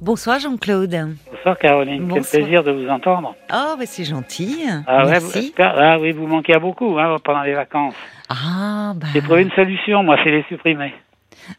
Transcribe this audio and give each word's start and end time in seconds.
Bonsoir 0.00 0.38
Jean-Claude. 0.38 1.16
Bonsoir 1.32 1.58
Caroline, 1.58 2.06
Bonsoir. 2.06 2.24
quel 2.30 2.40
plaisir 2.42 2.62
de 2.62 2.70
vous 2.70 2.88
entendre. 2.88 3.34
Oh, 3.52 3.74
bah 3.76 3.84
c'est 3.84 4.04
gentil. 4.04 4.64
Ah, 4.86 5.04
Merci. 5.06 5.52
vous- 5.56 5.62
ah 5.64 5.98
oui, 5.98 6.12
vous 6.12 6.26
manquez 6.28 6.54
à 6.54 6.60
beaucoup 6.60 6.96
hein, 6.98 7.16
pendant 7.24 7.42
les 7.42 7.54
vacances. 7.54 7.94
Ah, 8.28 8.92
bah, 8.94 9.08
J'ai 9.12 9.20
trouvé 9.22 9.42
une 9.42 9.50
solution, 9.50 10.04
moi, 10.04 10.16
c'est 10.22 10.30
les 10.30 10.44
supprimer. 10.48 10.94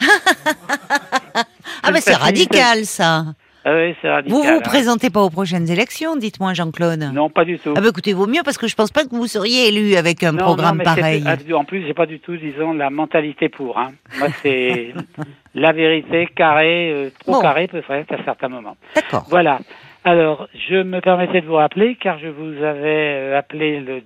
ah, 1.82 1.90
bah 1.90 2.00
c'est 2.00 2.14
radical 2.14 2.84
ça. 2.84 3.24
Ah 3.70 3.74
oui, 3.74 3.94
c'est 4.00 4.08
radical. 4.08 4.34
Vous 4.34 4.42
vous 4.42 4.48
hein. 4.48 4.60
présentez 4.64 5.10
pas 5.10 5.20
aux 5.20 5.28
prochaines 5.28 5.70
élections, 5.70 6.16
dites-moi 6.16 6.54
Jean-Claude. 6.54 7.10
Non, 7.12 7.28
pas 7.28 7.44
du 7.44 7.58
tout. 7.58 7.74
Ah 7.76 7.82
bah 7.82 7.88
écoutez, 7.90 8.14
vaut 8.14 8.26
mieux 8.26 8.40
parce 8.42 8.56
que 8.56 8.66
je 8.66 8.74
pense 8.74 8.90
pas 8.90 9.04
que 9.04 9.10
vous 9.14 9.26
seriez 9.26 9.68
élu 9.68 9.94
avec 9.96 10.22
un 10.22 10.32
Non, 10.32 10.38
programme 10.44 10.78
non, 10.78 10.78
mais 10.78 10.84
pareil. 10.84 11.22
ah, 11.26 11.36
En 11.54 11.64
plus, 11.64 11.84
j'ai 11.86 11.92
pas 11.92 12.06
du 12.06 12.18
tout, 12.18 12.34
disons, 12.38 12.72
la 12.72 12.88
mentalité 12.88 13.50
pour. 13.50 13.78
Hein. 13.78 13.92
Moi, 14.18 14.28
c'est 14.42 14.94
la 15.54 15.72
vérité, 15.72 16.28
carré, 16.34 16.90
euh, 16.90 17.10
trop 17.20 17.32
Bon. 17.32 17.40
carré 17.42 17.66
peut-être 17.66 18.10
à 18.12 18.24
certains 18.24 18.48
moments. 18.48 18.76
D'accord. 18.94 19.26
Voilà. 19.28 19.58
Alors, 20.04 20.48
je 20.70 20.76
me 20.82 21.00
permettais 21.00 21.42
de 21.42 21.46
vous 21.46 21.56
rappeler, 21.56 21.98
car 22.00 22.18
je 22.18 22.28
vous 22.28 22.64
avais 22.64 23.16
euh, 23.18 23.38
appelé 23.38 23.80
le 23.80 24.00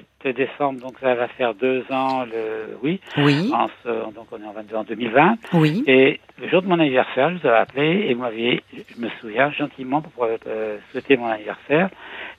17 0.00 0.36
décembre, 0.36 0.80
donc 0.80 0.94
ça 1.00 1.14
va 1.14 1.28
faire 1.28 1.54
deux 1.54 1.84
ans, 1.90 2.24
le 2.24 2.76
oui, 2.82 3.00
Oui, 3.18 3.50
en 3.52 3.68
ce- 3.82 4.12
donc 4.14 4.26
on 4.32 4.42
est 4.42 4.46
en 4.46 4.52
22 4.52 4.76
en 4.76 4.84
2020. 4.84 5.36
oui. 5.54 5.84
Et 5.86 6.20
le 6.40 6.48
jour 6.48 6.62
de 6.62 6.68
mon 6.68 6.78
anniversaire, 6.78 7.30
je 7.30 7.38
vous 7.38 7.46
avais 7.46 7.58
appelé 7.58 8.06
et 8.08 8.14
vous 8.14 8.22
m'aviez, 8.22 8.62
je 8.72 9.00
me 9.00 9.08
souviens, 9.20 9.50
gentiment 9.52 10.00
pour 10.02 10.24
euh, 10.24 10.78
souhaiter 10.90 11.16
mon 11.16 11.26
anniversaire. 11.26 11.90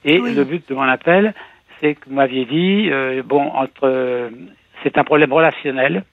Et 0.06 0.20
Oui. 0.20 0.34
le 0.34 0.44
but 0.44 0.68
de 0.68 0.74
mon 0.76 0.82
appel, 0.84 1.34
c'est 1.80 1.96
que 1.96 2.10
vous 2.10 2.16
m'aviez 2.16 2.46
dit, 2.46 2.90
euh, 2.92 3.22
bon, 3.24 3.42
entre, 3.42 3.84
euh, 3.84 4.30
c'est 4.84 4.98
un 4.98 5.04
problème 5.04 5.32
relationnel 5.34 6.04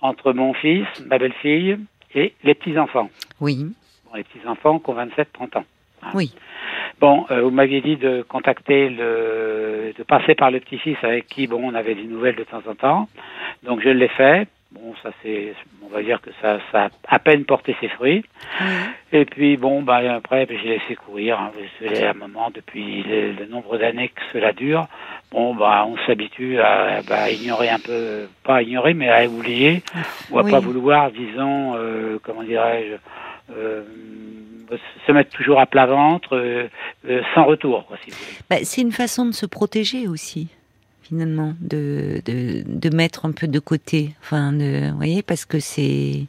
entre 0.00 0.32
mon 0.32 0.54
fils, 0.54 0.86
ma 1.06 1.18
belle-fille 1.18 1.78
et 2.14 2.34
les 2.44 2.54
petits-enfants. 2.54 3.10
Oui, 3.40 3.66
Bon, 4.06 4.16
les 4.16 4.24
petits-enfants 4.24 4.78
qui 4.78 4.90
ont 4.90 4.94
27-30 4.94 5.56
ans. 5.58 5.64
hein. 6.02 6.10
oui. 6.14 6.32
Bon, 6.98 7.26
euh, 7.30 7.42
vous 7.42 7.50
m'aviez 7.50 7.80
dit 7.80 7.96
de 7.96 8.22
contacter 8.22 8.88
le, 8.88 9.92
de 9.96 10.02
passer 10.02 10.34
par 10.34 10.50
le 10.50 10.60
petit-fils 10.60 10.96
avec 11.02 11.26
qui, 11.28 11.46
bon, 11.46 11.60
on 11.62 11.74
avait 11.74 11.94
des 11.94 12.04
nouvelles 12.04 12.36
de 12.36 12.44
temps 12.44 12.62
en 12.68 12.74
temps. 12.74 13.08
Donc 13.62 13.80
je 13.82 13.88
l'ai 13.90 14.08
fait. 14.08 14.48
Bon, 14.72 14.94
ça 15.02 15.10
c'est, 15.20 15.52
on 15.84 15.88
va 15.88 16.00
dire 16.00 16.20
que 16.20 16.30
ça, 16.40 16.60
ça 16.70 16.84
a 16.84 16.88
à 17.08 17.18
peine 17.18 17.44
porté 17.44 17.74
ses 17.80 17.88
fruits. 17.88 18.24
Et 19.12 19.24
puis 19.24 19.56
bon, 19.56 19.82
bah 19.82 20.00
après, 20.14 20.46
j'ai 20.48 20.68
laissé 20.68 20.94
courir. 20.94 21.40
Hein, 21.40 21.50
à 22.04 22.10
un 22.10 22.14
moment, 22.14 22.52
depuis 22.54 23.02
le, 23.02 23.32
le 23.32 23.46
nombre 23.46 23.78
d'années 23.78 24.10
que 24.10 24.20
cela 24.32 24.52
dure, 24.52 24.86
bon, 25.32 25.56
bah 25.56 25.84
on 25.88 25.96
s'habitue 26.06 26.60
à, 26.60 27.02
bah, 27.02 27.30
ignorer 27.30 27.68
un 27.68 27.80
peu, 27.80 28.28
pas 28.44 28.56
à 28.56 28.62
ignorer, 28.62 28.94
mais 28.94 29.08
à 29.08 29.26
oublier 29.26 29.82
ou 30.30 30.38
à 30.38 30.44
Oui. 30.44 30.50
pas 30.52 30.60
vouloir, 30.60 31.10
disons, 31.10 31.74
euh, 31.74 32.18
comment 32.22 32.44
dirais-je, 32.44 32.94
euh, 33.56 33.82
se 35.06 35.12
mettre 35.12 35.30
toujours 35.30 35.60
à 35.60 35.66
plat 35.66 35.86
ventre, 35.86 36.36
euh, 36.36 36.68
euh, 37.08 37.22
sans 37.34 37.44
retour, 37.44 37.86
quoi, 37.86 37.96
si. 38.04 38.12
Bah, 38.48 38.56
c'est 38.62 38.80
une 38.82 38.92
façon 38.92 39.26
de 39.26 39.32
se 39.32 39.46
protéger 39.46 40.08
aussi, 40.08 40.48
finalement, 41.02 41.54
de, 41.60 42.20
de, 42.24 42.62
de 42.66 42.96
mettre 42.96 43.26
un 43.26 43.32
peu 43.32 43.48
de 43.48 43.58
côté. 43.58 44.10
Enfin, 44.22 44.52
de, 44.52 44.90
vous 44.90 44.96
voyez, 44.96 45.22
parce 45.22 45.44
que 45.44 45.60
c'est 45.60 46.26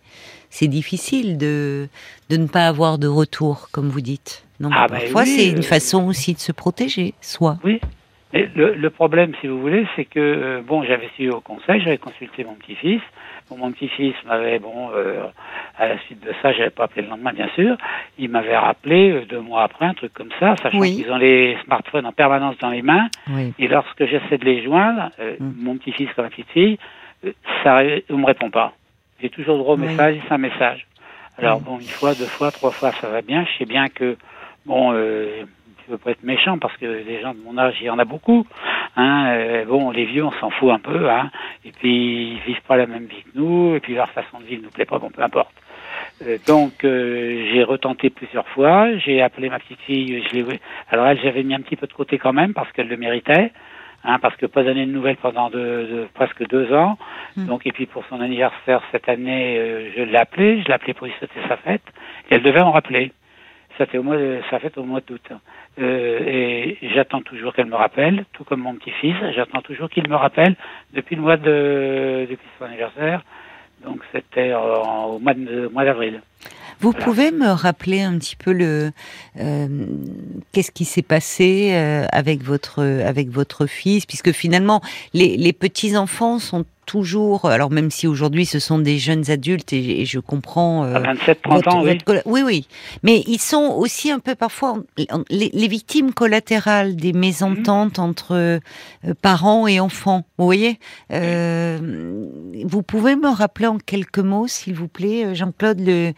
c'est 0.50 0.68
difficile 0.68 1.38
de, 1.38 1.88
de 2.30 2.38
ne 2.38 2.48
pas 2.48 2.68
avoir 2.68 2.98
de 2.98 3.08
retour, 3.08 3.70
comme 3.72 3.88
vous 3.90 4.02
dites. 4.02 4.46
Donc, 4.60 4.74
Ah, 4.76 4.88
bah 4.88 4.98
parfois, 5.00 5.24
oui, 5.24 5.30
c'est 5.30 5.50
une 5.50 5.60
euh, 5.60 5.62
façon 5.62 6.08
aussi 6.08 6.34
de 6.34 6.40
se 6.40 6.52
protéger, 6.52 7.14
soi. 7.22 7.58
Oui. 7.64 7.80
Le, 8.34 8.76
le 8.76 8.90
problème, 8.90 9.34
si 9.42 9.48
vous 9.48 9.60
voulez, 9.60 9.86
c'est 9.96 10.06
que 10.06 10.62
bon, 10.66 10.84
j'avais 10.84 11.10
suivi 11.16 11.30
au 11.30 11.42
conseil, 11.42 11.82
j'avais 11.82 11.98
consulté 11.98 12.46
mon 12.46 12.54
petit-fils. 12.56 13.02
Mon 13.58 13.72
petit-fils 13.72 14.16
m'avait 14.26 14.60
bon, 14.60 14.92
euh, 14.96 15.24
à 15.78 15.88
la 15.88 16.00
suite 16.00 16.24
de 16.24 16.32
ça, 16.42 16.52
j'avais 16.54 16.70
pas 16.70 16.86
appelé 16.86 17.02
le 17.04 17.10
lendemain, 17.10 17.34
bien 17.34 17.50
sûr. 17.56 17.76
Il 18.18 18.30
m'avait 18.30 18.58
rappelé 18.58 19.12
euh, 19.12 19.26
deux 19.26 19.40
mois 19.42 19.64
après 19.64 19.86
un 19.86 19.94
truc 19.94 20.14
comme 20.14 20.30
ça, 20.40 20.56
sachant 20.64 20.80
Oui. 20.80 20.96
qu'ils 20.96 21.12
ont 21.12 21.18
les 21.18 21.58
smartphones 21.66 22.06
en 22.06 22.12
permanence 22.12 22.58
dans 22.60 22.70
les 22.70 22.82
mains. 22.82 23.10
Oui. 23.30 23.54
Et 23.60 23.68
lorsque 23.68 24.06
j'essaie 24.06 24.38
de 24.38 24.46
les 24.46 24.64
joindre, 24.64 25.10
euh, 25.20 25.36
Mm. 25.40 25.54
mon 25.64 25.78
petit-fils 25.78 26.10
comme 26.16 26.26
ma 26.26 26.30
petite 26.32 26.50
fille, 26.50 26.78
euh, 27.26 27.32
ça, 27.64 27.82
on 28.10 28.18
me 28.18 28.26
répond 28.26 28.50
pas. 28.50 28.74
J'ai 29.22 29.30
toujours 29.30 29.58
droit 29.58 29.76
au 29.76 29.78
message 29.78 30.18
c'est 30.28 30.34
un 30.34 30.38
message. 30.38 30.88
Alors 31.38 31.60
bon, 31.62 31.80
une 31.80 31.88
fois, 31.88 32.14
deux 32.16 32.26
fois, 32.26 32.52
trois 32.52 32.72
fois, 32.72 32.92
ça 33.02 33.08
va 33.08 33.22
bien. 33.22 33.46
Je 33.46 33.58
sais 33.60 33.66
bien 33.66 33.88
que 33.90 34.18
bon, 34.66 34.92
euh, 34.94 35.44
je 35.92 35.96
veux 35.98 36.02
pas 36.02 36.12
être 36.12 36.24
méchant 36.24 36.58
parce 36.58 36.76
que 36.78 36.86
les 36.86 37.20
gens 37.22 37.34
de 37.34 37.40
mon 37.44 37.58
âge, 37.58 37.76
il 37.82 37.88
y 37.88 37.90
en 37.90 38.00
a 38.00 38.06
beaucoup. 38.06 38.48
Hein, 38.96 39.26
euh, 39.28 39.66
bon, 39.66 39.92
les 39.92 40.06
vieux, 40.06 40.24
on 40.24 40.32
s'en 40.32 40.50
fout 40.50 40.72
un 40.72 40.80
peu. 40.80 41.10
Hein, 41.10 41.30
et 41.66 41.72
puis 41.74 42.32
ils 42.32 42.40
vivent 42.48 42.62
pas 42.66 42.78
la 42.78 42.86
même 42.86 43.04
vie 43.06 43.24
que 43.24 43.30
nous. 43.38 43.76
Et 43.76 43.82
puis 43.82 43.94
leur 43.94 44.10
façon 44.12 44.40
de 44.40 44.46
vivre 44.46 44.64
nous 44.64 44.70
plaît 44.70 44.86
pas. 44.86 45.00
Bon, 45.00 45.10
peu 45.10 45.22
importe. 45.22 45.52
Euh, 46.26 46.38
donc 46.48 46.86
euh, 46.86 47.46
j'ai 47.52 47.64
retenté 47.66 48.10
plusieurs 48.10 48.48
fois. 48.48 48.98
J'ai 49.00 49.22
appelé 49.22 49.50
ma 49.50 49.60
petite 49.60 49.82
fille. 49.82 50.24
Je 50.30 50.34
l'ai. 50.34 50.46
Alors 50.90 51.08
elle, 51.08 51.20
j'avais 51.22 51.44
mis 51.44 51.54
un 51.54 51.60
petit 51.60 51.76
peu 51.76 51.88
de 51.88 51.94
côté 51.94 52.18
quand 52.18 52.32
même 52.34 52.54
parce 52.54 52.72
qu'elle 52.72 52.88
le 52.88 52.96
méritait. 52.96 53.52
Hein, 54.06 54.18
parce 54.20 54.36
que 54.38 54.46
pas 54.46 54.64
donné 54.64 54.86
de 54.86 54.92
nouvelles 54.92 55.18
pendant 55.18 55.50
deux- 55.50 56.08
presque 56.14 56.48
deux 56.48 56.74
ans. 56.74 56.98
Mm. 57.36 57.48
Donc 57.48 57.68
et 57.68 57.72
puis 57.74 57.86
pour 57.86 58.06
son 58.06 58.22
anniversaire 58.22 58.82
cette 58.94 59.10
année, 59.10 59.58
euh, 59.58 59.90
je 59.96 60.04
l'ai 60.04 60.18
appelé, 60.18 60.62
je 60.62 60.68
l'ai 60.70 60.74
appelé 60.74 60.94
pour 60.94 61.06
lui 61.06 61.14
souhaiter 61.20 61.40
sa 61.50 61.58
fête. 61.58 61.84
Et 62.30 62.36
elle 62.36 62.44
devait 62.44 62.62
en 62.62 62.72
rappeler. 62.72 63.12
C'était 63.78 63.98
au 63.98 64.04
mois 64.04 64.18
de, 64.18 64.40
sa 64.50 64.60
fête 64.60 64.78
au 64.78 64.84
mois 64.84 65.02
d'août. 65.06 65.22
Euh, 65.80 66.20
et 66.26 66.78
j'attends 66.94 67.22
toujours 67.22 67.54
qu'elle 67.54 67.68
me 67.68 67.76
rappelle, 67.76 68.26
tout 68.34 68.44
comme 68.44 68.62
mon 68.62 68.76
petit-fils. 68.76 69.16
J'attends 69.36 69.62
toujours 69.62 69.90
qu'il 69.90 70.08
me 70.10 70.16
rappelle 70.16 70.56
depuis 70.94 71.16
le 71.16 71.22
mois 71.22 71.38
de 71.38 72.28
depuis 72.30 72.48
son 72.60 72.66
anniversaire. 72.66 73.24
Donc 73.84 74.02
c'était 74.12 74.54
au 74.54 75.18
mois 75.20 75.34
de- 75.34 75.68
au 75.68 75.70
mois 75.72 75.86
d'avril. 75.86 76.22
Vous 76.80 76.92
Voilà. 76.92 77.06
pouvez 77.06 77.32
me 77.32 77.48
rappeler 77.50 78.02
un 78.02 78.18
petit 78.18 78.36
peu 78.36 78.54
le 78.54 78.92
euh, 79.40 79.68
qu'est-ce 80.52 80.72
qui 80.72 80.86
s'est 80.86 81.02
passé 81.04 81.72
euh, 81.74 82.06
avec 82.12 82.42
votre 82.44 82.82
avec 82.82 83.30
votre 83.30 83.66
fils, 83.68 84.06
puisque 84.06 84.32
finalement 84.32 84.82
les, 85.14 85.38
les 85.38 85.54
petits 85.54 85.96
enfants 85.96 86.40
sont 86.40 86.66
toujours, 86.86 87.46
alors 87.46 87.70
même 87.72 87.92
si 87.92 88.08
aujourd'hui 88.08 88.46
ce 88.46 88.60
sont 88.60 88.80
des 88.80 88.98
jeunes 88.98 89.30
adultes 89.32 89.74
et, 89.74 90.02
et 90.02 90.06
je 90.06 90.20
comprends. 90.20 90.84
euh, 90.86 90.96
À 90.96 91.00
27, 91.00 91.42
30 91.44 91.54
votre- 91.56 91.76
ans, 91.76 91.84
oui. 91.84 91.98
votre 92.06 92.22
oui, 92.26 92.42
oui. 92.46 92.68
Mais 93.04 93.24
ils 93.28 93.40
sont 93.40 93.76
aussi 93.78 94.12
un 94.12 94.20
peu 94.20 94.36
parfois 94.36 94.76
les, 95.30 95.50
les 95.54 95.68
victimes 95.68 96.14
collatérales 96.14 96.96
des 96.96 97.14
mésententes 97.14 97.98
Mhm. 97.98 98.04
entre 98.04 98.32
euh, 98.36 98.60
parents 99.22 99.68
et 99.68 99.80
enfants. 99.80 100.24
Vous 100.38 100.46
voyez? 100.46 100.78
Euh, 101.12 101.78
Vous 102.66 102.84
pouvez 102.84 103.16
me 103.16 103.28
rappeler 103.30 103.68
en 103.68 103.78
quelques 103.78 104.20
mots, 104.20 104.48
s'il 104.48 104.76
vous 104.76 104.88
plaît, 104.88 105.26
euh, 105.26 105.34
Jean-Claude, 105.34 105.80
le, 105.80 106.12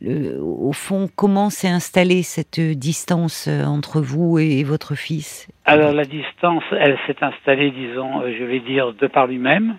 le- 0.00 0.40
au 0.42 0.72
fond, 0.72 1.08
comment 1.14 1.50
s'est 1.50 1.68
installée 1.68 2.22
cette 2.22 2.60
distance 2.60 3.46
euh, 3.48 3.64
entre 3.64 4.00
vous 4.00 4.38
et, 4.38 4.58
et 4.58 4.64
votre 4.64 4.94
fils? 4.94 5.48
Alors 5.64 5.92
la 5.92 6.04
distance, 6.04 6.62
elle 6.78 6.96
s'est 7.06 7.16
installée, 7.22 7.70
disons, 7.72 8.20
euh, 8.22 8.32
je 8.38 8.44
vais 8.44 8.60
dire, 8.60 8.92
de 8.94 9.06
par 9.06 9.26
lui-même, 9.26 9.76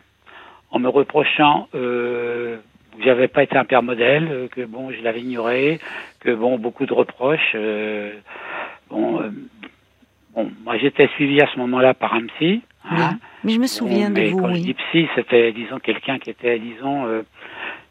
en 0.71 0.79
me 0.79 0.89
reprochant 0.89 1.67
euh, 1.75 2.57
que 2.97 3.03
j'avais 3.03 3.27
pas 3.27 3.43
été 3.43 3.55
un 3.57 3.65
père 3.65 3.83
modèle, 3.83 4.47
que 4.51 4.65
bon, 4.65 4.91
je 4.91 5.01
l'avais 5.01 5.21
ignoré, 5.21 5.79
que 6.19 6.31
bon, 6.33 6.57
beaucoup 6.57 6.85
de 6.85 6.93
reproches. 6.93 7.51
euh, 7.55 8.13
bon, 8.89 9.21
euh, 9.21 9.29
bon, 10.35 10.51
moi 10.63 10.77
j'étais 10.77 11.07
suivi 11.09 11.41
à 11.41 11.47
ce 11.53 11.57
moment-là 11.59 11.93
par 11.93 12.13
un 12.13 12.25
psy. 12.27 12.61
hein. 12.89 13.17
Mais 13.43 13.53
je 13.53 13.59
me 13.59 13.67
souviens 13.67 14.09
Bon, 14.09 14.15
de 14.15 14.19
mais 14.19 14.29
vous, 14.29 14.41
quand 14.41 14.53
je 14.55 14.61
dis 14.61 14.73
psy, 14.73 15.07
c'était, 15.15 15.51
disons, 15.51 15.79
quelqu'un 15.79 16.19
qui 16.19 16.29
était, 16.31 16.57
disons, 16.59 17.05
euh, 17.05 17.21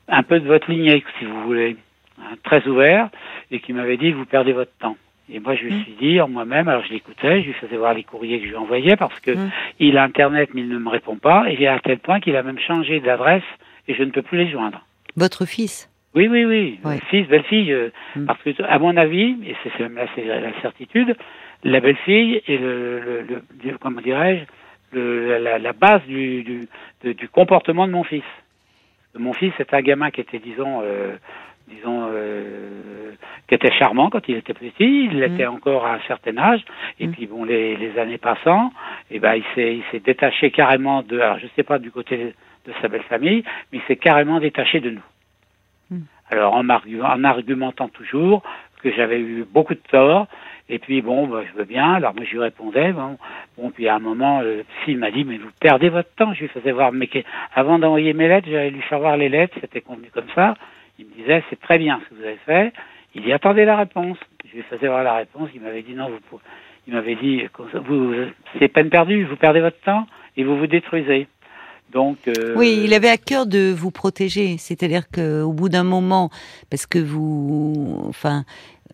un 0.08 0.22
peu 0.22 0.38
de 0.40 0.46
votre 0.46 0.70
lignée, 0.70 1.02
si 1.18 1.24
vous 1.24 1.42
voulez, 1.44 1.76
hein, 2.20 2.34
très 2.42 2.66
ouvert, 2.66 3.08
et 3.50 3.60
qui 3.60 3.72
m'avait 3.72 3.96
dit, 3.96 4.12
vous 4.12 4.24
perdez 4.26 4.52
votre 4.52 4.76
temps. 4.78 4.96
Et 5.32 5.40
moi, 5.40 5.54
je 5.56 5.64
lui 5.64 5.74
Mm. 5.74 5.82
suis 5.82 5.92
dit, 6.00 6.20
en 6.20 6.28
moi-même, 6.28 6.68
alors 6.68 6.84
je 6.84 6.92
l'écoutais, 6.92 7.42
je 7.42 7.46
lui 7.48 7.52
faisais 7.54 7.76
voir 7.76 7.94
les 7.94 8.04
courriers 8.04 8.38
que 8.38 8.44
je 8.44 8.50
lui 8.50 8.56
envoyais, 8.56 8.96
parce 8.96 9.18
que 9.20 9.32
Mm. 9.32 9.50
il 9.80 9.98
a 9.98 10.04
Internet, 10.04 10.50
mais 10.54 10.60
il 10.62 10.68
ne 10.68 10.78
me 10.78 10.88
répond 10.88 11.16
pas, 11.16 11.46
et 11.50 11.66
à 11.66 11.80
tel 11.80 11.98
point 11.98 12.20
qu'il 12.20 12.36
a 12.36 12.42
même 12.44 12.58
changé 12.60 13.00
d'adresse, 13.00 13.42
et 13.88 13.94
je 13.94 14.02
ne 14.04 14.10
peux 14.10 14.22
plus 14.22 14.38
les 14.38 14.48
joindre. 14.50 14.80
Votre 15.16 15.44
fils? 15.46 15.90
Oui, 16.14 16.28
oui, 16.28 16.44
oui. 16.44 16.78
Ouais. 16.84 16.98
Fils, 17.10 17.26
belle-fille. 17.28 17.72
euh, 17.72 17.90
Mm. 18.14 18.26
Parce 18.26 18.40
que, 18.42 18.62
à 18.62 18.78
mon 18.78 18.96
avis, 18.96 19.36
et 19.46 19.56
c'est 19.62 19.70
c'est- 19.76 19.88
là, 19.88 20.06
c'est 20.14 20.24
la 20.24 20.52
certitude, 20.62 21.16
la 21.64 21.80
belle-fille 21.80 22.40
est 22.46 22.58
le, 22.58 23.00
le, 23.00 23.22
le- 23.22 23.42
le- 23.64 23.78
comment 23.78 24.00
dirais-je, 24.00 24.44
le- 24.96 25.38
la, 25.38 25.58
la 25.58 25.72
base 25.72 26.02
du, 26.06 26.42
du, 26.44 26.68
de- 27.02 27.12
du 27.12 27.28
comportement 27.28 27.86
de 27.88 27.92
mon 27.92 28.04
fils. 28.04 28.22
Mon 29.18 29.32
fils 29.32 29.52
est 29.58 29.72
un 29.74 29.80
gamin 29.80 30.10
qui 30.10 30.20
était, 30.20 30.38
disons, 30.38 30.80
euh, 30.82 31.16
disons, 31.68 32.08
euh, 32.12 33.12
qui 33.48 33.54
était 33.54 33.72
charmant 33.72 34.10
quand 34.10 34.28
il 34.28 34.36
était 34.36 34.54
petit. 34.54 35.04
Il 35.10 35.20
l'était 35.20 35.46
encore 35.46 35.86
à 35.86 35.94
un 35.94 36.00
certain 36.06 36.36
âge. 36.38 36.62
Et 37.00 37.06
Mm. 37.06 37.12
puis 37.12 37.26
bon, 37.26 37.44
les, 37.44 37.76
les 37.76 37.98
années 37.98 38.18
passant, 38.18 38.72
et 39.10 39.18
ben, 39.18 39.34
il 39.34 39.44
s'est, 39.54 39.76
il 39.76 39.84
s'est 39.90 40.00
détaché 40.00 40.50
carrément 40.50 41.02
de. 41.02 41.18
Alors, 41.20 41.38
je 41.38 41.46
sais 41.56 41.62
pas 41.62 41.78
du 41.78 41.90
côté 41.90 42.34
de 42.66 42.72
sa 42.82 42.88
belle 42.88 43.02
famille, 43.04 43.44
mais 43.72 43.78
il 43.78 43.82
s'est 43.86 43.96
carrément 43.96 44.40
détaché 44.40 44.80
de 44.80 44.90
nous. 44.90 45.02
Mm. 45.90 46.00
Alors 46.30 46.54
en, 46.54 46.68
en 46.68 47.24
argumentant 47.24 47.88
toujours 47.88 48.42
que 48.82 48.90
j'avais 48.92 49.20
eu 49.20 49.44
beaucoup 49.48 49.74
de 49.74 49.80
tort, 49.90 50.26
et 50.68 50.80
puis 50.80 51.00
bon, 51.00 51.28
bah, 51.28 51.42
je 51.48 51.56
veux 51.56 51.64
bien. 51.64 51.94
Alors 51.94 52.14
moi 52.14 52.24
je 52.26 52.32
lui 52.32 52.40
répondais, 52.40 52.92
bon, 52.92 53.16
bon 53.56 53.70
puis 53.70 53.86
à 53.88 53.94
un 53.94 54.00
moment, 54.00 54.40
le 54.40 54.64
psy 54.82 54.96
m'a 54.96 55.12
dit 55.12 55.24
mais 55.24 55.38
vous 55.38 55.50
perdez 55.60 55.88
votre 55.88 56.12
temps. 56.16 56.34
Je 56.34 56.40
lui 56.40 56.48
faisais 56.48 56.72
voir, 56.72 56.90
mais 56.92 57.08
avant 57.54 57.78
d'envoyer 57.78 58.12
mes 58.12 58.26
lettres, 58.28 58.48
j'allais 58.50 58.70
lui 58.70 58.82
faire 58.82 58.98
voir 58.98 59.16
les 59.16 59.28
lettres, 59.28 59.56
c'était 59.60 59.80
convenu 59.80 60.08
comme 60.12 60.28
ça. 60.34 60.54
Il 60.98 61.06
me 61.06 61.14
disait 61.14 61.42
c'est 61.50 61.60
très 61.60 61.78
bien 61.78 62.00
ce 62.04 62.10
que 62.10 62.20
vous 62.20 62.26
avez 62.26 62.38
fait. 62.46 62.72
Il 63.14 63.22
dit 63.22 63.32
attendez 63.32 63.64
la 63.64 63.76
réponse. 63.76 64.18
Je 64.44 64.56
lui 64.56 64.62
faisais 64.62 64.86
voir 64.86 65.02
la 65.02 65.14
réponse. 65.14 65.48
Il 65.54 65.60
m'avait 65.60 65.82
dit 65.82 65.94
non, 65.94 66.10
vous, 66.30 66.40
il 66.86 66.94
m'avait 66.94 67.16
dit 67.16 67.42
vous, 67.86 68.14
c'est 68.58 68.68
peine 68.68 68.90
perdue, 68.90 69.24
vous 69.24 69.36
perdez 69.36 69.60
votre 69.60 69.80
temps 69.80 70.06
et 70.36 70.44
vous 70.44 70.56
vous 70.56 70.66
détruisez. 70.66 71.28
Donc, 71.92 72.18
euh, 72.26 72.54
oui, 72.56 72.80
il 72.84 72.94
avait 72.94 73.08
à 73.08 73.16
cœur 73.16 73.46
de 73.46 73.72
vous 73.72 73.90
protéger. 73.90 74.56
C'est-à-dire 74.58 75.08
qu'au 75.08 75.52
bout 75.52 75.68
d'un 75.68 75.84
moment, 75.84 76.30
parce 76.68 76.84
que 76.84 76.98
vous, 76.98 78.04
enfin, 78.08 78.44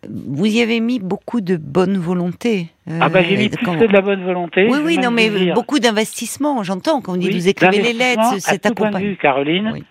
vous 0.07 0.45
y 0.45 0.61
avez 0.61 0.79
mis 0.79 0.99
beaucoup 0.99 1.41
de 1.41 1.57
bonne 1.57 1.97
volonté. 1.97 2.67
ah 3.01 3.09
bah 3.09 3.23
j'ai 3.23 3.37
mis 3.37 3.49
plus 3.49 3.65
que 3.65 3.87
de 3.87 3.93
la 3.93 4.01
bonne 4.01 4.23
volonté. 4.23 4.67
Oui, 4.69 4.79
oui, 4.83 4.97
non, 4.97 5.11
mais 5.11 5.29
beaucoup 5.53 5.79
d'investissement. 5.79 6.63
J'entends 6.63 7.01
quand 7.01 7.13
on 7.13 7.17
dit 7.17 7.31
vous 7.31 7.47
écrivez 7.47 7.81
les 7.81 7.93
lettres, 7.93 8.35
c'est 8.39 8.63
vue, 8.99 9.17
Caroline. 9.17 9.73
Eh, 9.77 9.83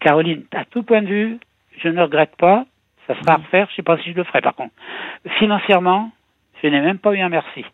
Caroline, 0.00 0.44
à 0.52 0.64
tout 0.64 0.82
point 0.82 1.02
de 1.02 1.08
vue, 1.08 1.38
je 1.78 1.88
ne 1.88 2.02
regrette 2.02 2.36
pas. 2.36 2.66
Ça 3.06 3.14
sera 3.20 3.34
à 3.34 3.36
refaire. 3.36 3.66
Je 3.68 3.72
ne 3.72 3.76
sais 3.76 3.82
pas 3.82 3.98
si 3.98 4.12
je 4.12 4.16
le 4.16 4.24
ferai, 4.24 4.40
par 4.40 4.54
contre. 4.54 4.72
Financièrement, 5.38 6.10
je 6.62 6.68
n'ai 6.68 6.80
même 6.80 6.98
pas 6.98 7.12
eu 7.14 7.20
un 7.20 7.28
merci. 7.28 7.64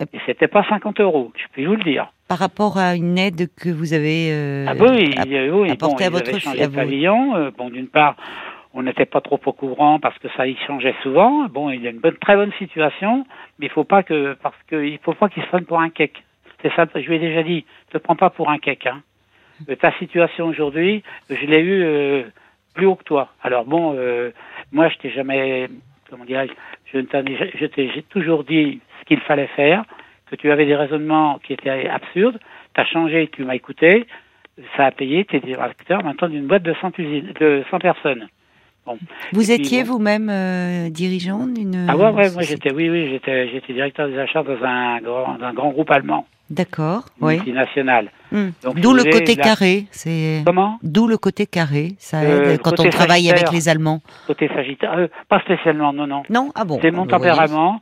Et 0.00 0.18
c'était 0.26 0.48
pas 0.48 0.62
50 0.68 1.00
euros, 1.00 1.32
je 1.36 1.44
peux 1.54 1.66
vous 1.66 1.76
le 1.76 1.82
dire. 1.82 2.12
Par 2.28 2.38
rapport 2.38 2.76
à 2.76 2.96
une 2.96 3.16
aide 3.16 3.48
que 3.54 3.70
vous 3.70 3.94
avez 3.94 4.30
euh, 4.30 4.66
ah 4.68 4.74
bah 4.74 4.86
oui, 4.90 5.14
oui, 5.50 5.70
apportée 5.70 6.04
à 6.04 6.10
votre 6.10 6.38
fille. 6.38 6.68
pavillon. 6.68 7.34
Euh, 7.36 7.50
bon, 7.56 7.70
d'une 7.70 7.88
part, 7.88 8.16
on 8.74 8.82
n'était 8.82 9.06
pas 9.06 9.22
trop 9.22 9.40
au 9.46 9.52
courant 9.52 9.98
parce 9.98 10.18
que 10.18 10.28
ça 10.36 10.46
y 10.46 10.54
changeait 10.66 10.94
souvent. 11.02 11.46
Bon, 11.48 11.70
il 11.70 11.82
y 11.82 11.86
a 11.86 11.90
une 11.90 12.00
bonne, 12.00 12.16
très 12.18 12.36
bonne 12.36 12.52
situation, 12.58 13.26
mais 13.58 13.66
il 13.66 13.72
faut 13.72 13.84
pas 13.84 14.02
que 14.02 14.36
parce 14.42 14.56
que 14.66 14.84
il 14.84 14.98
faut 14.98 15.14
pas 15.14 15.30
qu'il 15.30 15.42
se 15.42 15.48
prenne 15.48 15.64
pour 15.64 15.80
un 15.80 15.88
cake. 15.88 16.22
C'est 16.60 16.72
ça, 16.74 16.86
je 16.94 17.00
lui 17.00 17.16
ai 17.16 17.18
déjà 17.18 17.42
dit. 17.42 17.64
Ne 17.94 17.98
te 17.98 18.02
prends 18.02 18.16
pas 18.16 18.28
pour 18.28 18.50
un 18.50 18.58
cake. 18.58 18.86
Hein. 18.86 19.02
Euh, 19.68 19.76
ta 19.76 19.92
situation 19.98 20.46
aujourd'hui, 20.46 21.02
je 21.30 21.46
l'ai 21.46 21.60
eu 21.60 21.82
euh, 21.82 22.22
plus 22.74 22.86
haut 22.86 22.96
que 22.96 23.04
toi. 23.04 23.28
Alors 23.42 23.64
bon, 23.64 23.94
euh, 23.96 24.30
moi 24.72 24.88
je 24.88 24.96
t'ai 24.98 25.10
jamais, 25.10 25.68
comment 26.10 26.24
dirais-je, 26.24 26.52
je, 26.92 27.66
t'ai 27.66 28.04
toujours 28.10 28.44
dit 28.44 28.80
ce 29.00 29.04
qu'il 29.06 29.20
fallait 29.20 29.48
faire, 29.48 29.84
que 30.30 30.36
tu 30.36 30.50
avais 30.50 30.66
des 30.66 30.76
raisonnements 30.76 31.38
qui 31.38 31.52
étaient 31.52 31.88
absurdes. 31.88 32.38
Tu 32.74 32.80
as 32.80 32.86
changé, 32.86 33.28
tu 33.32 33.44
m'as 33.44 33.54
écouté, 33.54 34.06
ça 34.76 34.86
a 34.86 34.90
payé, 34.90 35.24
tu 35.24 35.36
es 35.36 35.40
directeur 35.40 36.02
maintenant 36.02 36.28
d'une 36.28 36.46
boîte 36.46 36.62
de 36.62 36.74
100, 36.80 36.98
usines, 36.98 37.32
de 37.40 37.64
100 37.70 37.78
personnes. 37.78 38.28
Vous 39.32 39.50
étiez 39.50 39.82
vous-même 39.82 40.28
euh, 40.30 40.90
dirigeant 40.90 41.46
d'une. 41.46 41.86
Ah 41.88 41.96
ouais, 41.96 42.10
ouais 42.10 42.30
moi 42.30 42.42
j'étais, 42.42 42.72
oui, 42.72 42.88
oui, 42.88 43.08
j'étais, 43.10 43.48
j'étais 43.48 43.72
directeur 43.72 44.08
des 44.08 44.18
achats 44.18 44.44
dans 44.44 44.62
un 44.62 45.00
grand, 45.00 45.42
un 45.42 45.52
grand 45.52 45.70
groupe 45.70 45.90
allemand. 45.90 46.26
D'accord, 46.48 47.04
oui. 47.20 47.36
Multinational. 47.36 48.10
Hmm. 48.30 48.50
D'où 48.76 48.92
le 48.92 49.04
côté 49.04 49.36
carré, 49.36 49.86
c'est. 49.90 50.42
Comment? 50.44 50.78
D'où 50.82 51.06
le 51.06 51.16
côté 51.16 51.46
carré, 51.46 51.94
ça 51.98 52.20
euh, 52.20 52.54
aide 52.54 52.62
quand 52.62 52.78
on 52.80 52.88
travaille 52.88 53.30
avec 53.30 53.50
les 53.50 53.68
Allemands. 53.68 54.00
Côté 54.26 54.48
sagittaire, 54.48 54.92
euh, 54.96 55.08
pas 55.28 55.40
spécialement, 55.40 55.92
non, 55.92 56.06
non. 56.06 56.22
Non, 56.30 56.52
ah 56.54 56.64
bon. 56.64 56.78
C'est 56.82 56.90
mon 56.90 57.06
tempérament, 57.06 57.80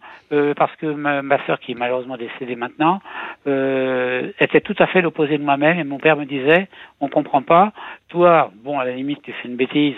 parce 0.56 0.74
que 0.76 0.86
ma, 0.86 1.22
ma 1.22 1.44
sœur 1.46 1.60
qui 1.60 1.72
est 1.72 1.78
malheureusement 1.78 2.16
décédée 2.16 2.56
maintenant 2.56 3.00
était 3.46 4.60
tout 4.60 4.76
à 4.78 4.86
fait 4.86 5.02
l'opposé 5.02 5.38
de 5.38 5.44
moi-même 5.44 5.78
et 5.78 5.84
mon 5.84 5.98
père 5.98 6.16
me 6.16 6.24
disait, 6.24 6.68
on 7.00 7.08
comprend 7.08 7.42
pas. 7.42 7.72
Toi, 8.08 8.50
bon, 8.64 8.78
à 8.78 8.84
la 8.84 8.92
limite, 8.92 9.22
tu 9.22 9.32
fais 9.32 9.48
une 9.48 9.56
bêtise 9.56 9.96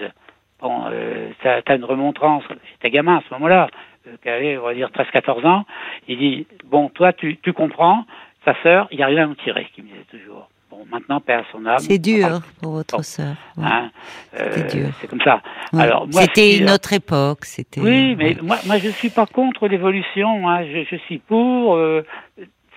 Bon, 0.60 0.84
euh, 0.90 1.30
t'as 1.42 1.76
une 1.76 1.84
remontrance, 1.84 2.42
j'étais 2.72 2.90
gamin 2.90 3.18
à 3.18 3.22
ce 3.28 3.34
moment-là, 3.34 3.68
euh, 4.06 4.16
qui 4.22 4.28
avait, 4.28 4.56
on 4.56 4.62
va 4.62 4.74
dire, 4.74 4.88
13-14 4.90 5.46
ans. 5.46 5.66
Il 6.08 6.18
dit, 6.18 6.46
bon, 6.64 6.88
toi, 6.88 7.12
tu, 7.12 7.36
tu 7.42 7.52
comprends, 7.52 8.06
ta 8.46 8.54
sœur, 8.62 8.86
il 8.92 8.98
n'y 8.98 9.02
a 9.02 9.06
rien 9.06 9.24
à 9.24 9.26
nous 9.26 9.34
tirer, 9.34 9.66
qui 9.74 9.82
me 9.82 9.88
disait 9.88 10.06
toujours. 10.08 10.48
Bon, 10.70 10.78
maintenant, 10.90 11.20
père 11.20 11.44
son 11.50 11.66
âme. 11.66 11.80
C'est 11.80 11.98
dur 11.98 12.40
pour 12.62 12.72
votre 12.72 13.04
sœur. 13.04 13.34
Hein, 13.60 13.90
euh, 14.38 14.68
dur. 14.68 14.88
C'est 15.00 15.08
comme 15.08 15.20
ça. 15.20 15.42
Alors, 15.76 16.06
c'était 16.10 16.58
une 16.58 16.70
autre 16.70 16.92
époque. 16.92 17.44
C'était. 17.44 17.80
Oui, 17.80 18.14
mais 18.14 18.36
moi, 18.40 18.56
moi, 18.66 18.78
je 18.78 18.88
suis 18.88 19.10
pas 19.10 19.26
contre 19.26 19.66
l'évolution. 19.66 20.48
Hein. 20.48 20.64
Je, 20.64 20.84
je, 20.88 20.96
suis 21.02 21.18
pour. 21.18 21.74
Euh, 21.74 22.04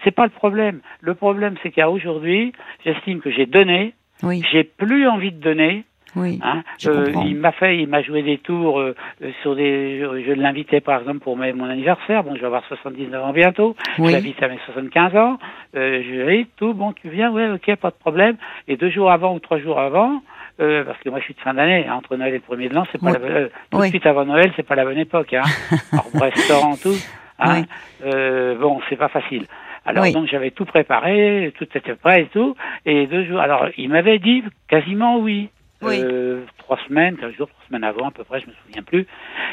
c'est 0.03 0.11
pas 0.11 0.23
le 0.23 0.31
problème. 0.31 0.81
Le 1.01 1.13
problème, 1.13 1.55
c'est 1.61 1.71
qu'à 1.71 1.89
aujourd'hui, 1.89 2.51
j'estime 2.83 3.21
que 3.21 3.31
j'ai 3.31 3.45
donné. 3.45 3.93
Oui. 4.23 4.43
J'ai 4.51 4.63
plus 4.63 5.07
envie 5.07 5.31
de 5.31 5.39
donner. 5.39 5.85
Oui. 6.15 6.39
Hein 6.43 6.63
euh, 6.85 7.11
il 7.25 7.35
m'a 7.35 7.51
fait, 7.51 7.77
il 7.77 7.87
m'a 7.87 8.01
joué 8.01 8.23
des 8.23 8.37
tours 8.37 8.79
euh, 8.79 8.95
sur 9.41 9.55
des. 9.55 9.99
Je, 9.99 10.33
l'invitais 10.33 10.81
par 10.81 10.99
exemple 11.01 11.19
pour 11.19 11.37
mon 11.37 11.69
anniversaire. 11.69 12.23
Bon, 12.23 12.35
je 12.35 12.41
vais 12.41 12.47
avoir 12.47 12.65
79 12.67 13.23
ans 13.23 13.33
bientôt. 13.33 13.75
Oui. 13.97 14.07
Je 14.07 14.13
l'invite 14.13 14.41
à 14.41 14.47
mes 14.47 14.59
75 14.65 15.15
ans. 15.15 15.37
Euh, 15.75 16.01
je 16.03 16.09
lui 16.09 16.47
tout. 16.57 16.73
Bon, 16.73 16.93
tu 16.93 17.09
viens, 17.09 17.31
ouais, 17.31 17.49
ok, 17.49 17.75
pas 17.75 17.89
de 17.89 17.95
problème. 17.95 18.37
Et 18.67 18.77
deux 18.77 18.89
jours 18.89 19.11
avant 19.11 19.33
ou 19.35 19.39
trois 19.39 19.59
jours 19.59 19.79
avant, 19.79 20.21
euh, 20.59 20.83
parce 20.83 20.99
que 20.99 21.09
moi 21.09 21.19
je 21.19 21.25
suis 21.25 21.33
de 21.33 21.39
fin 21.39 21.53
d'année, 21.53 21.85
hein, 21.87 21.95
entre 21.95 22.15
Noël 22.15 22.33
et 22.33 22.37
le 22.37 22.41
premier 22.41 22.69
de 22.69 22.73
l'an, 22.73 22.85
c'est 22.91 23.01
pas 23.01 23.11
la, 23.11 23.19
euh, 23.19 23.49
tout 23.71 23.79
de 23.79 23.85
suite 23.85 24.05
avant 24.05 24.25
Noël, 24.25 24.51
c'est 24.55 24.63
pas 24.63 24.75
la 24.75 24.85
bonne 24.85 24.97
époque. 24.97 25.33
Hein. 25.33 25.43
Alors 25.91 26.05
restaurant 26.21 26.75
tout. 26.75 26.97
Hein. 27.39 27.63
Euh, 28.03 28.55
bon, 28.57 28.81
c'est 28.89 28.97
pas 28.97 29.07
facile. 29.07 29.45
Alors 29.85 30.11
donc 30.11 30.27
j'avais 30.27 30.51
tout 30.51 30.65
préparé, 30.65 31.53
tout 31.57 31.67
était 31.73 31.95
prêt 31.95 32.23
et 32.23 32.25
tout. 32.27 32.55
Et 32.85 33.07
deux 33.07 33.25
jours. 33.25 33.39
Alors 33.39 33.67
il 33.77 33.89
m'avait 33.89 34.19
dit 34.19 34.43
quasiment 34.67 35.17
oui. 35.17 35.49
Oui. 35.81 36.01
Euh, 36.01 36.43
trois 36.57 36.77
semaines, 36.87 37.15
quinze 37.17 37.33
jours, 37.35 37.47
trois 37.47 37.65
semaines 37.67 37.85
avant 37.85 38.09
à 38.09 38.11
peu 38.11 38.23
près, 38.25 38.41
je 38.41 38.47
me 38.47 38.51
souviens 38.65 38.83
plus. 38.83 39.07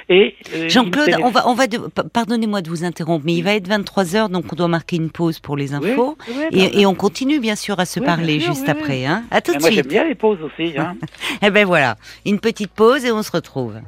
Et 0.08 0.34
euh, 0.54 0.68
Jean-Claude, 0.68 1.16
on 1.22 1.30
va, 1.30 1.48
on 1.48 1.54
va, 1.54 1.64
pardonnez-moi 2.12 2.62
de 2.62 2.68
vous 2.68 2.84
interrompre, 2.84 3.24
mais 3.24 3.34
il 3.34 3.42
va 3.44 3.54
être 3.54 3.68
23 3.68 4.16
heures, 4.16 4.28
donc 4.28 4.52
on 4.52 4.56
doit 4.56 4.68
marquer 4.68 4.96
une 4.96 5.10
pause 5.10 5.38
pour 5.38 5.56
les 5.56 5.72
infos, 5.72 6.18
et, 6.50 6.80
et, 6.80 6.86
on 6.86 6.94
continue 6.94 7.38
bien 7.38 7.54
sûr 7.54 7.78
à 7.78 7.86
se 7.86 8.00
parler 8.00 8.40
juste 8.40 8.68
après. 8.68 9.06
Hein. 9.06 9.24
À 9.30 9.40
tout 9.40 9.52
de 9.54 9.60
moi, 9.60 9.70
suite. 9.70 9.84
Moi 9.84 9.92
j'aime 9.92 10.02
bien 10.02 10.08
les 10.08 10.14
pauses 10.16 10.42
aussi. 10.42 10.76
Hein. 10.76 10.96
eh 11.42 11.50
ben 11.50 11.64
voilà, 11.64 11.96
une 12.24 12.40
petite 12.40 12.72
pause 12.72 13.04
et 13.04 13.12
on 13.12 13.22
se 13.22 13.30
retrouve. 13.30 13.80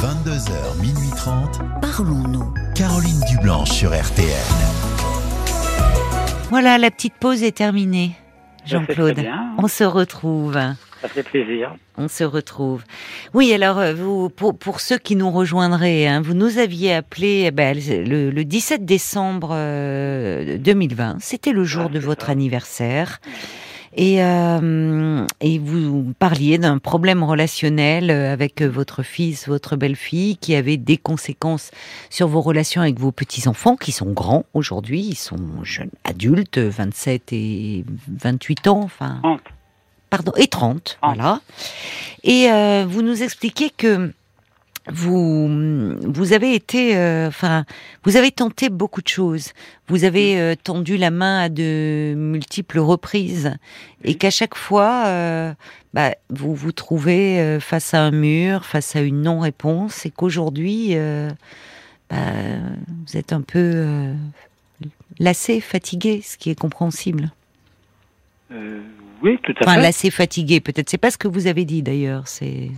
22h, 0.00 0.80
minuit 0.82 1.10
30. 1.16 1.60
Parlons-nous. 1.80 2.52
Caroline 2.74 3.20
Dublanche 3.30 3.70
sur 3.70 3.90
RTN. 3.90 4.26
Voilà, 6.50 6.76
la 6.76 6.90
petite 6.90 7.14
pause 7.14 7.42
est 7.42 7.56
terminée. 7.56 8.12
Jean-Claude, 8.66 9.24
on 9.58 9.68
se 9.68 9.84
retrouve. 9.84 10.58
Ça 11.06 11.12
fait 11.12 11.22
plaisir. 11.22 11.76
On 11.96 12.08
se 12.08 12.24
retrouve. 12.24 12.82
Oui, 13.32 13.52
alors 13.52 13.78
euh, 13.78 13.94
vous, 13.94 14.28
pour, 14.28 14.58
pour 14.58 14.80
ceux 14.80 14.98
qui 14.98 15.14
nous 15.14 15.30
rejoindraient, 15.30 16.08
hein, 16.08 16.20
vous 16.20 16.34
nous 16.34 16.58
aviez 16.58 16.92
appelé 16.94 17.44
eh 17.46 17.50
ben, 17.52 17.76
le, 17.76 18.30
le, 18.30 18.44
17 18.44 18.84
décembre 18.84 19.50
2020. 19.50 19.54
Euh, 19.56 21.14
C'était 21.20 21.52
le 21.52 21.62
jour 21.62 21.90
de 21.90 22.00
votre 22.00 22.28
anniversaire. 22.28 23.20
Et, 23.98 24.22
euh, 24.22 25.24
et 25.40 25.58
vous 25.58 26.12
parliez 26.18 26.58
d'un 26.58 26.78
problème 26.78 27.22
relationnel 27.22 28.10
avec 28.10 28.60
votre 28.60 29.04
fils, 29.04 29.48
votre 29.48 29.76
belle-fille, 29.76 30.36
qui 30.36 30.56
avait 30.56 30.76
des 30.76 30.96
conséquences 30.96 31.70
sur 32.10 32.26
vos 32.26 32.40
relations 32.42 32.82
avec 32.82 32.98
vos 32.98 33.12
petits-enfants, 33.12 33.76
qui 33.76 33.92
sont 33.92 34.12
grands 34.12 34.44
aujourd'hui, 34.54 35.00
ils 35.00 35.14
sont 35.14 35.38
jeunes 35.62 35.92
adultes, 36.04 36.58
27 36.58 37.32
et 37.32 37.84
28 38.08 38.66
ans, 38.66 38.80
enfin 38.82 39.22
pardon, 40.10 40.32
et 40.36 40.46
30, 40.46 40.98
ah. 41.02 41.06
voilà. 41.06 41.40
Et 42.22 42.50
euh, 42.50 42.86
vous 42.88 43.02
nous 43.02 43.22
expliquez 43.22 43.70
que 43.70 44.12
vous 44.88 45.48
vous 46.00 46.32
avez 46.32 46.54
été, 46.54 46.96
euh, 46.96 47.26
enfin, 47.26 47.64
vous 48.04 48.16
avez 48.16 48.30
tenté 48.30 48.68
beaucoup 48.68 49.02
de 49.02 49.08
choses. 49.08 49.52
Vous 49.88 50.04
avez 50.04 50.38
euh, 50.38 50.54
tendu 50.54 50.96
la 50.96 51.10
main 51.10 51.40
à 51.40 51.48
de 51.48 52.14
multiples 52.16 52.78
reprises, 52.78 53.56
et 54.04 54.14
qu'à 54.14 54.30
chaque 54.30 54.54
fois, 54.54 55.04
bah, 55.94 56.14
vous 56.30 56.54
vous 56.54 56.72
trouvez 56.72 57.58
face 57.60 57.94
à 57.94 58.02
un 58.02 58.10
mur, 58.12 58.64
face 58.64 58.96
à 58.96 59.00
une 59.00 59.22
non-réponse, 59.22 60.06
et 60.06 60.10
qu'aujourd'hui, 60.10 60.96
bah, 62.10 62.16
vous 63.06 63.16
êtes 63.16 63.32
un 63.32 63.42
peu 63.42 64.14
lassé, 65.18 65.60
fatigué, 65.60 66.22
ce 66.24 66.36
qui 66.36 66.50
est 66.50 66.58
compréhensible. 66.58 67.32
Oui, 69.22 69.38
tout 69.42 69.52
à 69.60 69.68
enfin, 69.68 69.92
fait. 69.92 70.10
fatigué, 70.10 70.60
peut-être. 70.60 70.88
C'est 70.88 70.98
pas 70.98 71.10
ce 71.10 71.18
que 71.18 71.28
vous 71.28 71.46
avez 71.46 71.64
dit 71.64 71.82
d'ailleurs. 71.82 72.26
C'est. 72.26 72.70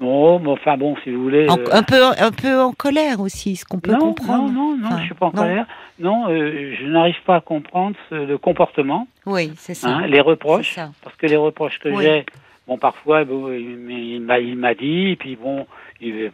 Non, 0.00 0.38
mais 0.38 0.48
enfin 0.48 0.78
bon, 0.78 0.96
si 1.04 1.10
vous 1.10 1.22
voulez. 1.22 1.46
Euh, 1.46 1.52
un, 1.72 1.82
peu, 1.82 2.02
un 2.04 2.32
peu 2.32 2.58
en 2.58 2.72
colère 2.72 3.20
aussi, 3.20 3.56
ce 3.56 3.64
qu'on 3.64 3.80
peut 3.80 3.96
comprendre. 3.96 4.50
Non, 4.50 4.76
non, 4.76 4.90
non, 4.90 4.98
je 4.98 5.04
suis 5.04 5.14
pas 5.14 5.26
en 5.26 5.30
colère. 5.30 5.66
Non, 5.98 6.28
euh, 6.28 6.74
je 6.80 6.86
n'arrive 6.86 7.22
pas 7.26 7.36
à 7.36 7.40
comprendre 7.40 7.96
le 8.10 8.36
comportement. 8.38 9.06
Oui, 9.26 9.52
c'est 9.56 9.74
ça. 9.74 9.88
Hein, 9.88 10.06
les 10.06 10.20
reproches. 10.20 10.76
Parce 11.02 11.16
que 11.16 11.26
les 11.26 11.36
reproches 11.36 11.78
que 11.78 11.94
j'ai, 12.00 12.24
bon, 12.66 12.78
parfois, 12.78 13.24
bon, 13.24 13.52
il, 13.52 13.90
il 13.90 14.56
m'a 14.56 14.74
dit, 14.74 15.10
et 15.10 15.16
puis 15.16 15.36
bon, 15.36 15.66
il, 16.00 16.30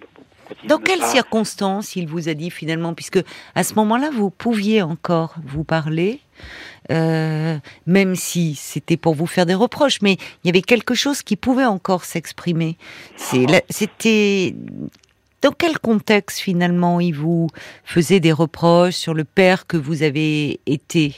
dans 0.64 0.78
quelles 0.78 1.02
circonstances 1.02 1.96
il 1.96 2.06
vous 2.06 2.28
a 2.28 2.34
dit 2.34 2.50
finalement, 2.50 2.94
puisque 2.94 3.22
à 3.54 3.62
ce 3.62 3.74
moment-là, 3.74 4.10
vous 4.12 4.30
pouviez 4.30 4.82
encore 4.82 5.34
vous 5.44 5.64
parler, 5.64 6.20
euh, 6.90 7.56
même 7.86 8.14
si 8.14 8.54
c'était 8.54 8.96
pour 8.96 9.14
vous 9.14 9.26
faire 9.26 9.46
des 9.46 9.54
reproches, 9.54 10.02
mais 10.02 10.14
il 10.42 10.46
y 10.46 10.48
avait 10.50 10.62
quelque 10.62 10.94
chose 10.94 11.22
qui 11.22 11.36
pouvait 11.36 11.64
encore 11.64 12.04
s'exprimer. 12.04 12.76
C'était 13.16 14.54
dans 15.42 15.52
quel 15.52 15.78
contexte 15.78 16.40
finalement 16.40 17.00
il 17.00 17.14
vous 17.14 17.48
faisait 17.84 18.20
des 18.20 18.32
reproches 18.32 18.94
sur 18.94 19.14
le 19.14 19.24
père 19.24 19.66
que 19.66 19.76
vous 19.76 20.02
avez 20.02 20.60
été? 20.66 21.14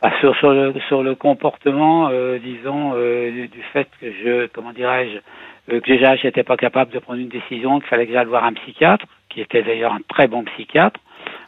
Bah, 0.00 0.12
sur, 0.20 0.36
sur, 0.36 0.50
le, 0.52 0.72
sur 0.86 1.02
le 1.02 1.16
comportement, 1.16 2.08
euh, 2.08 2.38
disons, 2.38 2.92
euh, 2.94 3.32
du, 3.32 3.48
du 3.48 3.62
fait 3.72 3.88
que 4.00 4.12
je, 4.12 4.46
comment 4.46 4.72
dirais-je, 4.72 5.18
que 5.68 5.76
déjà 5.86 6.16
j'étais 6.16 6.42
pas 6.44 6.56
capable 6.56 6.92
de 6.92 6.98
prendre 6.98 7.20
une 7.20 7.28
décision, 7.28 7.78
qu'il 7.80 7.88
fallait 7.88 8.06
que 8.06 8.12
j'aille 8.12 8.26
voir 8.26 8.44
un 8.44 8.52
psychiatre, 8.54 9.06
qui 9.28 9.40
était 9.40 9.62
d'ailleurs 9.62 9.92
un 9.92 10.00
très 10.08 10.26
bon 10.28 10.44
psychiatre, 10.44 10.98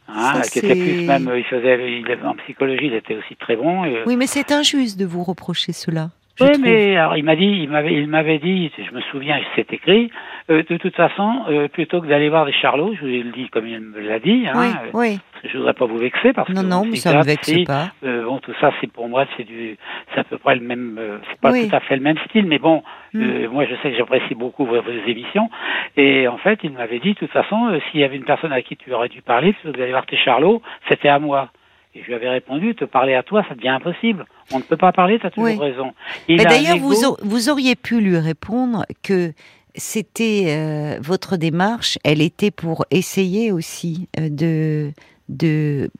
hein, 0.08 0.42
Ça, 0.42 0.50
qui 0.50 0.58
était 0.64 0.74
plus 0.74 1.04
même, 1.06 1.30
il 1.36 1.44
faisait, 1.44 1.98
il, 2.00 2.06
en 2.26 2.34
psychologie, 2.34 2.86
il 2.86 2.94
était 2.94 3.16
aussi 3.16 3.36
très 3.36 3.56
bon. 3.56 3.84
et, 3.84 4.02
Oui, 4.06 4.16
mais 4.16 4.26
c'est 4.26 4.52
injuste 4.52 4.98
de 4.98 5.06
vous 5.06 5.22
reprocher 5.24 5.72
cela. 5.72 6.08
oui, 6.40 6.50
trouve. 6.52 6.62
mais 6.62 6.96
alors 6.96 7.16
il 7.16 7.24
m'a 7.24 7.36
dit, 7.36 7.44
il 7.62 7.70
m'avait, 7.70 7.94
il 7.94 8.06
m'avait 8.08 8.38
dit, 8.38 8.70
je 8.76 8.94
me 8.94 9.00
souviens, 9.10 9.38
c'est 9.56 9.72
écrit. 9.72 10.10
euh, 10.50 10.62
de 10.68 10.76
toute 10.76 10.94
façon, 10.96 11.42
euh, 11.48 11.68
plutôt 11.68 12.00
que 12.00 12.06
d'aller 12.06 12.28
voir 12.28 12.44
des 12.46 12.52
charlots, 12.52 12.94
je 12.94 13.00
vous 13.00 13.06
le 13.06 13.32
dis 13.32 13.48
comme 13.50 13.66
il 13.66 13.80
me 13.80 14.00
l'a 14.00 14.18
dit, 14.18 14.44
hein, 14.48 14.52
oui, 14.56 14.66
euh, 14.68 14.90
oui. 14.94 15.18
je 15.44 15.56
voudrais 15.56 15.74
pas 15.74 15.86
vous 15.86 15.98
vexer 15.98 16.32
parce 16.32 16.48
Non, 16.50 16.62
que 16.62 16.66
non, 16.66 16.84
mais 16.84 16.96
ça 16.96 17.16
me 17.16 17.22
vexe 17.24 17.48
si, 17.48 17.64
pas. 17.64 17.92
euh, 18.04 18.24
bon, 18.24 18.38
tout 18.40 18.52
ça, 18.60 18.72
c'est 18.80 18.90
pour 18.92 19.08
moi, 19.08 19.26
c'est 19.36 19.44
du, 19.44 19.76
c'est 20.12 20.20
à 20.20 20.24
peu 20.24 20.38
près 20.38 20.56
le 20.56 20.62
même, 20.62 20.96
euh, 20.98 21.18
c'est 21.30 21.40
pas 21.40 21.52
Oui. 21.52 21.68
tout 21.68 21.76
à 21.76 21.80
fait 21.80 21.96
le 21.96 22.02
même 22.02 22.18
style, 22.28 22.46
mais 22.46 22.58
bon. 22.58 22.82
Euh, 23.14 23.48
moi, 23.50 23.64
je 23.66 23.74
sais 23.82 23.90
que 23.90 23.96
j'apprécie 23.96 24.34
beaucoup 24.34 24.64
vos, 24.64 24.80
vos 24.80 24.90
émissions, 25.06 25.50
et 25.96 26.28
en 26.28 26.38
fait, 26.38 26.60
il 26.62 26.72
m'avait 26.72 27.00
dit, 27.00 27.14
de 27.14 27.18
toute 27.18 27.30
façon, 27.30 27.68
euh, 27.68 27.78
s'il 27.90 28.00
y 28.00 28.04
avait 28.04 28.16
une 28.16 28.24
personne 28.24 28.52
à 28.52 28.62
qui 28.62 28.76
tu 28.76 28.92
aurais 28.92 29.08
dû 29.08 29.22
parler, 29.22 29.52
plutôt 29.52 29.72
que 29.72 29.78
d'aller 29.78 29.92
voir 29.92 30.06
tes 30.06 30.16
charlots, 30.16 30.62
c'était 30.88 31.08
à 31.08 31.18
moi. 31.18 31.50
Et 31.94 32.02
je 32.02 32.06
lui 32.06 32.14
avais 32.14 32.28
répondu, 32.28 32.74
te 32.76 32.84
parler 32.84 33.14
à 33.14 33.24
toi, 33.24 33.44
ça 33.48 33.54
devient 33.54 33.70
impossible. 33.70 34.24
On 34.52 34.58
ne 34.58 34.62
peut 34.62 34.76
pas 34.76 34.92
parler, 34.92 35.18
tu 35.18 35.26
as 35.26 35.30
toujours 35.30 35.48
Oui. 35.48 35.58
raison. 35.58 35.92
Il 36.28 36.36
Mais 36.36 36.44
D'ailleurs, 36.44 36.76
vous, 36.76 36.94
vous 37.22 37.48
auriez 37.48 37.74
pu 37.74 38.00
lui 38.00 38.16
répondre 38.16 38.84
que 39.02 39.32
c'était 39.74 40.46
euh, 40.48 40.98
votre 41.00 41.36
démarche, 41.36 41.98
elle 42.04 42.22
était 42.22 42.50
pour 42.50 42.84
essayer 42.90 43.52
aussi 43.52 44.08
euh, 44.18 44.28
de, 44.30 44.92
de 45.28 45.90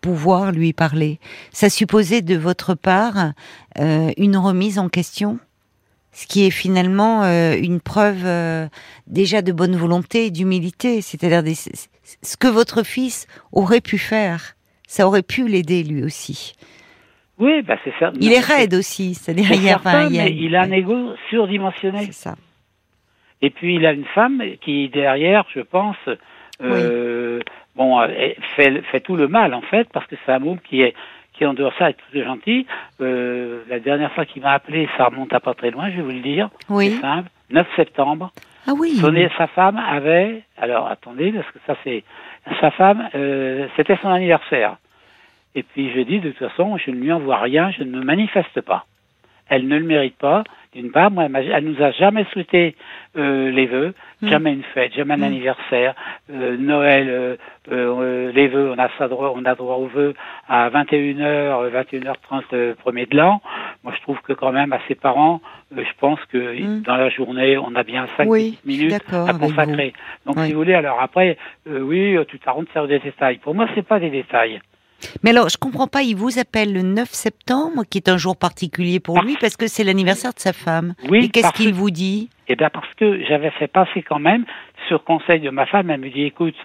pouvoir 0.00 0.52
lui 0.52 0.72
parler. 0.72 1.18
Ça 1.50 1.70
supposait 1.70 2.22
de 2.22 2.36
votre 2.36 2.74
part 2.74 3.32
euh, 3.78 4.10
une 4.18 4.36
remise 4.36 4.78
en 4.78 4.88
question, 4.88 5.38
ce 6.14 6.26
qui 6.26 6.46
est 6.46 6.50
finalement 6.50 7.24
euh, 7.24 7.54
une 7.60 7.80
preuve 7.80 8.24
euh, 8.24 8.66
déjà 9.06 9.42
de 9.42 9.52
bonne 9.52 9.76
volonté 9.76 10.26
et 10.26 10.30
d'humilité, 10.30 11.02
c'est-à-dire 11.02 11.42
des- 11.42 11.54
ce 11.54 12.36
que 12.38 12.48
votre 12.48 12.82
fils 12.84 13.26
aurait 13.52 13.80
pu 13.82 13.98
faire. 13.98 14.54
Ça 14.86 15.06
aurait 15.06 15.22
pu 15.22 15.46
l'aider 15.48 15.82
lui 15.82 16.02
aussi. 16.04 16.54
Oui, 17.38 17.62
bah 17.62 17.76
c'est 17.84 17.92
ça. 17.98 18.12
Il 18.20 18.28
Non, 18.30 18.36
est 18.36 18.40
raide 18.40 18.74
aussi, 18.74 19.14
c'est-à-dire 19.14 19.46
c'est 19.48 19.56
il 19.56 19.74
enfin, 19.74 20.08
il 20.08 20.20
a- 20.20 20.24
mais 20.24 20.30
il 20.32 20.54
a 20.54 20.62
un 20.62 20.70
ego 20.70 21.14
surdimensionné. 21.30 22.06
c'est 22.06 22.12
ça. 22.12 22.36
Et 23.42 23.50
puis 23.50 23.74
il 23.74 23.84
a 23.84 23.92
une 23.92 24.04
femme 24.14 24.40
qui 24.64 24.88
derrière, 24.88 25.44
je 25.52 25.60
pense, 25.60 25.96
euh, 26.62 27.40
bon, 27.74 27.98
fait, 28.54 28.82
fait 28.92 29.00
tout 29.00 29.16
le 29.16 29.26
mal 29.26 29.52
en 29.52 29.62
fait, 29.62 29.88
parce 29.92 30.06
que 30.06 30.14
c'est 30.24 30.32
un 30.32 30.38
môme 30.38 30.60
qui 30.60 30.82
est 30.82 30.94
qui 31.34 31.44
en 31.44 31.54
dehors 31.54 31.72
de 31.72 31.76
ça 31.78 31.90
est 31.90 31.94
tout 31.94 32.22
gentil. 32.22 32.66
Euh, 33.00 33.62
la 33.68 33.80
dernière 33.80 34.12
fois 34.12 34.24
qu'il 34.24 34.42
m'a 34.42 34.52
appelé, 34.52 34.88
ça 34.96 35.06
remonte 35.06 35.32
à 35.32 35.40
pas 35.40 35.54
très 35.54 35.70
loin, 35.70 35.90
je 35.90 35.96
vais 35.96 36.02
vous 36.02 36.10
le 36.10 36.20
dire. 36.20 36.48
Oui. 36.68 36.90
C'est 36.94 37.00
simple. 37.00 37.28
9 37.50 37.66
septembre. 37.76 38.30
Ah 38.66 38.72
oui. 38.74 38.96
Son, 38.96 39.12
sa 39.36 39.46
femme 39.48 39.76
avait, 39.76 40.42
alors 40.56 40.86
attendez, 40.86 41.32
parce 41.32 41.50
que 41.50 41.58
ça 41.66 41.76
c'est, 41.84 42.02
sa 42.60 42.70
femme, 42.70 43.08
euh, 43.14 43.66
c'était 43.76 43.98
son 44.00 44.08
anniversaire. 44.08 44.76
Et 45.54 45.62
puis 45.62 45.92
je 45.94 46.00
dis, 46.00 46.20
de 46.20 46.30
toute 46.30 46.48
façon, 46.48 46.76
je 46.78 46.90
ne 46.90 46.96
lui 46.96 47.12
envoie 47.12 47.38
rien, 47.38 47.70
je 47.70 47.84
ne 47.84 47.90
me 47.90 48.02
manifeste 48.02 48.60
pas. 48.62 48.86
Elle 49.48 49.68
ne 49.68 49.76
le 49.78 49.84
mérite 49.84 50.16
pas. 50.16 50.44
D'une 50.74 50.90
part, 50.90 51.10
moi, 51.10 51.26
elle, 51.32 51.64
nous 51.64 51.80
a 51.82 51.92
jamais 51.92 52.24
souhaité 52.32 52.74
euh, 53.16 53.50
les 53.52 53.66
vœux, 53.66 53.94
Mm. 54.22 54.28
jamais 54.28 54.52
une 54.52 54.62
fête, 54.74 54.92
jamais 54.94 55.14
un 55.14 55.18
Mm. 55.18 55.22
anniversaire, 55.22 55.94
euh, 56.32 56.56
Noël, 56.56 57.06
euh, 57.08 57.36
euh, 57.70 58.32
les 58.32 58.48
vœux, 58.48 58.72
on 58.76 58.78
a 58.82 58.88
ça 58.98 59.06
droit, 59.06 59.32
on 59.36 59.44
a 59.44 59.54
droit 59.54 59.76
aux 59.76 59.86
vœux 59.86 60.14
à 60.48 60.68
21h, 60.70 61.70
21h30 61.70 62.42
euh, 62.54 62.74
premier 62.74 63.06
de 63.06 63.16
l'an. 63.16 63.40
Moi, 63.84 63.92
je 63.96 64.02
trouve 64.02 64.20
que 64.22 64.32
quand 64.32 64.50
même 64.50 64.72
à 64.72 64.80
ses 64.88 64.96
parents, 64.96 65.40
euh, 65.76 65.82
je 65.84 65.92
pense 66.00 66.18
que 66.26 66.38
Mm. 66.60 66.82
dans 66.82 66.96
la 66.96 67.08
journée, 67.08 67.56
on 67.56 67.74
a 67.76 67.84
bien 67.84 68.08
5 68.16 68.28
Oui, 68.28 68.58
je 68.66 68.70
suis 68.72 68.78
minutes 68.82 69.04
à 69.12 69.32
consacrer. 69.34 69.92
Donc, 70.26 70.36
Oui. 70.38 70.46
si 70.46 70.52
vous 70.54 70.58
voulez, 70.58 70.74
alors 70.74 71.00
après, 71.00 71.36
euh, 71.68 71.80
oui, 71.80 72.16
euh, 72.16 72.24
tu 72.24 72.38
de 72.38 72.68
faire 72.72 72.88
des 72.88 72.98
détails. 72.98 73.38
Pour 73.38 73.54
moi, 73.54 73.68
c'est 73.74 73.86
pas 73.86 74.00
des 74.00 74.10
détails. 74.10 74.60
Mais 75.22 75.30
alors, 75.30 75.48
je 75.48 75.56
comprends 75.56 75.86
pas, 75.86 76.02
il 76.02 76.16
vous 76.16 76.38
appelle 76.38 76.72
le 76.72 76.82
9 76.82 77.08
septembre, 77.08 77.82
qui 77.88 77.98
est 77.98 78.08
un 78.08 78.16
jour 78.16 78.36
particulier 78.36 79.00
pour 79.00 79.20
lui, 79.22 79.36
parce 79.40 79.56
que 79.56 79.66
c'est 79.66 79.84
l'anniversaire 79.84 80.32
de 80.32 80.40
sa 80.40 80.52
femme. 80.52 80.94
Oui, 81.08 81.24
Et 81.24 81.28
qu'est-ce 81.28 81.46
parce 81.46 81.56
qu'il 81.56 81.72
vous 81.74 81.90
dit? 81.90 82.28
Eh 82.48 82.56
bien, 82.56 82.70
parce 82.70 82.92
que 82.94 83.24
j'avais 83.24 83.50
fait 83.50 83.68
passer 83.68 84.02
quand 84.02 84.18
même, 84.18 84.44
sur 84.88 85.04
conseil 85.04 85.40
de 85.40 85.50
ma 85.50 85.66
femme, 85.66 85.90
elle 85.90 86.00
me 86.00 86.10
dit, 86.10 86.22
écoute, 86.22 86.56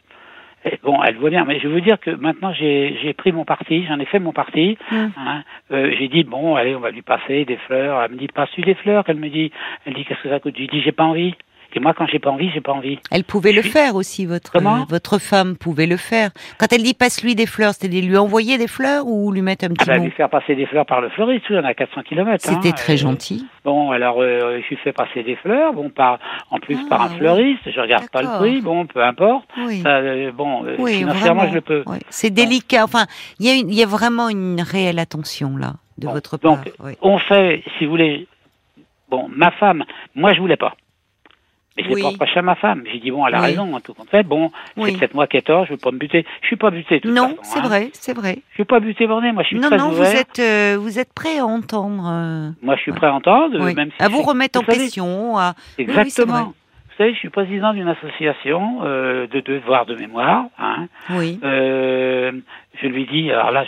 eh, 0.65 0.77
bon, 0.83 1.01
elle 1.03 1.15
voit 1.15 1.29
bien, 1.29 1.45
mais 1.45 1.59
je 1.59 1.67
veux 1.67 1.79
dire 1.79 1.99
que 1.99 2.11
maintenant 2.11 2.51
j'ai 2.51 2.97
j'ai 3.01 3.13
pris 3.13 3.31
mon 3.31 3.45
parti, 3.45 3.85
j'en 3.87 3.97
ai 3.99 4.05
fait 4.05 4.19
mon 4.19 4.33
parti. 4.33 4.77
Hum. 4.91 5.11
hein. 5.17 5.43
Euh, 5.71 5.93
j'ai 5.97 6.09
dit, 6.09 6.23
bon, 6.25 6.55
allez, 6.55 6.75
on 6.75 6.81
va 6.81 6.91
lui 6.91 7.01
passer 7.01 7.45
des 7.45 7.55
fleurs. 7.57 8.01
Elle 8.03 8.11
me 8.11 8.17
dit, 8.17 8.27
passe-tu 8.27 8.61
des 8.61 8.75
fleurs? 8.75 9.05
Elle 9.07 9.17
me 9.17 9.29
dit, 9.29 9.51
elle 9.85 9.93
dit, 9.93 10.03
qu'est-ce 10.03 10.21
que 10.21 10.29
ça 10.29 10.39
coûte? 10.39 10.55
Je 10.55 10.61
lui 10.61 10.67
dis, 10.67 10.81
j'ai 10.81 10.91
pas 10.91 11.05
envie. 11.05 11.33
Et 11.75 11.79
moi, 11.79 11.93
quand 11.93 12.07
j'ai 12.07 12.17
pas 12.17 12.31
envie, 12.31 12.49
j'ai 12.51 12.61
pas 12.61 12.71
envie. 12.71 12.97
Elle 13.11 13.23
pouvait 13.23 13.51
le 13.51 13.61
faire 13.61 13.95
aussi, 13.95 14.25
votre, 14.25 14.51
Comment? 14.51 14.85
votre 14.89 15.19
femme 15.19 15.55
pouvait 15.55 15.85
le 15.85 15.97
faire. 15.97 16.31
Quand 16.57 16.65
elle 16.73 16.81
dit 16.81 16.95
passe-lui 16.95 17.35
des 17.35 17.45
fleurs, 17.45 17.73
c'était 17.73 18.01
lui 18.01 18.17
envoyer 18.17 18.57
des 18.57 18.67
fleurs 18.67 19.05
ou 19.05 19.31
lui 19.31 19.41
mettre 19.43 19.65
un 19.65 19.69
Ah 19.71 19.73
petit 19.75 19.87
bah, 19.87 19.97
mot 19.99 20.03
lui 20.05 20.11
faire 20.11 20.29
passer 20.29 20.55
des 20.55 20.65
fleurs 20.65 20.85
par 20.87 20.99
le 20.99 21.09
fleuriste, 21.09 21.45
on 21.51 21.63
a 21.63 21.73
400 21.75 22.01
km. 22.03 22.43
C'était 22.43 22.71
très 22.71 22.97
gentil. 22.97 23.45
Bon, 23.63 23.91
alors 23.91 24.15
euh, 24.19 24.59
je 24.63 24.69
lui 24.69 24.77
fais 24.83 24.93
passer 24.93 25.21
des 25.21 25.35
fleurs, 25.35 25.73
bon, 25.73 25.89
par, 25.91 26.17
en 26.49 26.59
plus 26.59 26.75
Ah, 26.85 26.89
par 26.89 27.01
un 27.03 27.09
oui. 27.11 27.17
fleuriste, 27.17 27.61
je 27.71 27.79
regarde 27.79 28.09
pas 28.09 28.23
le 28.23 28.39
prix, 28.39 28.61
bon, 28.61 28.87
peu 28.87 29.03
importe. 29.03 29.47
Oui. 29.67 29.81
Ça, 29.81 29.97
euh, 29.97 30.31
bon, 30.31 30.65
euh, 30.65 30.75
Oui, 30.79 30.95
financièrement, 30.97 31.41
vraiment. 31.41 31.49
je 31.51 31.55
le 31.55 31.61
peux. 31.61 31.83
Oui. 31.85 31.97
C'est 32.09 32.31
délicat. 32.31 32.83
Enfin, 32.83 33.05
il 33.39 33.45
y, 33.45 33.49
a 33.49 33.53
une- 33.53 33.69
y 33.71 33.83
a 33.83 33.85
vraiment 33.87 34.29
une 34.29 34.61
réelle 34.61 34.97
attention 34.97 35.55
là 35.55 35.73
de 35.99 36.07
Bon, 36.07 36.13
votre 36.13 36.37
part. 36.37 36.51
donc, 36.57 36.71
oui. 36.79 36.93
On 37.03 37.19
fait, 37.19 37.61
si 37.77 37.85
vous 37.85 37.91
voulez, 37.91 38.27
bon, 39.09 39.27
ma 39.29 39.51
femme, 39.51 39.83
moi 40.15 40.33
je 40.33 40.39
voulais 40.39 40.57
pas. 40.57 40.75
Mais 41.79 41.83
je 41.83 41.89
l'ai 41.89 41.95
Oui. 41.95 42.01
pas 42.01 42.09
reproché 42.09 42.39
à 42.39 42.41
ma 42.41 42.55
femme. 42.55 42.83
J'ai 42.91 42.99
dit, 42.99 43.11
bon, 43.11 43.25
elle 43.25 43.35
a 43.35 43.39
Oui. 43.39 43.45
raison, 43.47 43.73
en 43.73 43.79
tout 43.79 43.95
fait. 44.11 44.23
Bon, 44.23 44.51
Oui. 44.77 44.91
c'est 44.91 44.97
peut-être 44.99 45.13
moi 45.13 45.27
qui 45.27 45.37
ai 45.37 45.41
tort, 45.41 45.65
je 45.65 45.71
veux 45.71 45.77
pas 45.77 45.91
me 45.91 45.97
buter. 45.97 46.25
Je 46.41 46.47
suis 46.47 46.55
pas 46.55 46.71
buté, 46.71 47.01
Non, 47.05 47.35
c'est 47.41 47.59
hein. 47.59 47.61
vrai, 47.63 47.89
c'est 47.93 48.13
vrai. 48.13 48.39
Je 48.49 48.55
suis 48.55 48.65
pas 48.65 48.79
buté, 48.79 49.07
borné, 49.07 49.31
moi 49.31 49.43
je 49.43 49.47
suis 49.49 49.59
Non, 49.59 49.67
très 49.69 49.77
non, 49.77 49.91
vous 49.91 50.03
êtes, 50.03 50.39
euh, 50.39 50.77
vous 50.79 50.99
êtes 50.99 51.13
prêt 51.13 51.39
à 51.39 51.45
entendre. 51.45 52.03
euh, 52.11 52.49
Moi 52.61 52.75
je 52.75 52.81
suis 52.81 52.91
prêt 52.91 53.07
à 53.07 53.13
entendre, 53.13 53.57
même 53.73 53.91
si 53.97 54.03
à 54.03 54.09
vous 54.09 54.21
remettre 54.21 54.59
en 54.59 54.63
question. 54.63 55.37
À... 55.37 55.53
Exactement. 55.77 56.53
Je 57.07 57.15
suis 57.15 57.29
président 57.29 57.73
d'une 57.73 57.87
association 57.87 58.79
euh, 58.83 59.27
de 59.27 59.39
devoirs 59.39 59.85
de 59.85 59.95
mémoire. 59.95 60.45
Hein. 60.59 60.87
Oui. 61.11 61.39
Euh, 61.43 62.31
je 62.81 62.87
lui 62.87 63.05
dis, 63.05 63.31
alors 63.31 63.51
là, 63.51 63.65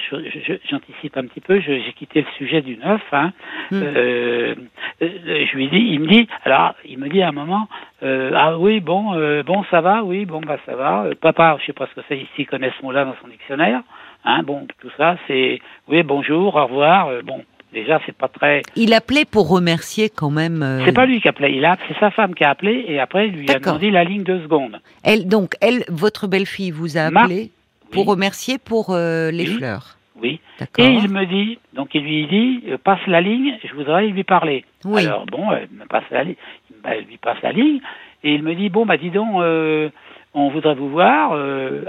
j'anticipe 0.70 1.18
un 1.18 1.26
petit 1.26 1.40
peu, 1.40 1.60
j'ai 1.60 1.94
quitté 1.94 2.22
le 2.22 2.28
sujet 2.38 2.62
du 2.62 2.78
neuf. 2.78 3.02
Hein. 3.12 3.32
Mm. 3.72 3.82
Euh, 3.82 4.56
euh, 5.02 5.46
je 5.50 5.56
lui 5.56 5.70
dis, 5.70 5.80
il 5.80 6.02
me 6.02 6.08
dit, 6.08 6.28
alors 6.44 6.76
il 6.86 6.98
me 6.98 7.10
dit 7.10 7.22
à 7.22 7.30
un 7.30 7.32
moment, 7.32 7.68
ah 8.02 8.58
oui, 8.58 8.80
bon, 8.80 9.16
bon, 9.44 9.64
ça 9.72 9.82
va, 9.82 10.04
oui, 10.04 10.26
bon, 10.26 10.42
bah 10.42 10.58
ça 10.66 10.76
va. 10.76 11.06
Papa, 11.20 11.58
je 11.60 11.68
sais 11.68 11.74
pas 11.74 11.88
ce 11.88 11.96
que 12.00 12.06
c'est 12.10 12.18
ici, 12.18 12.46
connaît 12.46 12.72
ce 12.78 12.84
mot-là 12.86 13.06
dans 13.06 13.16
son 13.22 13.28
dictionnaire. 13.28 13.82
Hein, 14.24 14.44
bon, 14.44 14.68
tout 14.80 14.92
ça, 14.98 15.16
c'est, 15.28 15.60
oui, 15.88 16.04
bonjour, 16.04 16.56
au 16.56 16.66
revoir. 16.66 17.10
bon, 17.24 17.44
déjà, 17.74 18.00
c'est 18.06 18.16
pas 18.16 18.28
très. 18.28 18.62
Il 18.75 18.94
appelait 18.94 19.25
pour 19.25 19.50
remercier 19.50 20.10
quand 20.10 20.30
même. 20.30 20.62
euh, 20.63 20.84
C'est 20.86 20.92
pas 20.94 21.06
lui 21.06 21.22
qui 21.22 21.28
appelait, 21.28 21.54
il 21.56 21.63
a, 21.66 21.78
c'est 21.88 21.98
sa 22.00 22.12
femme 22.12 22.34
qui 22.36 22.44
a 22.44 22.50
appelé 22.51 22.86
et 22.88 23.00
après 23.00 23.28
il 23.28 23.34
lui 23.36 23.50
a 23.51 23.60
demandé 23.60 23.92
la 23.92 24.04
ligne 24.04 24.24
de 24.24 24.40
seconde. 24.42 24.80
Elle, 25.04 25.28
donc, 25.28 25.54
elle, 25.62 25.84
votre 25.90 26.28
belle-fille 26.28 26.72
vous 26.72 26.98
a 26.98 27.01
appelé 27.01 27.51
pour 27.92 28.06
remercier 28.06 28.58
pour 28.58 28.92
euh, 28.92 29.32
les 29.32 29.48
Oui. 29.50 29.56
fleurs. 29.58 29.98
Oui. 30.22 30.40
Et 30.78 30.86
il 30.86 31.10
me 31.10 31.25
dit, 31.25 31.58
donc 31.74 31.90
il 31.96 32.04
lui 32.04 32.28
dit, 32.28 32.63
euh, 32.70 32.78
passe 32.84 33.00
la 33.08 33.22
ligne, 33.22 33.58
je 33.68 33.74
voudrais 33.74 34.06
lui 34.08 34.24
parler. 34.24 34.66
Oui. 34.86 35.06
Alors 35.06 35.25
bon, 35.25 35.51
elle 35.51 35.68
me 35.72 35.86
passe 35.88 36.04
la 36.12 36.24
ligne, 36.24 36.36
bah, 36.84 36.92
elle 36.96 37.06
lui 37.06 37.18
passe 37.18 37.42
la 37.42 37.51
ligne, 37.51 37.80
et 38.24 38.36
il 38.36 38.44
me 38.44 38.54
dit, 38.54 38.70
bon 38.70 38.86
bah 38.86 38.98
dis 38.98 39.10
donc, 39.10 39.30
on 40.34 40.50
voudrait 40.50 40.75
vous 40.75 40.90
voir. 40.90 41.32
Euh, 41.34 41.86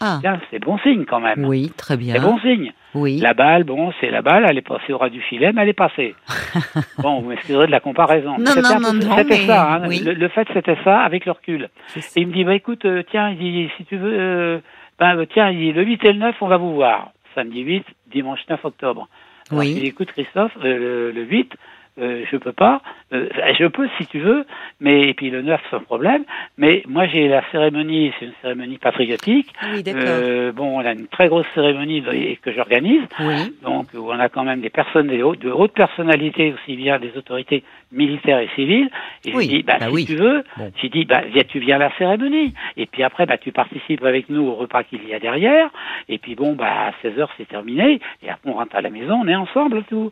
Ah. 0.00 0.18
C'est 0.50 0.58
bon 0.58 0.78
signe 0.78 1.04
quand 1.04 1.20
même. 1.20 1.44
Oui, 1.44 1.70
très 1.76 1.96
bien. 1.96 2.14
C'est 2.14 2.20
bon 2.20 2.38
signe. 2.40 2.72
Oui. 2.96 3.18
La 3.18 3.34
balle, 3.34 3.64
bon, 3.64 3.92
c'est 4.00 4.10
la 4.10 4.22
balle, 4.22 4.46
elle 4.48 4.56
est 4.58 4.62
passée 4.66 4.92
au 4.92 4.98
ras 4.98 5.10
du 5.10 5.20
filet, 5.20 5.52
mais 5.52 5.62
elle 5.62 5.68
est 5.68 5.72
passée. 5.74 6.14
bon, 6.98 7.20
vous 7.20 7.28
m'excuserez 7.28 7.66
de 7.66 7.70
la 7.70 7.80
comparaison. 7.80 8.36
Non, 8.38 8.46
C'était 8.46 8.62
non, 8.62 8.68
un 8.76 8.80
non, 8.80 8.92
non, 8.94 9.16
C'était 9.16 9.24
mais 9.40 9.46
ça, 9.46 9.72
hein. 9.74 9.82
oui. 9.88 10.00
le, 10.04 10.12
le 10.14 10.28
fait 10.28 10.46
c'était 10.54 10.76
ça 10.84 11.00
avec 11.00 11.26
le 11.26 11.32
recul. 11.32 11.68
Et 11.96 12.00
il 12.20 12.28
me 12.28 12.32
dit, 12.32 12.44
bah 12.44 12.54
écoute, 12.54 12.84
euh, 12.86 13.02
tiens, 13.10 13.30
il 13.30 13.38
dit, 13.38 13.70
si 13.76 13.84
tu 13.84 13.96
veux, 13.96 14.12
euh, 14.18 14.58
ben, 14.98 15.16
euh, 15.18 15.26
tiens, 15.32 15.50
il 15.50 15.58
dit, 15.58 15.72
le 15.72 15.84
8 15.84 16.04
et 16.04 16.12
le 16.12 16.18
9, 16.20 16.36
on 16.40 16.48
va 16.48 16.56
vous 16.56 16.74
voir. 16.74 17.10
Samedi 17.34 17.60
8, 17.60 17.84
dimanche 18.12 18.40
9 18.48 18.64
octobre. 18.64 19.08
Alors, 19.50 19.60
Oui. 19.62 19.74
lui 19.74 19.80
dis, 19.82 19.86
écoute, 19.88 20.10
Christophe, 20.12 20.52
euh, 20.64 20.78
le, 20.78 21.12
le 21.12 21.22
8, 21.24 21.52
euh, 21.98 22.24
je 22.30 22.36
peux 22.36 22.52
pas. 22.52 22.80
euh, 23.12 23.28
je 23.58 23.66
peux 23.66 23.88
si 23.98 24.06
tu 24.06 24.18
veux, 24.18 24.44
mais 24.80 25.08
et 25.08 25.14
puis 25.14 25.30
le 25.30 25.42
9 25.42 25.60
sans 25.70 25.80
problème. 25.80 26.24
Mais 26.58 26.82
moi 26.88 27.06
j'ai 27.06 27.28
la 27.28 27.42
cérémonie, 27.50 28.12
c'est 28.18 28.26
une 28.26 28.32
cérémonie 28.42 28.78
patriotique. 28.78 29.52
Oui. 29.72 29.82
Euh, 29.86 30.52
bon, 30.52 30.78
on 30.78 30.84
a 30.84 30.92
une 30.92 31.06
très 31.08 31.28
grosse 31.28 31.46
cérémonie 31.54 32.02
que 32.42 32.52
j'organise. 32.52 33.02
Oui. 33.20 33.54
Donc, 33.62 33.88
où 33.94 34.10
on 34.10 34.18
a 34.18 34.28
quand 34.28 34.44
même 34.44 34.60
des 34.60 34.70
personnes, 34.70 35.08
des 35.08 35.22
hautes- 35.22 35.40
de 35.40 35.50
hautes 35.50 35.72
personnalités, 35.74 36.52
aussi 36.54 36.76
bien 36.76 36.98
des 36.98 37.12
autorités 37.16 37.62
militaires 37.92 38.38
et 38.40 38.48
civiles. 38.54 38.90
Et 39.24 39.34
Oui, 39.34 39.44
je 39.44 39.48
dis, 39.56 39.62
bah, 39.62 39.76
bah 39.78 39.86
si 39.86 39.92
oui. 39.94 40.04
tu 40.06 40.16
veux, 40.16 40.44
Bon. 40.56 40.72
j'ai 40.82 40.88
dit, 40.88 41.04
bah, 41.04 41.22
viens, 41.32 41.44
tu 41.44 41.58
viens 41.60 41.76
à 41.76 41.78
la 41.78 41.92
cérémonie. 41.96 42.52
Et 42.76 42.86
puis 42.86 43.02
après, 43.02 43.26
bah, 43.26 43.38
tu 43.38 43.52
participes 43.52 44.04
avec 44.04 44.28
nous 44.28 44.42
au 44.42 44.54
repas 44.54 44.82
qu'il 44.82 45.06
y 45.08 45.14
a 45.14 45.18
derrière. 45.18 45.70
Et 46.08 46.18
puis 46.18 46.34
bon, 46.34 46.54
bah, 46.54 46.88
à 46.88 46.92
16 47.02 47.18
heures, 47.18 47.30
c'est 47.36 47.48
terminé. 47.48 48.00
Et 48.22 48.30
après, 48.30 48.50
on 48.50 48.54
rentre 48.54 48.74
à 48.76 48.80
la 48.80 48.90
maison, 48.90 49.20
on 49.22 49.28
est 49.28 49.36
ensemble, 49.36 49.84
tout. 49.84 50.10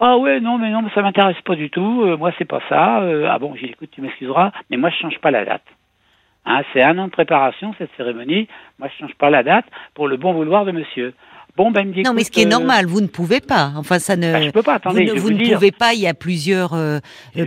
Ah 0.00 0.16
ouais, 0.16 0.40
non, 0.40 0.58
mais 0.58 0.70
non, 0.70 0.82
mais 0.82 0.90
ça 0.94 1.02
m'intéresse 1.02 1.40
pas 1.44 1.56
du 1.56 1.70
tout. 1.70 2.02
Euh, 2.04 2.16
moi, 2.16 2.32
c'est 2.38 2.44
pas 2.44 2.60
ça. 2.68 3.00
Euh, 3.00 3.26
ah 3.30 3.38
bon, 3.38 3.54
j'ai 3.56 3.66
dit, 3.66 3.72
écoute, 3.72 3.90
tu 3.92 4.00
m'excuseras, 4.00 4.52
mais 4.70 4.76
moi, 4.76 4.90
je 4.90 4.96
change 4.96 5.18
pas 5.18 5.30
la 5.32 5.44
date. 5.44 5.64
Hein, 6.46 6.62
c'est 6.72 6.82
un 6.82 6.96
an 6.98 7.06
de 7.06 7.10
préparation, 7.10 7.74
cette 7.78 7.90
cérémonie. 7.96 8.48
Moi, 8.78 8.88
je 8.92 8.98
change 9.04 9.14
pas 9.16 9.28
la 9.28 9.42
date 9.42 9.66
pour 9.94 10.08
le 10.08 10.16
bon 10.16 10.32
vouloir 10.32 10.64
de 10.64 10.70
monsieur. 10.72 11.12
Bon, 11.58 11.72
ben, 11.72 11.92
Non, 12.04 12.14
mais 12.14 12.22
ce 12.22 12.30
qui 12.30 12.40
est 12.40 12.46
euh, 12.46 12.48
normal, 12.48 12.86
vous 12.86 13.00
ne 13.00 13.08
pouvez 13.08 13.40
pas. 13.40 13.72
Enfin, 13.76 13.98
ça 13.98 14.14
ne. 14.16 14.32
bah, 14.32 14.40
je 14.42 14.50
peux 14.50 14.62
pas, 14.62 14.74
attendez, 14.74 15.06
vous 15.06 15.30
ne, 15.30 15.44
vous 15.44 15.54
pouvez 15.54 15.72
pas. 15.72 15.92
Il 15.92 15.98
y 16.00 16.06
a 16.06 16.14
plusieurs 16.14 16.72
euh, 16.72 17.00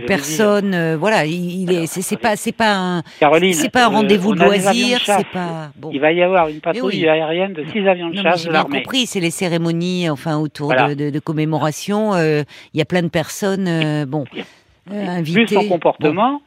personnes. 0.06 0.74
euh, 0.74 0.96
voilà, 0.98 1.24
il, 1.24 1.88
C'est 1.88 2.20
pas. 2.20 2.36
C'est 2.36 2.52
pas 2.52 2.74
un. 2.76 3.02
Caroline, 3.18 3.54
C'est 3.54 3.70
pas 3.70 3.86
un 3.86 3.90
euh, 3.90 3.96
rendez-vous 3.96 4.34
de 4.34 4.40
chasse. 4.98 5.06
C'est 5.18 5.26
pas. 5.32 5.70
Bon. 5.76 5.90
Il 5.94 5.98
va 6.00 6.12
y 6.12 6.22
avoir 6.22 6.48
une 6.48 6.60
patrouille 6.60 7.00
oui. 7.04 7.08
aérienne 7.08 7.54
de 7.54 7.64
six 7.72 7.88
avions 7.88 8.10
de 8.10 8.16
Non, 8.16 8.22
chasse 8.22 8.42
j'ai 8.44 8.50
bien 8.50 8.64
compris, 8.64 9.06
c'est 9.06 9.20
les 9.20 9.30
cérémonies, 9.30 10.10
enfin 10.10 10.36
autour 10.36 10.66
Voilà. 10.66 10.94
de, 10.94 11.06
de, 11.06 11.10
de 11.10 11.18
commémoration. 11.18 12.12
euh, 12.14 12.42
Il 12.74 12.78
y 12.78 12.82
a 12.82 12.84
plein 12.84 13.02
de 13.02 13.08
personnes, 13.08 14.04
bon, 14.06 14.26
invitées. 14.90 15.54
son 15.54 15.68
comportement, 15.68 16.42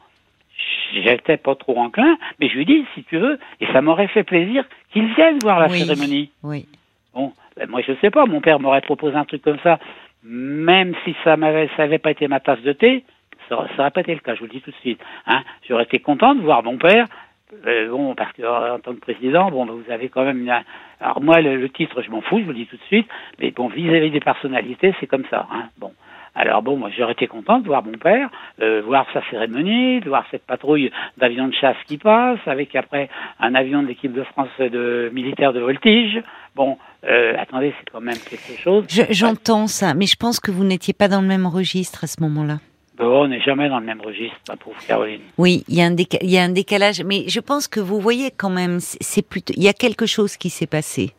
j'étais 0.94 1.36
pas 1.36 1.54
trop 1.54 1.76
enclin, 1.78 2.16
mais 2.40 2.48
je 2.48 2.54
lui 2.56 2.64
dis, 2.64 2.84
si 2.94 3.02
tu 3.04 3.18
veux, 3.18 3.38
et 3.60 3.66
ça 3.72 3.80
m'aurait 3.82 4.08
fait 4.08 4.24
plaisir 4.24 4.64
qu'il 4.92 5.12
vienne 5.14 5.38
voir 5.42 5.58
la 5.60 5.68
Oui. 5.68 5.80
cérémonie. 5.80 6.30
Bon, 6.42 6.50
oui. 6.50 6.66
Bon, 7.14 7.32
ben, 7.56 7.68
moi 7.68 7.80
je 7.86 7.92
sais 8.00 8.10
pas, 8.10 8.26
mon 8.26 8.40
père 8.40 8.60
m'aurait 8.60 8.80
proposé 8.80 9.16
un 9.16 9.24
truc 9.24 9.42
comme 9.42 9.58
ça, 9.62 9.78
même 10.22 10.94
si 11.04 11.14
ça 11.24 11.36
m'avait, 11.36 11.68
ça 11.76 11.84
avait 11.84 11.98
pas 11.98 12.10
été 12.10 12.28
ma 12.28 12.40
tasse 12.40 12.60
de 12.62 12.72
thé, 12.72 13.04
ça, 13.48 13.66
ça 13.76 13.82
aurait 13.82 13.90
pas 13.90 14.00
été 14.00 14.14
le 14.14 14.20
cas, 14.20 14.34
je 14.34 14.40
vous 14.40 14.46
le 14.46 14.52
dis 14.52 14.60
tout 14.60 14.70
de 14.70 14.76
suite. 14.76 15.00
Hein. 15.26 15.42
J'aurais 15.68 15.84
été 15.84 15.98
content 15.98 16.34
de 16.34 16.40
voir 16.40 16.62
mon 16.62 16.78
père. 16.78 17.06
euh, 17.66 17.88
bon, 17.88 18.14
parce 18.14 18.32
que 18.32 18.42
euh, 18.42 18.74
en 18.74 18.78
tant 18.80 18.94
que 18.94 19.00
président, 19.00 19.50
bon, 19.50 19.66
vous 19.66 19.90
avez 19.90 20.08
quand 20.08 20.24
même. 20.24 20.50
Alors 21.00 21.20
moi, 21.20 21.40
le, 21.40 21.68
titre, 21.68 22.02
je 22.02 22.10
m'en 22.10 22.20
fous, 22.22 22.38
je 22.40 22.44
vous 22.44 22.50
le 22.50 22.56
dis 22.56 22.66
tout 22.66 22.76
de 22.76 22.82
suite. 22.82 23.08
Mais 23.40 23.50
bon, 23.52 23.68
vis-à-vis 23.68 24.10
des 24.10 24.20
personnalités, 24.20 24.94
c'est 25.00 25.06
comme 25.06 25.24
ça. 25.30 25.46
Hein. 25.52 25.64
Bon. 25.78 25.92
Alors 26.38 26.60
bon, 26.60 26.76
moi 26.76 26.90
j'aurais 26.94 27.12
été 27.12 27.26
content 27.26 27.60
de 27.60 27.66
voir 27.66 27.82
mon 27.82 27.96
père, 27.96 28.28
euh, 28.60 28.82
voir 28.84 29.06
sa 29.14 29.22
cérémonie, 29.30 30.00
de 30.00 30.08
voir 30.10 30.26
cette 30.30 30.44
patrouille 30.44 30.92
d'avions 31.16 31.48
de 31.48 31.54
chasse 31.54 31.78
qui 31.86 31.96
passe, 31.96 32.38
avec 32.44 32.76
après 32.76 33.08
un 33.40 33.54
avion 33.54 33.82
de 33.82 33.86
l'équipe 33.88 34.12
de 34.12 34.22
France 34.22 34.50
de 34.58 35.10
militaire 35.14 35.54
de 35.54 35.60
voltige. 35.60 36.22
Bon, 36.56 36.78
euh, 37.06 37.34
attendez, 37.38 37.72
c'est 37.78 37.90
quand 37.92 38.00
même 38.00 38.16
quelque 38.18 38.58
chose. 38.60 38.84
Je- 38.88 39.02
J'entends 39.10 39.66
ça, 39.66 39.92
mais 39.94 40.06
je 40.06 40.16
pense 40.16 40.40
que 40.40 40.50
vous 40.50 40.64
n'étiez 40.64 40.94
pas 40.94 41.06
dans 41.06 41.20
le 41.20 41.26
même 41.28 41.46
registre 41.46 42.02
à 42.04 42.06
ce 42.06 42.16
moment-là. 42.22 42.58
Bon, 42.96 43.24
on 43.24 43.28
n'est 43.28 43.42
jamais 43.42 43.68
dans 43.68 43.78
le 43.78 43.84
même 43.84 44.00
registre, 44.00 44.38
ma 44.48 44.56
pauvre 44.56 44.76
Caroline. 44.88 45.20
Oui, 45.36 45.64
il 45.68 45.74
y, 45.76 45.82
a 45.82 45.84
un 45.84 45.94
il 45.94 46.30
y 46.30 46.38
a 46.38 46.42
un 46.42 46.48
décalage, 46.48 47.02
mais 47.04 47.24
je 47.28 47.40
pense 47.40 47.68
que 47.68 47.78
vous 47.78 48.00
voyez 48.00 48.30
quand 48.34 48.48
même, 48.48 48.78
c'est 48.80 49.20
plutôt, 49.20 49.52
il 49.54 49.62
y 49.62 49.68
a 49.68 49.74
quelque 49.74 50.06
chose 50.06 50.38
qui 50.38 50.48
s'est 50.48 50.66
passé 50.66 51.12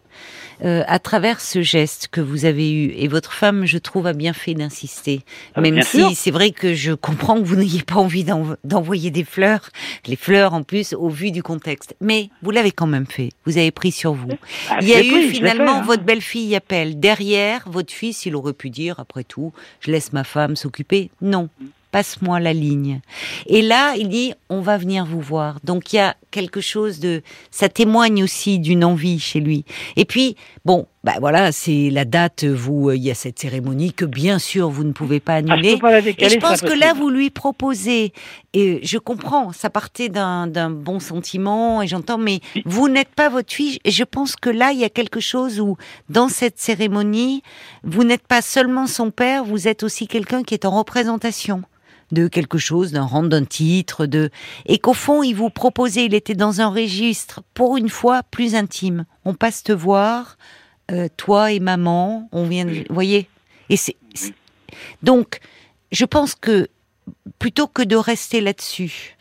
euh, 0.63 0.83
à 0.87 0.99
travers 0.99 1.39
ce 1.41 1.61
geste 1.61 2.07
que 2.11 2.21
vous 2.21 2.45
avez 2.45 2.71
eu. 2.71 2.91
Et 2.97 3.07
votre 3.07 3.33
femme, 3.33 3.65
je 3.65 3.77
trouve, 3.77 4.07
a 4.07 4.13
bien 4.13 4.33
fait 4.33 4.53
d'insister, 4.53 5.21
Ah, 5.55 5.61
même 5.61 5.81
si 5.83 6.15
c'est 6.15 6.31
vrai 6.31 6.51
que 6.51 6.73
je 6.73 6.93
comprends 6.93 7.39
que 7.39 7.45
vous 7.45 7.55
n'ayez 7.55 7.83
pas 7.83 7.95
envie 7.95 8.23
d'env- 8.23 8.57
d'envoyer 8.63 9.11
des 9.11 9.23
fleurs, 9.23 9.69
les 10.07 10.15
fleurs 10.15 10.53
en 10.53 10.63
plus 10.63 10.93
au 10.93 11.09
vu 11.09 11.31
du 11.31 11.43
contexte. 11.43 11.95
Mais 12.01 12.29
vous 12.41 12.51
l'avez 12.51 12.71
quand 12.71 12.87
même 12.87 13.05
fait. 13.07 13.29
Vous 13.45 13.57
avez 13.57 13.71
pris 13.71 13.91
sur 13.91 14.13
vous. 14.13 14.29
Ah, 14.69 14.77
Il 14.81 14.87
y 14.89 14.93
a 14.93 15.03
eu 15.03 15.11
pris, 15.11 15.29
finalement 15.29 15.65
fait, 15.75 15.79
hein. 15.79 15.83
votre 15.85 16.03
belle-fille 16.03 16.55
appelle. 16.55 16.99
Derrière, 16.99 17.63
votre 17.67 17.93
fils, 17.93 18.25
il 18.25 18.35
aurait 18.35 18.53
pu 18.53 18.69
dire, 18.69 18.99
après 18.99 19.23
tout, 19.23 19.53
je 19.81 19.91
laisse 19.91 20.13
ma 20.13 20.23
femme 20.23 20.55
s'occuper. 20.55 21.09
Non, 21.21 21.49
passe-moi 21.97 22.39
la 22.39 22.53
ligne. 22.53 23.01
Et 23.47 23.63
là, 23.63 23.95
il 23.97 24.07
dit, 24.07 24.31
on 24.49 24.61
va 24.61 24.77
venir 24.77 25.03
vous 25.03 25.19
voir. 25.19 25.57
Donc 25.63 25.93
il 25.93 25.95
y 25.95 25.99
a 25.99 26.15
quelque 26.29 26.61
chose 26.61 26.99
de, 26.99 27.23
ça 27.49 27.69
témoigne 27.69 28.23
aussi 28.23 28.59
d'une 28.59 28.83
envie 28.83 29.19
chez 29.19 29.39
lui. 29.39 29.65
Et 29.95 30.05
puis, 30.05 30.35
bon, 30.63 30.85
bah 31.03 31.15
voilà, 31.19 31.51
c'est 31.51 31.89
la 31.89 32.05
date. 32.05 32.43
Vous, 32.43 32.89
euh, 32.89 32.95
il 32.95 33.03
y 33.03 33.09
a 33.09 33.15
cette 33.15 33.39
cérémonie 33.39 33.93
que 33.93 34.05
bien 34.05 34.37
sûr 34.37 34.69
vous 34.69 34.83
ne 34.83 34.91
pouvez 34.91 35.19
pas 35.19 35.35
Ah, 35.35 35.41
je 35.41 35.51
annuler. 35.53 35.77
pas 35.77 35.99
Et 35.99 36.29
je 36.29 36.37
pense 36.37 36.61
que 36.61 36.77
là, 36.77 36.93
vous 36.93 37.09
lui 37.09 37.31
proposez, 37.31 38.13
et 38.53 38.79
je 38.83 38.97
comprends, 38.99 39.51
ça 39.53 39.71
partait 39.71 40.09
d'un 40.09 40.45
d'un 40.45 40.69
bon 40.69 40.99
sentiment, 40.99 41.81
et 41.81 41.87
j'entends, 41.87 42.19
mais 42.19 42.41
vous 42.65 42.89
n'êtes 42.89 43.15
pas 43.15 43.29
votre 43.29 43.51
fille, 43.51 43.79
et 43.85 43.91
je 43.91 44.03
pense 44.03 44.35
que 44.35 44.51
là, 44.51 44.71
il 44.71 44.79
y 44.79 44.83
a 44.83 44.89
quelque 44.89 45.19
chose 45.19 45.59
où, 45.59 45.77
dans 46.09 46.29
cette 46.29 46.59
cérémonie, 46.59 47.41
vous 47.83 48.03
n'êtes 48.03 48.27
pas 48.27 48.43
seulement 48.43 48.85
son 48.85 49.09
père, 49.09 49.43
vous 49.45 49.67
êtes 49.67 49.81
aussi 49.81 50.07
quelqu'un 50.07 50.43
qui 50.43 50.53
est 50.53 50.65
en 50.65 50.77
représentation 50.77 51.63
de 52.11 52.27
quelque 52.27 52.57
chose, 52.57 52.91
d'un 52.91 53.03
rang, 53.03 53.23
d'un 53.23 53.45
titre, 53.45 54.05
de 54.05 54.29
et 54.65 54.79
qu'au 54.79 54.93
fond 54.93 55.23
il 55.23 55.33
vous 55.33 55.49
proposait, 55.49 56.05
il 56.05 56.13
était 56.13 56.35
dans 56.35 56.61
un 56.61 56.69
registre 56.69 57.41
pour 57.53 57.77
une 57.77 57.89
fois 57.89 58.23
plus 58.23 58.55
intime. 58.55 59.05
On 59.25 59.33
passe 59.33 59.63
te 59.63 59.71
voir, 59.71 60.37
euh, 60.91 61.07
toi 61.17 61.51
et 61.51 61.59
maman, 61.59 62.29
on 62.31 62.45
vient, 62.45 62.65
de, 62.65 62.85
voyez, 62.89 63.29
et 63.69 63.77
c'est 63.77 63.95
donc 65.03 65.39
je 65.91 66.05
pense 66.05 66.35
que 66.35 66.67
plutôt 67.39 67.67
que 67.67 67.81
de 67.81 67.95
rester 67.95 68.41
là-dessus, 68.41 69.17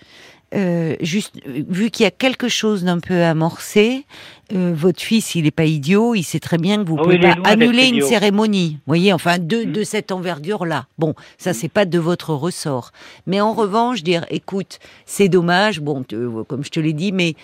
euh, 0.55 0.97
juste 1.01 1.41
vu 1.45 1.91
qu'il 1.91 2.05
y 2.05 2.07
a 2.07 2.11
quelque 2.11 2.49
chose 2.49 2.85
d'un 2.85 3.01
peu 3.01 3.23
amorcé, 3.25 4.05
euh, 4.53 4.73
votre 4.75 5.01
fils, 5.03 5.35
il 5.35 5.45
n'est 5.45 5.51
pas 5.51 5.65
idiot, 5.65 6.15
il 6.15 6.23
sait 6.23 6.39
très 6.41 6.59
bien 6.59 6.83
que 6.83 6.89
vous 6.89 6.97
pouvez 6.97 7.17
oui, 7.17 7.21
il 7.23 7.29
est 7.29 7.43
pas 7.43 7.51
annuler 7.51 7.89
une 7.89 7.97
idiot. 7.97 8.07
cérémonie. 8.07 8.75
Vous 8.79 8.83
voyez, 8.87 9.13
enfin 9.13 9.39
de, 9.39 9.65
Mm. 9.65 9.73
de 9.73 9.83
cette 9.83 10.13
envergure-là. 10.13 10.87
Bon, 10.99 11.15
ça 11.39 11.51
Mm. 11.51 11.55
c'est 11.55 11.69
pas 11.73 11.85
de 11.85 11.99
votre 11.99 12.31
ressort. 12.35 12.91
Mais 13.27 13.41
en 13.41 13.53
revanche, 13.53 14.03
dire, 14.03 14.25
écoute, 14.31 14.79
c'est 15.05 15.29
dommage, 15.29 15.81
bon, 15.81 16.03
te- 16.05 16.43
comme 16.45 16.63
je 16.65 16.71
te 16.71 16.79
l'ai 16.81 16.93
dit, 16.93 17.13
mais 17.13 17.35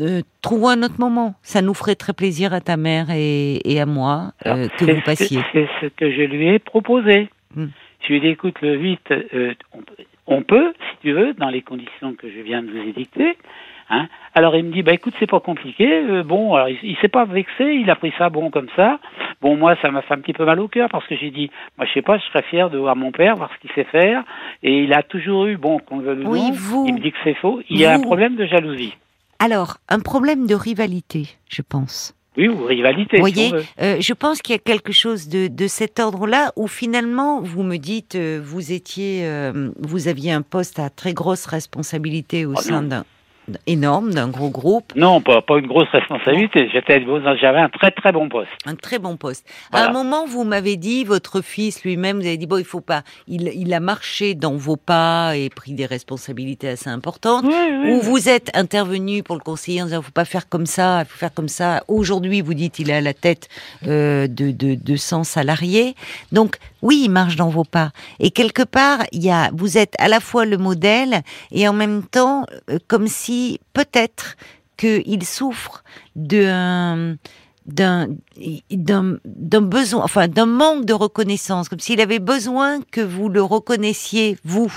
euh, 0.00 0.22
trouvons 0.42 0.68
un 0.68 0.82
autre 0.82 0.98
moment. 0.98 1.34
Ça 1.42 1.62
nous 1.62 1.74
ferait 1.74 1.94
très 1.96 2.12
plaisir 2.12 2.52
à 2.54 2.60
ta 2.60 2.76
mère 2.76 3.06
et, 3.10 3.60
et 3.70 3.80
à 3.80 3.86
moi 3.86 4.32
euh, 4.46 4.52
Alors, 4.52 4.76
que 4.76 4.84
vous 4.84 5.00
passiez. 5.04 5.40
C'est 5.52 5.68
ce 5.80 5.86
que 5.86 6.10
je 6.10 6.22
lui 6.22 6.48
ai 6.48 6.58
proposé. 6.58 7.28
Hmm. 7.56 7.66
Je 8.02 8.08
lui 8.08 8.16
ai 8.16 8.20
dit, 8.20 8.26
écoute, 8.28 8.56
le 8.62 8.76
8, 8.78 9.00
euh, 9.10 9.52
on, 9.74 9.80
on 10.26 10.42
peut, 10.42 10.72
si 10.78 10.96
tu 11.02 11.12
veux, 11.12 11.34
dans 11.34 11.48
les 11.48 11.60
conditions 11.62 12.14
que 12.14 12.30
je 12.30 12.40
viens 12.40 12.62
de 12.62 12.70
vous 12.70 12.88
édicter. 12.88 13.36
Hein? 13.92 14.06
Alors 14.34 14.54
il 14.54 14.64
me 14.64 14.72
dit, 14.72 14.82
bah 14.82 14.92
écoute, 14.92 15.14
c'est 15.18 15.28
pas 15.28 15.40
compliqué. 15.40 15.84
Euh, 15.88 16.22
bon, 16.22 16.54
alors 16.54 16.68
il, 16.68 16.78
il 16.82 16.96
s'est 16.98 17.08
pas 17.08 17.24
vexé, 17.24 17.64
il 17.74 17.90
a 17.90 17.96
pris 17.96 18.12
ça 18.16 18.30
bon 18.30 18.50
comme 18.50 18.68
ça. 18.76 18.98
Bon, 19.42 19.56
moi, 19.56 19.74
ça 19.82 19.90
m'a 19.90 20.02
fait 20.02 20.14
un 20.14 20.18
petit 20.20 20.32
peu 20.32 20.44
mal 20.44 20.60
au 20.60 20.68
cœur 20.68 20.88
parce 20.90 21.06
que 21.06 21.16
j'ai 21.16 21.30
dit, 21.30 21.50
moi, 21.76 21.86
je 21.86 21.92
sais 21.94 22.02
pas, 22.02 22.18
je 22.18 22.24
serais 22.26 22.42
fier 22.44 22.70
de 22.70 22.78
voir 22.78 22.94
mon 22.94 23.10
père, 23.10 23.34
voir 23.36 23.50
ce 23.54 23.60
qu'il 23.60 23.70
sait 23.74 23.90
faire. 23.90 24.22
Et 24.62 24.84
il 24.84 24.92
a 24.92 25.02
toujours 25.02 25.46
eu, 25.46 25.56
bon, 25.56 25.78
qu'on 25.80 25.98
Oui, 25.98 26.14
non, 26.42 26.52
vous- 26.52 26.84
il 26.86 26.94
me 26.94 27.00
dit 27.00 27.10
que 27.10 27.18
c'est 27.24 27.34
faux. 27.34 27.60
Il 27.68 27.78
y 27.80 27.84
a 27.84 27.92
un 27.92 28.00
problème 28.00 28.36
de 28.36 28.46
jalousie. 28.46 28.94
Alors, 29.40 29.78
un 29.88 30.00
problème 30.00 30.46
de 30.46 30.54
rivalité, 30.54 31.26
je 31.48 31.62
pense. 31.62 32.14
Oui, 32.36 32.46
ou 32.48 32.64
rivalité. 32.64 33.16
Vous 33.16 33.22
voyez, 33.22 33.50
euh, 33.82 33.96
je 33.98 34.12
pense 34.12 34.40
qu'il 34.40 34.54
y 34.54 34.56
a 34.56 34.60
quelque 34.60 34.92
chose 34.92 35.28
de, 35.28 35.48
de 35.48 35.66
cet 35.66 35.98
ordre-là 35.98 36.52
où 36.54 36.68
finalement, 36.68 37.40
vous 37.40 37.64
me 37.64 37.76
dites, 37.78 38.14
euh, 38.14 38.40
vous 38.42 38.70
étiez, 38.72 39.26
vous 39.80 40.06
aviez 40.06 40.30
un 40.32 40.42
poste 40.42 40.78
à 40.78 40.90
très 40.90 41.12
grosse 41.12 41.46
responsabilité 41.46 42.46
au 42.46 42.52
Oh, 42.52 42.60
sein 42.60 42.82
d'un 42.82 43.04
énorme, 43.66 44.12
d'un 44.12 44.28
gros 44.28 44.50
groupe, 44.50 44.92
Non, 44.96 45.20
pas, 45.20 45.42
pas 45.42 45.58
une 45.58 45.66
grosse 45.66 45.88
responsabilité. 45.90 46.68
J'étais, 46.72 47.04
j'avais 47.40 47.58
un 47.58 47.68
très 47.68 47.90
très 47.90 48.12
bon 48.12 48.28
poste. 48.28 48.50
un 48.66 48.74
très 48.74 48.98
bon 48.98 49.16
poste. 49.16 49.46
Voilà. 49.70 49.86
À 49.86 49.90
un 49.90 49.92
moment, 49.92 50.26
vous 50.26 50.44
m'avez 50.44 50.76
dit, 50.76 51.04
votre 51.04 51.40
fils 51.40 51.82
lui-même, 51.84 52.18
vous 52.20 52.26
avez 52.26 52.36
dit, 52.36 52.46
bon, 52.46 52.58
il 52.58 52.64
faut 52.64 52.80
pas, 52.80 53.02
il, 53.26 53.48
il 53.54 53.72
a 53.74 53.80
marché 53.80 54.34
dans 54.34 54.54
vos 54.56 54.76
pas 54.76 55.36
et 55.36 55.48
pris 55.50 55.72
des 55.72 55.86
responsabilités 55.86 56.68
assez 56.68 56.90
importantes. 56.90 57.44
Oui, 57.46 57.54
oui. 57.54 57.92
Où 57.92 58.00
vous 58.00 58.28
êtes 58.28 58.50
intervenu 58.56 59.22
pour 59.22 59.36
le 59.36 59.42
conseiller 59.42 59.82
en 59.82 59.86
disant 59.86 60.02
faut 60.02 60.12
pas 60.12 60.24
faire 60.24 60.48
comme 60.48 60.66
ça, 60.66 61.00
il 61.00 61.06
faut 61.06 61.18
faire 61.18 61.34
comme 61.34 61.48
ça. 61.48 61.82
Aujourd'hui, 61.88 62.40
vous 62.40 62.54
dites 62.54 62.78
il 62.78 62.90
est 62.90 62.94
à 62.94 63.00
la 63.00 63.14
tête 63.14 63.48
euh, 63.86 64.26
de, 64.26 64.50
de, 64.50 64.74
de 64.74 64.96
100 64.96 65.24
salariés. 65.24 65.94
Donc 66.32 66.56
oui, 66.82 67.02
il 67.04 67.10
marche 67.10 67.36
dans 67.36 67.48
vos 67.48 67.64
pas. 67.64 67.92
Et 68.18 68.30
quelque 68.30 68.62
part, 68.62 69.04
il 69.12 69.22
y 69.22 69.30
a, 69.30 69.50
vous 69.52 69.78
êtes 69.78 69.94
à 69.98 70.08
la 70.08 70.20
fois 70.20 70.44
le 70.44 70.58
modèle 70.58 71.22
et 71.50 71.68
en 71.68 71.72
même 71.72 72.02
temps 72.02 72.46
euh, 72.70 72.78
comme 72.88 73.06
si 73.06 73.60
peut-être 73.72 74.36
qu'il 74.76 75.24
souffre 75.24 75.84
d'un 76.16 77.16
d'un 77.66 78.08
d'un 78.70 79.18
d'un 79.24 79.60
besoin 79.60 80.02
enfin 80.02 80.28
d'un 80.28 80.46
manque 80.46 80.86
de 80.86 80.94
reconnaissance 80.94 81.68
comme 81.68 81.78
s'il 81.78 82.00
avait 82.00 82.18
besoin 82.18 82.80
que 82.90 83.02
vous 83.02 83.28
le 83.28 83.42
reconnaissiez 83.42 84.38
vous 84.44 84.72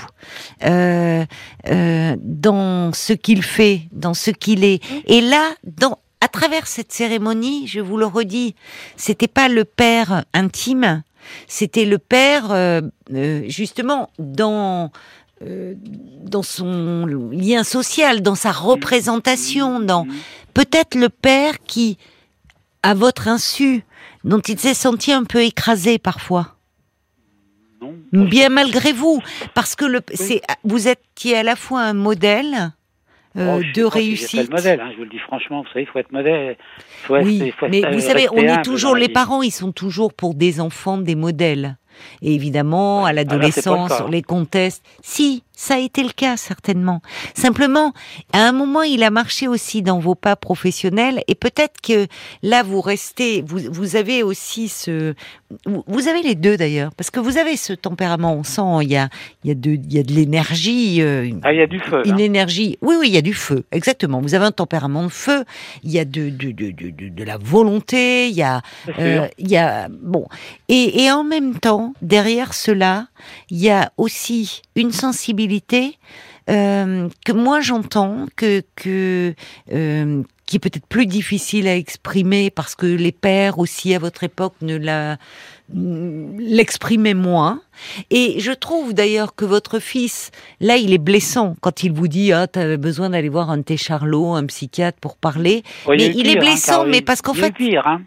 euh, 0.64 1.24
euh, 1.68 2.16
dans 2.20 2.92
ce 2.92 3.14
qu'il 3.14 3.42
fait 3.42 3.88
dans 3.90 4.14
ce 4.14 4.30
qu'il 4.30 4.64
est 4.64 4.82
et 5.06 5.22
là 5.22 5.54
dans 5.64 5.98
à 6.20 6.28
travers 6.28 6.66
cette 6.66 6.92
cérémonie 6.92 7.66
je 7.66 7.80
vous 7.80 7.96
le 7.96 8.06
redis 8.06 8.54
c'était 8.96 9.28
pas 9.28 9.48
le 9.48 9.64
père 9.64 10.24
intime 10.34 11.02
C'était 11.46 11.84
le 11.84 11.98
père, 11.98 12.50
euh, 12.50 12.80
euh, 13.12 13.44
justement, 13.48 14.10
dans 14.18 14.90
euh, 15.42 15.74
dans 16.22 16.42
son 16.42 17.06
lien 17.06 17.64
social, 17.64 18.22
dans 18.22 18.34
sa 18.36 18.52
représentation, 18.52 19.80
dans 19.80 20.06
peut-être 20.54 20.94
le 20.94 21.08
père 21.08 21.58
qui, 21.66 21.98
à 22.82 22.94
votre 22.94 23.28
insu, 23.28 23.84
dont 24.22 24.40
il 24.40 24.58
s'est 24.58 24.74
senti 24.74 25.12
un 25.12 25.24
peu 25.24 25.42
écrasé 25.42 25.98
parfois. 25.98 26.56
Bien 28.12 28.48
malgré 28.48 28.92
vous, 28.92 29.20
parce 29.54 29.74
que 29.74 29.84
le, 29.84 30.00
c'est, 30.14 30.40
vous 30.62 30.88
étiez 30.88 31.36
à 31.36 31.42
la 31.42 31.56
fois 31.56 31.82
un 31.82 31.94
modèle 31.94 32.72
euh, 33.36 33.56
Oh, 33.58 33.62
je 33.62 33.72
de 33.72 33.84
réussite. 33.84 34.48
le 34.48 34.54
modèle, 34.56 34.80
hein, 34.80 34.88
je 34.92 34.96
vous 34.96 35.02
le 35.04 35.08
dis 35.10 35.18
franchement, 35.18 35.62
vous 35.62 35.68
savez, 35.68 35.82
il 35.82 35.86
faut 35.86 35.98
être 35.98 36.12
modèle. 36.12 36.56
Faut 37.04 37.16
être- 37.16 37.24
Oui, 37.24 37.42
être- 37.48 37.68
mais 37.70 37.82
vous 37.92 38.00
savez, 38.00 38.28
on 38.32 38.36
est 38.36 38.48
humble 38.48 38.62
toujours, 38.62 38.94
les 38.96 39.08
parents, 39.08 39.42
ils 39.42 39.50
sont 39.50 39.72
toujours 39.72 40.12
pour 40.12 40.34
des 40.34 40.60
enfants 40.60 40.98
des 40.98 41.14
modèles. 41.14 41.76
Et 42.22 42.34
évidemment, 42.34 43.04
à 43.04 43.12
le 43.12 43.16
l'adolescence, 43.16 43.92
on 44.04 44.08
les 44.10 44.22
conteste. 44.22 44.84
Si, 45.02 45.44
ça 45.56 45.74
a 45.74 45.78
été 45.78 46.02
le 46.02 46.10
cas, 46.10 46.36
certainement. 46.36 47.00
Simplement, 47.34 47.92
à 48.32 48.40
un 48.48 48.52
moment, 48.52 48.82
il 48.82 49.02
a 49.02 49.10
marché 49.10 49.46
aussi 49.48 49.82
dans 49.82 49.98
vos 49.98 50.14
pas 50.14 50.36
professionnels, 50.36 51.22
et 51.28 51.34
peut-être 51.34 51.80
que 51.80 52.06
là, 52.42 52.62
vous 52.62 52.80
restez, 52.80 53.42
vous, 53.42 53.60
vous 53.70 53.96
avez 53.96 54.22
aussi 54.22 54.68
ce, 54.68 55.14
vous 55.86 56.08
avez 56.08 56.22
les 56.22 56.34
deux 56.34 56.56
d'ailleurs, 56.56 56.92
parce 56.96 57.10
que 57.10 57.20
vous 57.20 57.38
avez 57.38 57.56
ce 57.56 57.72
tempérament, 57.72 58.34
on 58.34 58.42
sent, 58.44 58.62
il 58.82 58.90
y 58.90 58.96
a, 58.96 59.08
il 59.44 59.48
y 59.48 59.50
a 59.52 59.54
de, 59.54 59.70
il 59.70 59.92
y 59.92 59.98
a 59.98 60.02
de 60.02 60.12
l'énergie, 60.12 61.00
euh, 61.02 61.30
Ah, 61.42 61.52
il 61.52 61.58
y 61.58 61.62
a 61.62 61.66
du 61.66 61.80
feu. 61.80 62.02
une 62.04 62.18
là. 62.18 62.24
énergie. 62.24 62.78
Oui, 62.82 62.96
oui, 62.98 63.08
il 63.08 63.14
y 63.14 63.18
a 63.18 63.22
du 63.22 63.34
feu, 63.34 63.64
exactement. 63.70 64.20
Vous 64.20 64.34
avez 64.34 64.46
un 64.46 64.52
tempérament 64.52 65.04
de 65.04 65.08
feu. 65.08 65.44
Il 65.82 65.90
y 65.92 65.98
a 65.98 66.04
de 66.04 66.30
de 66.30 66.50
de 66.50 66.70
de, 66.70 67.08
de, 67.08 67.24
la 67.24 67.36
volonté. 67.38 68.28
Il 68.28 68.34
y 68.34 68.42
a 68.42 68.62
euh, 68.98 69.28
il 69.38 69.48
y 69.50 69.56
a 69.56 69.88
bon 69.88 70.26
et 70.68 71.04
et 71.04 71.10
en 71.12 71.24
même 71.24 71.58
temps 71.58 71.94
derrière 72.02 72.54
cela 72.54 73.06
il 73.50 73.58
y 73.58 73.70
a 73.70 73.92
aussi 73.96 74.62
une 74.76 74.92
sensibilité 74.92 75.43
euh, 76.50 77.08
que 77.24 77.32
moi 77.32 77.60
j'entends 77.60 78.26
que 78.36 78.62
que 78.76 79.34
euh, 79.72 80.22
qui 80.46 80.56
est 80.56 80.58
peut-être 80.58 80.86
plus 80.86 81.06
difficile 81.06 81.66
à 81.66 81.74
exprimer 81.74 82.50
parce 82.50 82.74
que 82.74 82.84
les 82.86 83.12
pères 83.12 83.58
aussi 83.58 83.94
à 83.94 83.98
votre 83.98 84.24
époque 84.24 84.54
ne 84.60 84.76
la 84.76 85.16
l'exprimaient 85.72 87.14
moins. 87.14 87.62
Et 88.10 88.38
je 88.40 88.52
trouve 88.52 88.92
d'ailleurs 88.92 89.34
que 89.34 89.46
votre 89.46 89.78
fils, 89.78 90.30
là, 90.60 90.76
il 90.76 90.92
est 90.92 90.98
blessant 90.98 91.56
quand 91.62 91.82
il 91.82 91.92
vous 91.92 92.08
dit 92.08 92.32
ah 92.32 92.46
t'avais 92.46 92.76
besoin 92.76 93.10
d'aller 93.10 93.30
voir 93.30 93.50
un 93.50 93.58
de 93.58 93.62
tes 93.62 93.78
charlots, 93.78 94.34
un 94.34 94.44
psychiatre 94.44 94.98
pour 95.00 95.16
parler. 95.16 95.62
Mais 95.88 96.06
il 96.08 96.28
est 96.28 96.32
pire, 96.32 96.36
hein, 96.36 96.40
blessant, 96.40 96.84
mais 96.86 97.00
parce 97.00 97.22
qu'en 97.22 97.34
fait- 97.34 97.52
pire, 97.52 97.86
hein. 97.86 98.02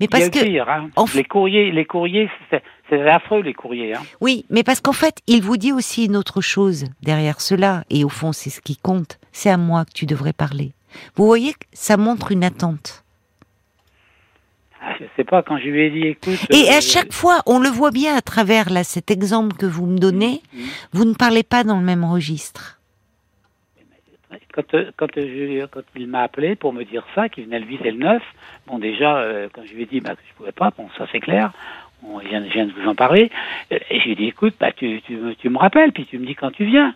Mais 0.00 0.08
parce 0.08 0.28
que 0.28 0.42
pire, 0.42 0.68
hein. 0.68 0.90
en 0.96 1.04
Les 1.14 1.22
courriers, 1.22 1.70
les 1.70 1.84
courriers, 1.84 2.28
c'est 2.88 3.08
affreux, 3.08 3.42
les 3.42 3.54
courriers, 3.54 3.94
hein. 3.94 4.02
Oui, 4.20 4.44
mais 4.50 4.62
parce 4.62 4.80
qu'en 4.80 4.92
fait, 4.92 5.18
il 5.26 5.42
vous 5.42 5.56
dit 5.56 5.72
aussi 5.72 6.06
une 6.06 6.16
autre 6.16 6.40
chose 6.40 6.86
derrière 7.02 7.40
cela, 7.40 7.84
et 7.90 8.04
au 8.04 8.08
fond, 8.08 8.32
c'est 8.32 8.50
ce 8.50 8.60
qui 8.60 8.76
compte. 8.76 9.18
C'est 9.32 9.50
à 9.50 9.56
moi 9.56 9.84
que 9.84 9.92
tu 9.92 10.06
devrais 10.06 10.32
parler. 10.32 10.72
Vous 11.16 11.26
voyez, 11.26 11.52
que 11.52 11.66
ça 11.72 11.96
montre 11.96 12.32
une 12.32 12.44
attente. 12.44 13.04
Ah, 14.80 14.94
Je 15.00 15.04
sais 15.16 15.24
pas, 15.24 15.42
quand 15.42 15.58
je 15.58 15.64
lui 15.68 15.82
ai 15.82 15.90
dit, 15.90 16.06
écoute. 16.08 16.38
Et 16.50 16.70
euh, 16.70 16.78
à 16.78 16.80
chaque 16.80 17.12
fois, 17.12 17.42
on 17.46 17.58
le 17.58 17.68
voit 17.68 17.90
bien 17.90 18.16
à 18.16 18.22
travers 18.22 18.70
là 18.70 18.84
cet 18.84 19.10
exemple 19.10 19.56
que 19.56 19.66
vous 19.66 19.86
me 19.86 19.98
donnez, 19.98 20.40
Mhm. 20.54 20.60
vous 20.92 21.04
ne 21.04 21.14
parlez 21.14 21.42
pas 21.42 21.64
dans 21.64 21.78
le 21.78 21.84
même 21.84 22.04
registre. 22.04 22.76
Quand, 24.52 24.74
euh, 24.74 24.90
quand, 24.96 25.16
euh, 25.16 25.60
je- 25.62 25.66
quand 25.66 25.82
il 25.96 26.08
m'a 26.08 26.22
appelé 26.22 26.56
pour 26.56 26.72
me 26.72 26.84
dire 26.84 27.04
ça, 27.14 27.28
qu'il 27.28 27.44
venait 27.44 27.60
le 27.60 27.66
viser 27.66 27.90
le 27.92 27.98
9, 27.98 28.22
bon 28.66 28.78
déjà, 28.78 29.18
euh, 29.18 29.48
quand 29.52 29.62
je 29.64 29.72
lui 29.74 29.82
ai 29.84 29.86
dit 29.86 30.00
bah, 30.00 30.14
que 30.16 30.20
je 30.28 30.34
pouvais 30.34 30.52
pas, 30.52 30.72
bon 30.76 30.88
ça 30.98 31.06
c'est 31.12 31.20
clair, 31.20 31.52
on 32.02 32.18
vient, 32.18 32.44
je 32.44 32.52
viens 32.52 32.66
de 32.66 32.72
vous 32.72 32.88
en 32.88 32.94
parler, 32.94 33.30
euh, 33.72 33.78
et 33.90 34.00
je 34.00 34.08
lui 34.08 34.16
dit 34.16 34.26
écoute, 34.26 34.54
bah, 34.60 34.72
tu, 34.72 35.00
tu, 35.02 35.18
tu 35.38 35.48
me 35.48 35.58
rappelles, 35.58 35.92
puis 35.92 36.06
tu 36.06 36.18
me 36.18 36.26
dis 36.26 36.34
quand 36.34 36.50
tu 36.50 36.64
viens. 36.64 36.94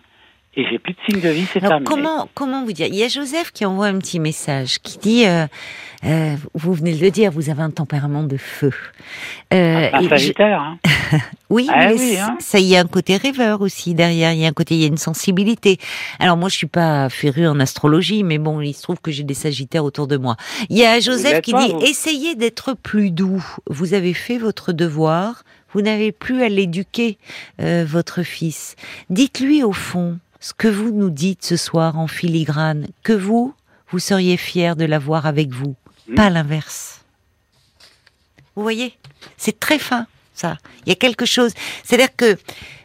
Et 0.55 0.65
j'ai 0.69 0.77
plus 0.77 0.93
de 0.93 0.99
signe 1.09 1.19
de 1.19 1.29
vie, 1.29 1.45
c'est 1.51 1.59
terminé. 1.61 1.83
comment 1.83 2.29
comment 2.35 2.63
vous 2.63 2.73
dire? 2.73 2.85
Il 2.87 2.95
y 2.95 3.03
a 3.03 3.07
Joseph 3.07 3.51
qui 3.51 3.65
envoie 3.65 3.87
un 3.87 3.97
petit 3.97 4.19
message 4.19 4.77
qui 4.83 4.99
dit 4.99 5.25
euh, 5.25 5.47
euh, 6.05 6.35
vous 6.53 6.73
venez 6.73 6.93
de 6.93 7.01
le 7.01 7.09
dire, 7.09 7.31
vous 7.31 7.49
avez 7.49 7.63
un 7.63 7.71
tempérament 7.71 8.21
de 8.23 8.37
feu. 8.37 8.71
Euh, 9.51 9.89
Un 9.91 9.99
et 10.01 10.03
je- 10.03 10.09
sagittaire, 10.09 10.61
hein. 10.61 10.77
Oui, 11.49 11.67
Ah 11.71 11.87
mais 11.87 11.93
oui, 11.99 12.17
hein. 12.19 12.37
ça, 12.39 12.59
y 12.59 12.75
a 12.75 12.79
un 12.81 12.85
côté 12.85 13.17
rêveur 13.17 13.61
aussi 13.61 13.95
derrière. 13.95 14.31
Il 14.33 14.39
y 14.39 14.45
a 14.45 14.47
un 14.47 14.53
côté, 14.53 14.75
il 14.75 14.81
y 14.81 14.83
a 14.83 14.87
une 14.87 14.97
sensibilité. 14.97 15.77
Alors 16.19 16.37
moi, 16.37 16.49
je 16.49 16.55
suis 16.55 16.67
pas 16.67 17.09
férue 17.09 17.47
en 17.47 17.59
astrologie, 17.59 18.23
mais 18.23 18.37
bon, 18.37 18.61
il 18.61 18.73
se 18.73 18.83
trouve 18.83 18.99
que 19.01 19.11
j'ai 19.11 19.23
des 19.23 19.33
Sagittaires 19.33 19.83
autour 19.85 20.05
de 20.07 20.17
moi. 20.17 20.35
Il 20.69 20.77
y 20.77 20.85
a 20.85 20.99
Joseph 20.99 21.41
qui 21.41 21.51
pas, 21.53 21.65
dit 21.65 21.73
vous. 21.73 21.81
essayez 21.81 22.35
d'être 22.35 22.73
plus 22.75 23.09
doux. 23.09 23.43
Vous 23.67 23.93
avez 23.95 24.13
fait 24.13 24.37
votre 24.37 24.71
devoir. 24.71 25.43
Vous 25.73 25.81
n'avez 25.81 26.11
plus 26.11 26.43
à 26.43 26.49
l'éduquer, 26.49 27.17
euh, 27.59 27.83
votre 27.87 28.21
fils. 28.21 28.75
Dites-lui 29.09 29.63
au 29.63 29.73
fond 29.73 30.19
ce 30.43 30.51
que 30.53 30.67
vous 30.67 30.91
nous 30.91 31.09
dites 31.09 31.45
ce 31.45 31.55
soir 31.55 31.97
en 31.97 32.07
filigrane, 32.07 32.87
que 33.01 33.13
vous, 33.13 33.53
vous 33.89 33.99
seriez 33.99 34.35
fier 34.35 34.75
de 34.75 34.83
l'avoir 34.83 35.25
avec 35.25 35.51
vous, 35.51 35.75
pas 36.17 36.29
l'inverse. 36.29 36.99
Vous 38.53 38.61
voyez, 38.61 38.97
c'est 39.37 39.57
très 39.57 39.79
fin, 39.79 40.05
ça. 40.33 40.57
Il 40.85 40.89
y 40.89 40.91
a 40.91 40.95
quelque 40.95 41.25
chose. 41.25 41.53
C'est-à-dire 41.85 42.13
que 42.17 42.37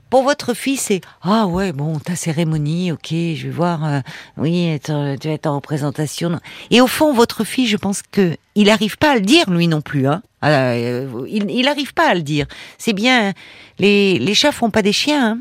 pour 0.08 0.22
votre 0.22 0.54
fils, 0.54 0.82
c'est 0.82 1.00
ah 1.22 1.48
ouais 1.48 1.72
bon 1.72 1.98
ta 1.98 2.14
cérémonie, 2.14 2.92
ok, 2.92 3.08
je 3.10 3.42
vais 3.42 3.50
voir, 3.50 3.84
euh, 3.84 4.00
oui, 4.36 4.78
tu 4.84 4.92
vas 4.92 5.16
être 5.24 5.48
en 5.48 5.56
représentation. 5.56 6.30
non. 6.30 6.40
Et 6.70 6.80
au 6.80 6.86
fond, 6.86 7.12
votre 7.12 7.42
fils, 7.42 7.68
je 7.68 7.76
pense 7.76 8.02
que 8.02 8.36
il 8.54 8.68
n'arrive 8.68 8.98
pas 8.98 9.10
à 9.10 9.14
le 9.16 9.22
dire 9.22 9.50
lui 9.50 9.66
non 9.66 9.80
plus. 9.80 10.06
Hein. 10.06 10.22
Euh, 10.44 11.26
il 11.28 11.50
il 11.50 11.64
n'arrive 11.64 11.92
pas 11.92 12.08
à 12.08 12.14
le 12.14 12.22
dire. 12.22 12.46
C'est 12.78 12.92
bien 12.92 13.32
les 13.80 14.20
les 14.20 14.34
chats 14.34 14.52
font 14.52 14.70
pas 14.70 14.82
des 14.82 14.92
chiens. 14.92 15.32
Hein. 15.32 15.40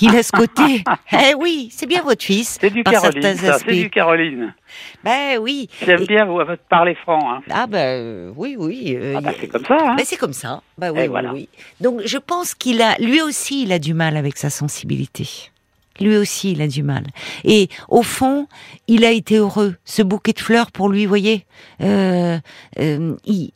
Il 0.00 0.14
a 0.16 0.22
ce 0.22 0.32
côté. 0.32 0.82
eh 1.12 1.34
oui, 1.38 1.68
c'est 1.72 1.86
bien 1.86 2.02
votre 2.02 2.22
fils. 2.24 2.58
C'est 2.60 2.70
du 2.70 2.82
Caroline, 2.84 3.36
ça, 3.36 3.58
c'est 3.58 3.72
du 3.74 3.90
Caroline. 3.90 4.54
Ben 5.04 5.38
oui. 5.40 5.68
J'aime 5.84 6.02
Et- 6.02 6.06
bien 6.06 6.24
vous 6.24 6.38
parler 6.68 6.94
franc. 6.96 7.32
Hein. 7.34 7.42
Ah 7.50 7.66
ben 7.66 8.32
oui, 8.36 8.56
oui. 8.58 8.96
euh, 9.00 9.14
Ah 9.16 9.20
bah, 9.20 9.32
y 9.32 9.34
a- 9.34 9.38
c'est 9.40 9.48
comme 9.48 9.64
ça. 9.64 9.76
Hein. 9.80 9.94
ben, 9.96 10.04
c'est 10.04 10.16
comme 10.16 10.32
ça. 10.32 10.62
Bah 10.78 10.90
oui, 10.92 10.98
Et 10.98 11.02
oui, 11.02 11.08
voilà. 11.08 11.32
oui. 11.32 11.48
Donc 11.80 12.00
je 12.04 12.18
pense 12.18 12.54
qu'il 12.54 12.82
a, 12.82 12.96
lui 12.98 13.20
aussi, 13.22 13.62
il 13.62 13.72
a 13.72 13.78
du 13.78 13.94
mal 13.94 14.16
avec 14.16 14.36
sa 14.36 14.50
sensibilité. 14.50 15.28
Lui 16.00 16.16
aussi, 16.16 16.52
il 16.52 16.62
a 16.62 16.66
du 16.68 16.82
mal. 16.82 17.04
Et 17.44 17.68
au 17.88 18.02
fond, 18.02 18.46
il 18.88 19.04
a 19.04 19.10
été 19.10 19.36
heureux. 19.36 19.74
Ce 19.84 20.00
bouquet 20.02 20.32
de 20.32 20.40
fleurs 20.40 20.70
pour 20.72 20.88
lui, 20.88 21.04
voyez. 21.04 21.44
Euh, 21.82 22.38
euh, 22.78 23.16
il- 23.26 23.52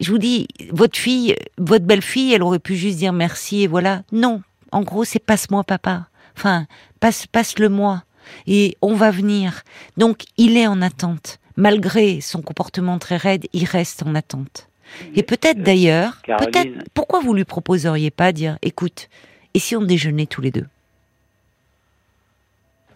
je 0.00 0.12
vous 0.12 0.18
dis, 0.18 0.46
votre 0.70 0.96
fille, 0.96 1.34
votre 1.58 1.84
belle-fille, 1.84 2.32
elle 2.32 2.44
aurait 2.44 2.60
pu 2.60 2.76
juste 2.76 2.98
dire 2.98 3.12
merci 3.12 3.62
et 3.64 3.66
voilà. 3.66 4.02
Non. 4.12 4.42
En 4.72 4.82
gros, 4.82 5.04
c'est 5.04 5.18
passe-moi 5.18 5.64
papa. 5.64 6.06
Enfin, 6.36 6.66
passe, 7.00 7.26
passe-le-moi. 7.26 8.02
Et 8.46 8.76
on 8.82 8.94
va 8.94 9.10
venir. 9.10 9.62
Donc, 9.96 10.24
il 10.36 10.56
est 10.56 10.66
en 10.66 10.82
attente. 10.82 11.38
Malgré 11.56 12.20
son 12.20 12.42
comportement 12.42 12.98
très 12.98 13.16
raide, 13.16 13.46
il 13.52 13.64
reste 13.64 14.02
en 14.04 14.14
attente. 14.14 14.68
Et 15.14 15.22
peut-être 15.22 15.62
d'ailleurs, 15.62 16.22
Caroline. 16.22 16.50
peut-être, 16.50 16.88
pourquoi 16.94 17.20
vous 17.20 17.34
lui 17.34 17.44
proposeriez 17.44 18.10
pas 18.10 18.32
dire, 18.32 18.56
écoute, 18.62 19.08
et 19.54 19.58
si 19.58 19.74
on 19.76 19.82
déjeunait 19.82 20.26
tous 20.26 20.40
les 20.40 20.50
deux? 20.50 20.66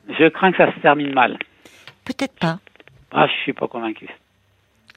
Je 0.09 0.29
crains 0.29 0.53
que 0.53 0.59
ça 0.59 0.73
se 0.75 0.81
termine 0.81 1.13
mal. 1.13 1.39
Peut-être 2.05 2.35
pas. 2.39 2.59
Ah, 3.13 3.27
je 3.27 3.43
suis 3.43 3.53
pas 3.53 3.69
convaincu. 3.69 4.09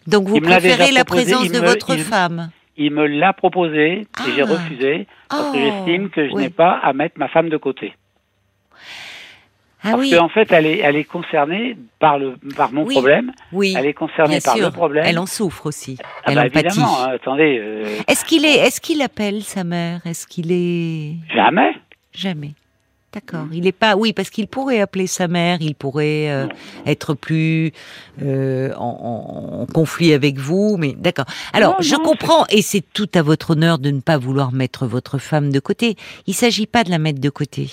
Donc 0.08 0.28
vous 0.28 0.36
Il 0.38 0.42
préférez 0.42 0.92
la 0.92 1.04
proposé, 1.06 1.32
présence 1.34 1.52
de 1.52 1.60
me- 1.60 1.66
votre 1.66 1.96
il- 1.96 2.04
femme? 2.04 2.50
Il 2.78 2.92
me 2.92 3.08
l'a 3.08 3.32
proposé 3.34 4.02
et 4.02 4.32
j'ai 4.36 4.42
Ah. 4.42 4.46
refusé 4.46 5.08
parce 5.30 5.52
que 5.52 5.58
Oh, 5.58 5.60
j'estime 5.60 6.10
que 6.10 6.28
je 6.28 6.34
oui. 6.34 6.44
n'ai 6.44 6.50
pas 6.50 6.72
à 6.74 6.94
mettre 6.94 7.18
ma 7.18 7.28
femme 7.30 7.50
de 7.50 7.58
côté. 7.58 7.94
Ah 9.88 9.92
Parce 9.92 10.02
oui, 10.02 10.10
qu'en 10.18 10.30
fait, 10.30 10.52
elle 10.52 10.66
est, 10.66 10.80
elle 10.80 10.96
est 10.96 11.04
concernée 11.04 11.78
par 12.00 12.18
le, 12.18 12.34
par 12.58 12.72
mon 12.74 12.86
Oui. 12.86 12.96
problème. 12.96 13.32
oui, 13.52 13.76
Elle 13.78 13.86
est 13.86 13.94
concernée 13.94 14.36
bien 14.38 14.40
par 14.44 14.56
sûr. 14.56 14.66
le 14.66 14.72
problème. 14.72 15.06
Elle 15.08 15.20
en 15.20 15.28
souffre 15.28 15.68
aussi. 15.68 15.98
Ah 16.02 16.06
Elle 16.26 16.36
bah, 16.36 16.42
empathie. 16.46 16.66
évidemment. 16.68 17.04
hein, 17.04 17.10
attendez, 17.14 17.60
euh, 17.62 17.86
Est-ce 18.08 18.26
qu'il 18.26 18.46
est, 18.46 18.56
est-ce 18.58 18.82
qu'il 18.82 19.02
appelle 19.04 19.44
sa 19.44 19.64
mère? 19.64 20.02
Est-ce 20.08 20.26
qu'il 20.28 20.52
est 20.52 21.14
jamais. 21.34 21.72
jamais 22.14 22.52
D'accord. 23.15 23.47
Il 23.54 23.65
est 23.65 23.71
pas. 23.71 23.95
Oui, 23.95 24.12
parce 24.12 24.30
qu'il 24.30 24.47
pourrait 24.47 24.82
appeler 24.82 25.08
sa 25.08 25.30
mère. 25.30 25.58
Il 25.62 25.73
pourrait 25.73 26.30
euh, 26.30 26.47
être 26.86 27.13
plus 27.13 27.71
euh, 28.21 28.73
en, 28.75 28.82
en- 28.84 29.62
en 29.62 29.65
conflit 29.67 30.12
avec 30.13 30.38
vous. 30.38 30.75
Mais 30.78 30.93
d'accord. 30.93 31.25
Alors, 31.54 31.75
Non, 31.75 31.82
je 31.82 31.95
non, 31.95 32.04
comprends, 32.04 32.45
et 32.49 32.62
c'est 32.62 32.84
tout 32.93 33.08
à 33.15 33.21
votre 33.21 33.51
honneur 33.51 33.80
de 33.80 33.89
ne 33.89 34.01
pas 34.01 34.17
vouloir 34.17 34.51
mettre 34.51 34.86
votre 34.86 35.17
femme 35.17 35.49
de 35.49 35.60
côté. 35.62 35.95
Il 36.28 36.34
s'agit 36.34 36.65
pas 36.67 36.84
de 36.84 36.89
la 36.91 36.99
mettre 36.99 37.21
de 37.21 37.30
côté. 37.30 37.71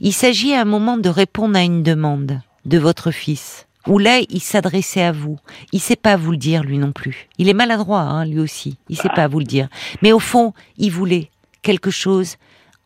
Il 0.00 0.12
s'agit 0.12 0.54
à 0.54 0.60
un 0.60 0.64
moment 0.64 0.96
de 0.96 1.08
répondre 1.08 1.58
à 1.58 1.62
une 1.62 1.82
demande 1.82 2.40
de 2.64 2.78
votre 2.78 3.10
fils. 3.10 3.66
Où 3.88 3.98
là, 3.98 4.20
il 4.30 4.40
s'adressait 4.40 5.02
à 5.02 5.12
vous. 5.12 5.38
Il 5.72 5.80
sait 5.80 5.96
pas 5.96 6.16
vous 6.16 6.30
le 6.30 6.36
dire, 6.38 6.62
lui 6.62 6.78
non 6.78 6.92
plus. 6.92 7.28
Il 7.38 7.48
est 7.50 7.52
maladroit, 7.54 8.00
hein, 8.00 8.24
lui 8.24 8.38
aussi. 8.38 8.78
Il 8.88 8.96
sait 8.96 9.10
pas 9.14 9.26
vous 9.28 9.40
le 9.40 9.44
dire. 9.44 9.68
Mais 10.02 10.12
au 10.12 10.20
fond, 10.20 10.54
il 10.78 10.90
voulait 10.90 11.28
quelque 11.62 11.90
chose 11.90 12.36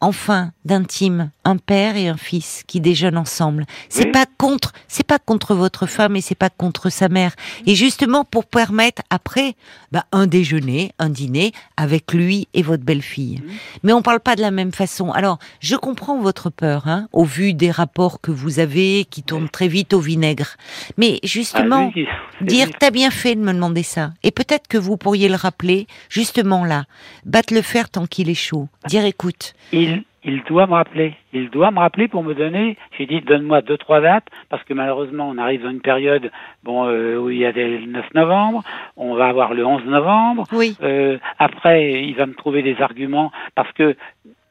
enfin 0.01 0.53
d'intime 0.65 1.31
un 1.45 1.57
père 1.57 1.97
et 1.97 2.09
un 2.09 2.17
fils 2.17 2.63
qui 2.67 2.81
déjeunent 2.81 3.17
ensemble. 3.17 3.65
C'est 3.89 4.07
Oui. 4.07 4.13
pas 4.13 4.27
contre, 4.39 4.73
c'est 4.87 5.07
pas 5.07 5.19
contre 5.19 5.55
votre 5.55 5.87
femme 5.87 6.15
et 6.17 6.21
c'est 6.21 6.35
pas 6.35 6.51
contre 6.51 6.91
sa 6.91 7.09
mère. 7.09 7.35
Et 7.67 7.75
justement 7.75 8.25
pour 8.25 8.45
permettre 8.47 9.03
après 9.11 9.55
bah, 9.93 10.05
un 10.13 10.27
déjeuner, 10.27 10.93
un 10.99 11.09
dîner 11.09 11.53
avec 11.77 12.13
lui 12.13 12.49
et 12.55 12.63
votre 12.63 12.85
belle-fille. 12.85 13.41
Mhm. 13.43 13.51
Mais 13.83 13.93
on 13.93 14.03
parle 14.03 14.21
pas 14.21 14.37
de 14.37 14.43
la 14.43 14.51
même 14.51 14.73
façon. 14.73 15.11
Alors 15.13 15.39
je 15.61 15.77
comprends 15.77 16.19
votre 16.21 16.51
peur, 16.51 16.87
hein, 16.87 17.09
au 17.13 17.25
vu 17.25 17.55
des 17.55 17.71
rapports 17.71 18.21
que 18.21 18.31
vous 18.31 18.59
avez 18.59 19.07
qui 19.09 19.23
tournent 19.23 19.49
très 19.49 19.69
vite 19.69 19.95
au 19.95 20.01
vinaigre. 20.01 20.57
Mais 20.97 21.19
justement. 21.23 21.91
Ah, 21.97 22.01
Dire, 22.41 22.69
t'as 22.79 22.91
bien 22.93 23.11
fait 23.11 23.35
de 23.35 23.41
me 23.41 23.53
demander 23.53 23.83
ça. 23.83 24.13
Et 24.23 24.31
peut-être 24.31 24.69
que 24.69 24.79
vous 24.79 24.97
pourriez 24.97 25.29
le 25.29 25.35
rappeler, 25.35 25.89
justement 26.09 26.65
là. 26.65 26.85
Battre 27.25 27.53
le 27.53 27.63
fer 27.63 27.89
tant 27.91 28.07
qu'il 28.07 28.31
est 28.31 28.35
chaud. 28.35 28.69
Dire, 28.87 29.05
écoute, 29.05 29.55
il, 29.73 29.88
il 30.25 30.43
doit 30.45 30.67
me 30.67 30.73
rappeler. 30.75 31.15
Il 31.33 31.49
doit 31.51 31.71
me 31.71 31.79
rappeler 31.79 32.09
pour 32.09 32.23
me 32.25 32.35
donner. 32.35 32.77
J'ai 32.97 33.07
dit 33.07 33.21
donne-moi 33.21 33.63
deux 33.63 33.77
trois 33.79 34.01
dates 34.01 34.27
parce 34.49 34.63
que 34.65 34.75
malheureusement 34.75 35.29
on 35.29 35.39
arrive 35.39 35.63
dans 35.63 35.71
une 35.71 35.81
période 35.81 36.31
bon 36.65 36.87
euh, 36.89 37.17
où 37.19 37.31
il 37.31 37.39
y 37.39 37.47
a 37.47 37.53
le 37.53 37.87
9 37.87 38.15
novembre, 38.15 38.63
on 38.97 39.15
va 39.15 39.27
avoir 39.29 39.55
le 39.55 39.65
11 39.65 39.85
novembre. 39.85 40.45
oui, 40.53 40.77
Euh, 40.83 41.19
après 41.39 42.03
il 42.05 42.15
va 42.15 42.27
me 42.27 42.35
trouver 42.35 42.63
des 42.63 42.81
arguments 42.83 43.31
parce 43.55 43.71
que 43.73 43.97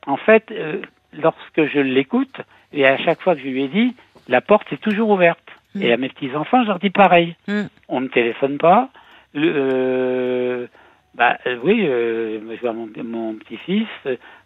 en 0.05 0.17
fait 0.17 0.45
euh, 0.51 0.81
lorsque 1.13 1.65
je 1.73 1.79
l'écoute 1.79 2.37
et 2.73 2.85
à 2.85 2.97
chaque 2.97 3.21
fois 3.21 3.35
que 3.35 3.41
je 3.41 3.47
lui 3.47 3.63
ai 3.63 3.67
dit 3.67 3.95
la 4.29 4.41
porte 4.41 4.71
est 4.73 4.81
toujours 4.81 5.09
ouverte 5.09 5.39
Mm. 5.75 5.81
et 5.83 5.91
à 5.91 5.97
mes 5.97 6.07
petits 6.07 6.33
enfants 6.33 6.63
je 6.63 6.69
leur 6.69 6.79
dis 6.79 6.89
pareil. 6.89 7.35
Mm. 7.49 7.63
On 7.89 7.99
ne 7.99 8.07
téléphone 8.07 8.57
pas. 8.57 8.87
Le, 9.33 9.51
euh, 9.53 10.67
bah 11.15 11.37
euh, 11.45 11.57
oui, 11.63 11.81
euh, 11.85 12.39
je 12.55 12.61
vois 12.61 12.71
mon, 12.73 12.87
mon 13.03 13.33
petit-fils. 13.35 13.87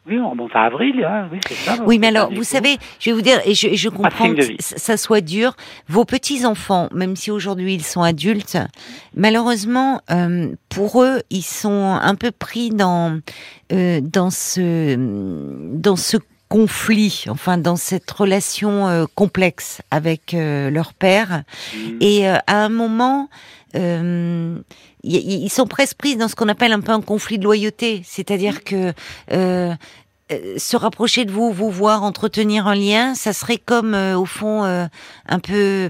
Oui, 0.07 0.19
on 0.19 0.31
remonte 0.31 0.55
à 0.55 0.63
avril, 0.63 1.05
hein, 1.05 1.29
oui, 1.31 1.39
c'est 1.47 1.53
ça. 1.53 1.77
oui, 1.85 1.99
mais 1.99 2.07
alors, 2.07 2.29
vous 2.29 2.37
coup. 2.37 2.43
savez, 2.43 2.77
je 2.99 3.11
vais 3.11 3.15
vous 3.15 3.21
dire, 3.21 3.39
et 3.45 3.53
je, 3.53 3.75
je 3.75 3.89
comprends 3.89 4.33
que 4.33 4.41
ça 4.59 4.97
soit 4.97 5.21
dur. 5.21 5.55
Vos 5.87 6.05
petits 6.05 6.43
enfants, 6.45 6.89
même 6.91 7.15
si 7.15 7.29
aujourd'hui 7.29 7.75
ils 7.75 7.83
sont 7.83 8.01
adultes, 8.01 8.57
malheureusement, 9.15 10.01
euh, 10.09 10.55
pour 10.69 11.03
eux, 11.03 11.21
ils 11.29 11.43
sont 11.43 11.99
un 12.01 12.15
peu 12.15 12.31
pris 12.31 12.71
dans 12.71 13.19
euh, 13.71 14.01
dans 14.01 14.31
ce 14.31 14.95
dans 15.75 15.95
ce 15.95 16.17
conflit, 16.51 17.23
enfin 17.29 17.57
dans 17.57 17.77
cette 17.77 18.11
relation 18.11 18.89
euh, 18.89 19.05
complexe 19.15 19.81
avec 19.89 20.33
euh, 20.33 20.69
leur 20.69 20.93
père. 20.93 21.43
Mm. 21.73 21.97
Et 22.01 22.27
euh, 22.27 22.35
à 22.45 22.57
un 22.65 22.67
moment, 22.67 23.29
euh, 23.75 24.59
ils 25.01 25.49
sont 25.49 25.65
presque 25.65 25.95
pris 25.95 26.17
dans 26.17 26.27
ce 26.27 26.35
qu'on 26.35 26.49
appelle 26.49 26.73
un 26.73 26.81
peu 26.81 26.91
un 26.91 26.99
conflit 26.99 27.39
de 27.39 27.45
loyauté, 27.45 28.01
c'est-à-dire 28.05 28.65
que 28.65 28.91
euh, 29.31 29.73
euh, 30.33 30.57
se 30.57 30.75
rapprocher 30.75 31.23
de 31.23 31.31
vous, 31.31 31.53
vous 31.53 31.71
voir, 31.71 32.03
entretenir 32.03 32.67
un 32.67 32.75
lien, 32.75 33.15
ça 33.15 33.31
serait 33.31 33.57
comme 33.57 33.93
euh, 33.93 34.17
au 34.17 34.25
fond 34.25 34.65
euh, 34.65 34.87
un 35.29 35.39
peu 35.39 35.87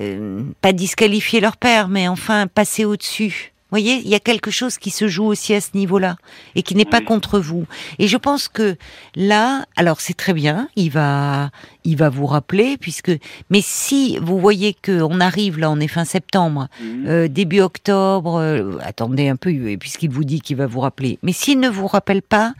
euh, 0.00 0.42
pas 0.60 0.72
disqualifier 0.72 1.40
leur 1.40 1.56
père, 1.56 1.88
mais 1.88 2.06
enfin 2.06 2.46
passer 2.46 2.84
au-dessus. 2.84 3.53
Vous 3.74 3.80
voyez, 3.80 4.02
il 4.04 4.08
y 4.08 4.14
a 4.14 4.20
quelque 4.20 4.52
chose 4.52 4.78
qui 4.78 4.90
se 4.90 5.08
joue 5.08 5.24
aussi 5.24 5.52
à 5.52 5.60
ce 5.60 5.70
niveau-là 5.74 6.14
et 6.54 6.62
qui 6.62 6.76
n'est 6.76 6.84
pas 6.84 7.00
contre 7.00 7.40
vous. 7.40 7.66
Et 7.98 8.06
je 8.06 8.16
pense 8.16 8.46
que 8.46 8.76
là, 9.16 9.64
alors 9.74 10.00
c'est 10.00 10.14
très 10.14 10.32
bien, 10.32 10.68
il 10.76 10.92
va, 10.92 11.50
il 11.82 11.96
va 11.96 12.08
vous 12.08 12.26
rappeler 12.26 12.76
puisque, 12.76 13.10
mais 13.50 13.60
si 13.64 14.16
vous 14.22 14.38
voyez 14.38 14.74
que 14.74 15.02
on 15.02 15.18
arrive 15.18 15.58
là, 15.58 15.72
on 15.72 15.80
est 15.80 15.88
fin 15.88 16.04
septembre, 16.04 16.68
Mm. 16.80 17.06
euh, 17.08 17.26
début 17.26 17.60
octobre, 17.62 18.36
euh, 18.36 18.78
attendez 18.80 19.26
un 19.28 19.34
peu, 19.34 19.52
puisqu'il 19.76 20.10
vous 20.10 20.22
dit 20.22 20.40
qu'il 20.40 20.56
va 20.56 20.66
vous 20.66 20.78
rappeler. 20.78 21.18
Mais 21.24 21.32
s'il 21.32 21.58
ne 21.58 21.68
vous 21.68 21.88
rappelle 21.88 22.22
pas, 22.22 22.54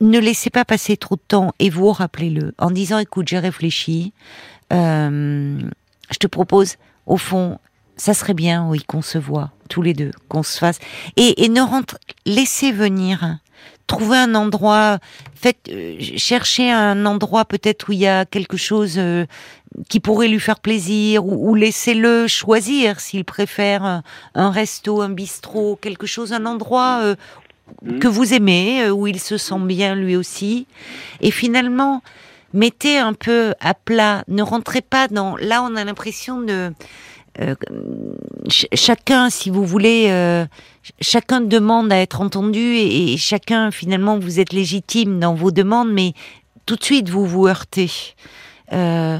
ne 0.00 0.18
laissez 0.18 0.48
pas 0.48 0.64
passer 0.64 0.96
trop 0.96 1.16
de 1.16 1.20
temps 1.28 1.52
et 1.58 1.68
vous 1.68 1.92
rappelez-le 1.92 2.54
en 2.56 2.70
disant 2.70 2.98
écoute, 2.98 3.28
j'ai 3.28 3.38
réfléchi, 3.38 4.14
euh, 4.72 5.58
je 6.10 6.16
te 6.18 6.26
propose, 6.26 6.76
au 7.04 7.18
fond, 7.18 7.58
ça 7.98 8.14
serait 8.14 8.34
bien, 8.34 8.66
oui, 8.68 8.82
qu'on 8.86 9.02
se 9.02 9.18
voit 9.18 9.50
tous 9.68 9.82
les 9.82 9.92
deux, 9.92 10.12
qu'on 10.28 10.42
se 10.42 10.58
fasse 10.58 10.78
et, 11.16 11.44
et 11.44 11.48
ne 11.48 11.60
rentre, 11.60 11.98
laissez 12.24 12.72
venir. 12.72 13.38
Trouvez 13.86 14.16
un 14.18 14.34
endroit, 14.34 14.98
faites, 15.34 15.68
euh, 15.70 15.96
cherchez 16.16 16.70
un 16.70 17.04
endroit 17.06 17.44
peut-être 17.44 17.88
où 17.88 17.92
il 17.92 17.98
y 17.98 18.06
a 18.06 18.24
quelque 18.24 18.56
chose 18.56 18.94
euh, 18.98 19.26
qui 19.88 19.98
pourrait 20.00 20.28
lui 20.28 20.40
faire 20.40 20.60
plaisir 20.60 21.24
ou, 21.24 21.50
ou 21.50 21.54
laissez-le 21.54 22.26
choisir 22.28 23.00
s'il 23.00 23.24
préfère 23.24 23.84
un, 23.84 24.02
un 24.34 24.50
resto, 24.50 25.00
un 25.00 25.08
bistrot, 25.08 25.76
quelque 25.80 26.06
chose, 26.06 26.32
un 26.32 26.44
endroit 26.46 27.00
euh, 27.02 27.14
Mhm. 27.82 27.98
que 28.00 28.08
vous 28.08 28.34
aimez, 28.34 28.82
euh, 28.84 28.90
où 28.90 29.06
il 29.06 29.20
se 29.20 29.36
sent 29.36 29.58
bien 29.60 29.94
lui 29.94 30.16
aussi. 30.16 30.66
Et 31.20 31.30
finalement, 31.30 32.02
mettez 32.52 32.98
un 32.98 33.12
peu 33.12 33.54
à 33.60 33.74
plat, 33.74 34.24
ne 34.28 34.42
rentrez 34.42 34.80
pas 34.80 35.08
dans... 35.08 35.36
Là, 35.36 35.62
on 35.62 35.76
a 35.76 35.84
l'impression 35.84 36.40
de... 36.40 36.72
euh, 37.40 37.54
ch- 38.48 38.66
chacun, 38.74 39.30
si 39.30 39.50
vous 39.50 39.64
voulez, 39.64 40.06
euh, 40.08 40.44
ch- 40.82 40.92
chacun 41.00 41.40
demande 41.40 41.92
à 41.92 41.96
être 41.98 42.20
entendu 42.20 42.58
et, 42.60 43.12
et 43.12 43.16
chacun, 43.16 43.70
finalement, 43.70 44.18
vous 44.18 44.40
êtes 44.40 44.52
légitime 44.52 45.20
dans 45.20 45.34
vos 45.34 45.50
demandes, 45.50 45.92
mais 45.92 46.12
tout 46.66 46.76
de 46.76 46.84
suite, 46.84 47.08
vous 47.08 47.26
vous 47.26 47.46
heurtez. 47.46 47.90
Euh, 48.72 49.18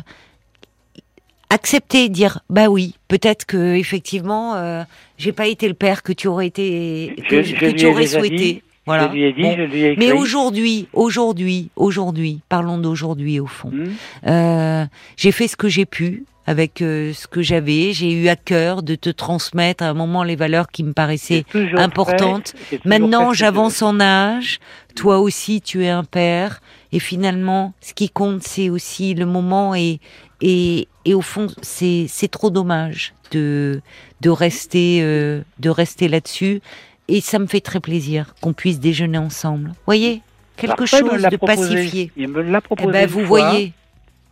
accepter, 1.51 2.09
dire 2.09 2.41
bah 2.51 2.69
oui, 2.69 2.95
peut-être 3.09 3.47
que 3.47 3.75
effectivement, 3.77 4.55
euh, 4.57 4.83
j'ai 5.17 5.33
pas 5.33 5.47
été 5.47 5.67
le 5.69 5.75
père 5.75 6.03
que 6.03 6.13
tu 6.13 6.29
aurais 6.29 6.47
été, 6.49 7.15
que, 7.29 7.43
Je- 7.43 7.55
je 7.55 7.57
que 7.57 7.65
lui 7.67 7.75
tu 7.75 7.87
ai 7.87 7.89
aurais 7.91 8.07
souhaité. 8.07 8.37
dit, 8.37 8.63
voilà. 8.85 9.09
Je 9.09 9.13
lui 9.15 9.23
ai 9.25 9.33
dit, 9.33 9.43
Bon. 9.43 9.55
je 9.57 9.63
lui 9.63 9.81
ai. 9.83 9.97
Mais 9.97 10.13
aujourd'hui, 10.13 10.89
aujourd'hui, 10.93 11.71
aujourd'hui, 11.77 12.41
parlons 12.49 12.79
d'aujourd'hui 12.79 13.41
au 13.41 13.47
fond. 13.47 13.71
Mm. 13.71 13.87
Euh, 14.27 14.85
j'ai 15.17 15.33
fait 15.33 15.49
ce 15.49 15.57
que 15.57 15.69
j'ai 15.69 15.87
pu 15.87 16.25
avec 16.49 16.81
euh, 16.81 17.13
ce 17.13 17.27
que 17.27 17.43
j'avais. 17.43 17.93
J'ai 17.93 18.11
eu 18.11 18.29
à 18.29 18.37
cœur 18.37 18.83
de 18.83 18.95
te 18.95 19.11
transmettre 19.11 19.85
à 19.85 19.89
un 19.89 19.93
moment 19.95 20.23
les 20.25 20.35
valeurs 20.35 20.69
qui 20.69 20.83
me 20.83 20.95
paraissaient 20.95 21.45
J'ai 21.53 21.67
toujours 21.67 21.79
importante. 21.81 22.49
fait- 22.49 22.59
j'ai 22.71 22.79
toujours 22.79 22.89
Maintenant, 22.89 23.33
j'avance 23.35 23.83
en 23.83 24.01
âge. 24.01 24.59
Toi 24.97 25.19
aussi, 25.19 25.61
tu 25.61 25.85
es 25.85 25.91
un 25.91 26.05
père. 26.05 26.61
Et 26.91 27.01
finalement, 27.01 27.75
ce 27.83 27.93
qui 27.93 28.09
compte, 28.09 28.43
c'est 28.45 28.71
aussi 28.71 29.13
le 29.13 29.27
moment. 29.27 29.75
Et, 29.75 30.01
et, 30.41 30.89
et 31.05 31.13
au 31.13 31.21
fond, 31.21 31.49
c'est, 31.61 32.07
c'est 32.09 32.29
trop 32.29 32.49
dommage 32.49 33.13
de, 33.33 33.83
de 34.23 34.31
rester, 34.31 35.01
euh, 35.03 35.43
de 35.59 35.69
rester 35.69 36.09
là-dessus. 36.09 36.63
Et 37.09 37.21
ça 37.21 37.39
me 37.39 37.47
fait 37.47 37.61
très 37.61 37.81
plaisir 37.81 38.35
qu'on 38.41 38.55
puisse 38.55 38.81
déjeuner 38.81 39.19
ensemble. 39.19 39.73
Voyez, 39.85 40.23
quelque 40.57 40.87
chose 40.87 41.03
de 41.31 41.37
proposé. 41.37 41.75
pacifié. 41.75 42.11
Il 42.17 42.29
me 42.29 42.41
l'a 42.41 42.59
Eh 42.59 42.63
proposé. 42.63 42.91
ben, 42.93 43.03
une 43.07 43.11
vous 43.15 43.27
fois. 43.27 43.51
voyez. 43.51 43.73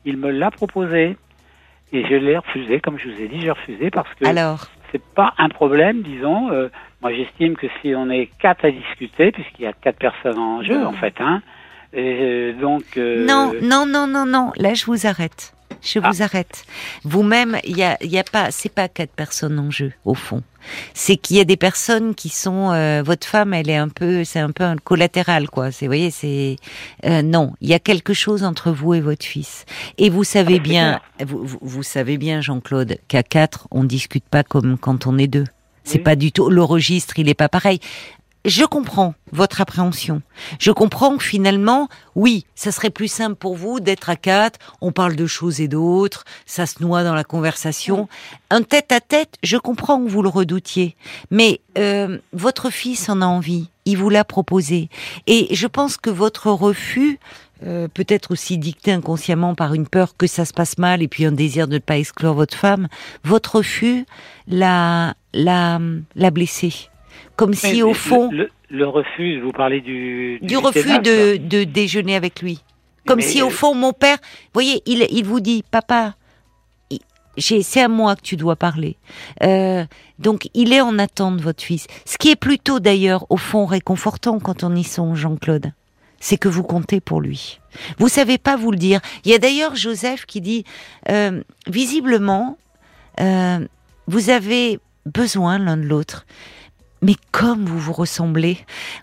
Il 0.07 0.17
me 0.17 0.31
l'a 0.31 0.51
proposé. 0.51 1.17
Et 1.93 2.05
je 2.05 2.15
l'ai 2.15 2.37
refusé, 2.37 2.81
comme 2.81 2.99
je 2.99 3.09
vous 3.09 3.21
ai 3.21 3.29
dit, 3.29 3.41
j'ai 3.41 3.51
refusé 3.51 3.91
parce 3.91 4.13
que 4.15 4.27
Alors, 4.27 4.67
c'est 4.93 5.03
pas 5.15 5.35
un 5.39 5.49
problème, 5.49 6.03
disons. 6.03 6.51
Euh, 6.51 6.69
moi, 7.01 7.13
j'estime 7.13 7.57
que 7.57 7.67
si 7.81 7.95
on 7.95 8.11
est 8.11 8.29
quatre 8.41 8.65
à 8.65 8.71
discuter, 8.71 9.31
puisqu'il 9.33 9.63
y 9.63 9.67
a 9.69 9.73
quatre 9.73 9.99
personnes 9.99 10.39
en 10.39 10.63
jeu, 10.63 10.79
Non. 10.79 10.87
en 10.89 10.93
fait, 10.93 11.15
hein, 11.21 11.43
et, 11.93 12.19
euh, 12.21 12.53
donc. 12.55 12.83
euh, 12.97 13.25
non, 13.25 13.53
non, 13.63 13.87
non, 13.87 14.07
non, 14.07 14.27
non. 14.27 14.53
Là, 14.57 14.75
je 14.75 14.85
vous 14.87 15.07
arrête. 15.07 15.53
Je 15.83 16.01
Ah. 16.03 16.11
vous 16.11 16.23
arrête. 16.23 16.65
Vous-même, 17.05 17.59
il 17.65 17.77
y 17.77 17.83
a, 17.83 17.97
y 18.03 18.19
a 18.19 18.25
pas, 18.25 18.51
c'est 18.51 18.69
pas 18.73 18.89
quatre 18.89 19.13
personnes 19.13 19.59
en 19.59 19.71
jeu 19.71 19.93
au 20.05 20.15
fond. 20.15 20.43
C'est 20.95 21.17
qu'il 21.17 21.37
y 21.37 21.41
a 21.41 21.45
des 21.45 21.57
personnes 21.57 22.15
qui 22.15 22.29
sont. 22.29 22.73
euh, 22.73 23.03
votre 23.05 23.27
femme, 23.27 23.55
elle 23.55 23.71
est 23.71 23.77
un 23.77 23.89
peu, 23.89 24.25
c'est 24.25 24.41
un 24.41 24.51
peu 24.51 24.65
un 24.65 24.77
collatéral, 24.77 25.49
quoi. 25.49 25.71
C'est, 25.71 25.87
vous 25.87 25.91
voyez, 25.91 26.11
c'est 26.11 26.57
euh, 27.05 27.23
non. 27.23 27.53
Il 27.61 27.69
y 27.69 27.75
a 27.75 27.79
quelque 27.79 28.15
chose 28.15 28.43
entre 28.43 28.73
vous 28.73 28.95
et 28.95 29.01
votre 29.01 29.25
fils. 29.25 29.65
Et 29.99 30.11
vous 30.11 30.25
savez 30.25 30.57
Ah, 30.57 30.63
bien, 30.63 31.01
vous, 31.25 31.45
vous, 31.45 31.59
vous 31.63 31.83
savez 31.85 32.19
bien, 32.19 32.41
Jean-Claude, 32.41 32.99
qu'à 33.07 33.23
quatre, 33.23 33.69
on 33.71 33.85
discute 33.85 34.25
pas 34.25 34.43
comme 34.43 34.77
quand 34.79 35.07
on 35.07 35.19
est 35.19 35.29
deux. 35.29 35.45
C'est 35.85 35.99
Oui. 35.99 36.05
pas 36.05 36.17
du 36.17 36.33
tout 36.33 36.51
le 36.51 36.65
registre, 36.65 37.17
il 37.21 37.29
est 37.29 37.35
pas 37.35 37.49
pareil. 37.49 37.79
Je 38.47 38.65
comprends 38.65 39.15
votre 39.33 39.61
appréhension. 39.61 40.23
Je 40.61 40.71
comprends 40.71 41.17
que 41.17 41.25
finalement, 41.25 41.89
oui, 42.15 42.47
ça 42.55 42.71
serait 42.71 42.91
plus 42.91 43.09
simple 43.09 43.35
pour 43.35 43.57
vous 43.57 43.81
d'être 43.81 44.09
à 44.09 44.15
quatre, 44.15 44.61
on 44.81 44.93
parle 44.93 45.17
de 45.17 45.27
choses 45.27 45.61
et 45.61 45.67
d'autres, 45.67 46.25
ça 46.47 46.65
se 46.65 46.81
noie 46.81 47.03
dans 47.03 47.17
la 47.17 47.25
conversation. 47.25 48.09
Un 48.51 48.63
tête-à-tête, 48.63 49.35
je 49.43 49.57
comprends 49.57 50.01
que 50.01 50.09
vous 50.09 50.23
le 50.23 50.29
redoutiez, 50.29 50.95
mais 51.33 51.61
euh, 51.77 52.19
votre 52.33 52.71
fils 52.71 53.09
en 53.09 53.21
a 53.21 53.27
envie, 53.27 53.69
il 53.85 53.99
vous 53.99 54.11
l'a 54.11 54.23
proposé. 54.23 54.91
Et 55.27 55.53
je 55.53 55.67
pense 55.67 55.97
que 55.97 56.11
votre 56.11 56.49
refus, 56.53 57.19
euh, 57.65 57.89
peut-être 57.89 58.31
aussi 58.31 58.59
dicté 58.59 58.93
inconsciemment 58.93 59.57
par 59.57 59.75
une 59.75 59.89
peur 59.89 60.17
que 60.17 60.29
ça 60.29 60.45
se 60.45 60.53
passe 60.53 60.79
mal 60.79 61.03
et 61.03 61.09
puis 61.09 61.25
un 61.25 61.33
désir 61.33 61.67
de 61.67 61.75
ne 61.75 61.79
pas 61.81 61.99
exclure 61.99 62.35
votre 62.35 62.57
femme, 62.57 62.87
votre 63.25 63.57
refus 63.57 64.07
l'a, 64.47 65.15
l'a, 65.35 65.81
l'a 66.15 66.31
blessé. 66.31 66.91
Comme 67.37 67.51
mais 67.51 67.57
si 67.57 67.83
au 67.83 67.93
fond, 67.95 68.31
Le, 68.33 68.49
le 68.71 68.87
refus, 68.89 69.41
vous 69.41 69.53
parlez 69.53 69.81
du. 69.81 70.39
du 70.43 70.57
refus 70.57 70.99
de, 71.01 71.37
de 71.37 71.65
déjeuner 71.65 72.17
avec 72.17 72.41
lui. 72.43 72.63
Comme 73.07 73.19
Mais, 73.19 73.25
si 73.25 73.43
au 73.43 73.51
fond 73.51 73.75
mon 73.75 73.93
père, 73.93 74.17
vous 74.21 74.51
voyez, 74.55 74.83
il, 74.87 75.07
il 75.11 75.25
vous 75.25 75.41
dit, 75.41 75.63
papa, 75.71 76.15
c'est 77.39 77.81
à 77.83 77.89
moi 77.89 78.17
que 78.17 78.23
tu 78.23 78.37
dois 78.37 78.57
parler. 78.57 78.97
Euh, 79.43 79.85
donc 80.19 80.49
il 80.55 80.73
est 80.73 80.81
en 80.81 80.99
attente 80.99 81.41
votre 81.41 81.63
fils. 81.63 81.87
Ce 82.07 82.17
qui 82.19 82.31
est 82.31 82.37
plutôt 82.37 82.81
d'ailleurs 82.81 83.27
au 83.31 83.37
fond 83.37 83.67
réconfortant 83.67 84.39
quand 84.41 84.65
on 84.65 84.75
y 84.75 84.83
songe, 84.85 85.19
Jean-Claude. 85.19 85.73
c'est 86.19 86.39
que 86.39 86.49
vous 86.49 86.63
comptez 86.63 87.01
pour 87.01 87.21
lui. 87.21 87.61
Vous 87.99 88.09
savez 88.09 88.39
pas 88.39 88.57
vous 88.57 88.71
le 88.71 88.79
dire. 88.79 89.01
Il 89.25 89.31
y 89.31 89.35
a 89.35 89.39
d'ailleurs 89.39 89.77
Joseph 89.77 90.25
qui 90.25 90.41
dit, 90.41 90.65
euh, 91.11 91.43
visiblement, 91.67 92.57
euh, 93.21 93.59
vous 94.07 94.31
avez 94.31 94.81
besoin 95.05 95.59
l'un 95.59 95.77
de 95.77 95.85
l'autre. 95.87 96.27
Mais 97.03 97.15
comme 97.31 97.67
vous 97.67 97.79
vous 97.79 97.93
ressemblez, 97.93 98.59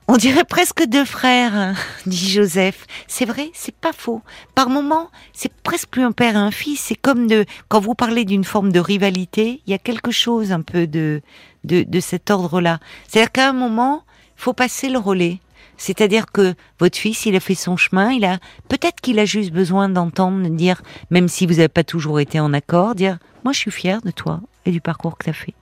on 0.07 0.17
dirait 0.17 0.43
presque 0.43 0.83
deux 0.85 1.05
frères, 1.05 1.75
dit 2.05 2.31
Joseph. 2.31 2.85
C'est 3.07 3.25
vrai, 3.25 3.51
c'est 3.53 3.75
pas 3.75 3.93
faux. 3.93 4.21
Par 4.55 4.69
moments, 4.69 5.09
c'est 5.31 5.53
presque 5.61 5.89
plus 5.89 6.03
un 6.03 6.11
père 6.11 6.35
et 6.35 6.39
un 6.39 6.51
fils. 6.51 6.79
C'est 6.79 6.95
comme 6.95 7.27
de, 7.27 7.45
quand 7.69 7.79
vous 7.79 7.93
parlez 7.93 8.25
d'une 8.25 8.43
forme 8.43 8.71
de 8.71 8.79
rivalité, 8.79 9.61
il 9.65 9.71
y 9.71 9.75
a 9.75 9.79
quelque 9.79 10.11
chose 10.11 10.51
un 10.51 10.61
peu 10.61 10.87
de, 10.87 11.21
de, 11.63 11.83
de 11.83 11.99
cet 11.99 12.31
ordre-là. 12.31 12.79
C'est-à-dire 13.07 13.31
qu'à 13.31 13.49
un 13.49 13.53
moment, 13.53 14.03
faut 14.35 14.53
passer 14.53 14.89
le 14.89 14.97
relais. 14.97 15.39
C'est-à-dire 15.77 16.31
que 16.31 16.55
votre 16.79 16.97
fils, 16.97 17.25
il 17.25 17.35
a 17.35 17.39
fait 17.39 17.55
son 17.55 17.77
chemin, 17.77 18.11
il 18.11 18.25
a 18.25 18.39
peut-être 18.69 19.01
qu'il 19.01 19.19
a 19.19 19.25
juste 19.25 19.51
besoin 19.51 19.89
d'entendre 19.89 20.47
dire, 20.49 20.81
même 21.09 21.27
si 21.27 21.45
vous 21.45 21.55
n'avez 21.55 21.67
pas 21.67 21.83
toujours 21.83 22.19
été 22.19 22.39
en 22.39 22.53
accord, 22.53 22.95
dire, 22.95 23.17
moi 23.43 23.53
je 23.53 23.59
suis 23.59 23.71
fier 23.71 24.01
de 24.01 24.11
toi 24.11 24.39
et 24.65 24.71
du 24.71 24.81
parcours 24.81 25.17
que 25.17 25.25
tu 25.25 25.29
as 25.29 25.33
fait. 25.33 25.53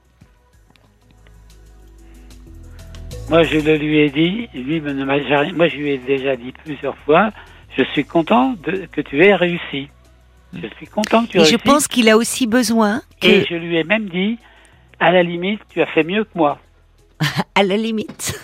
Moi, 3.31 3.43
je 3.43 3.59
le 3.59 3.77
lui 3.77 3.99
ai 3.99 4.09
dit, 4.09 4.49
lui 4.53 4.81
ne 4.81 5.05
m'a 5.05 5.21
jamais, 5.23 5.53
moi 5.53 5.69
je 5.69 5.77
lui 5.77 5.91
ai 5.91 5.97
déjà 5.99 6.35
dit 6.35 6.51
plusieurs 6.65 6.97
fois, 7.05 7.29
je 7.77 7.83
suis 7.93 8.03
content 8.03 8.55
de, 8.61 8.87
que 8.91 8.99
tu 8.99 9.23
aies 9.25 9.33
réussi. 9.35 9.87
Je 10.53 10.67
suis 10.75 10.85
content 10.85 11.23
que 11.23 11.29
tu 11.31 11.37
aies 11.37 11.41
Et 11.43 11.45
je 11.45 11.51
réussi. 11.51 11.63
pense 11.63 11.87
qu'il 11.87 12.09
a 12.09 12.17
aussi 12.17 12.45
besoin 12.45 13.01
Et 13.21 13.39
que, 13.43 13.47
je 13.49 13.55
lui 13.55 13.77
ai 13.77 13.85
même 13.85 14.09
dit, 14.09 14.37
à 14.99 15.13
la 15.13 15.23
limite, 15.23 15.61
tu 15.69 15.81
as 15.81 15.85
fait 15.85 16.03
mieux 16.03 16.25
que 16.25 16.31
moi. 16.35 16.59
à 17.55 17.63
la 17.63 17.77
limite, 17.77 18.37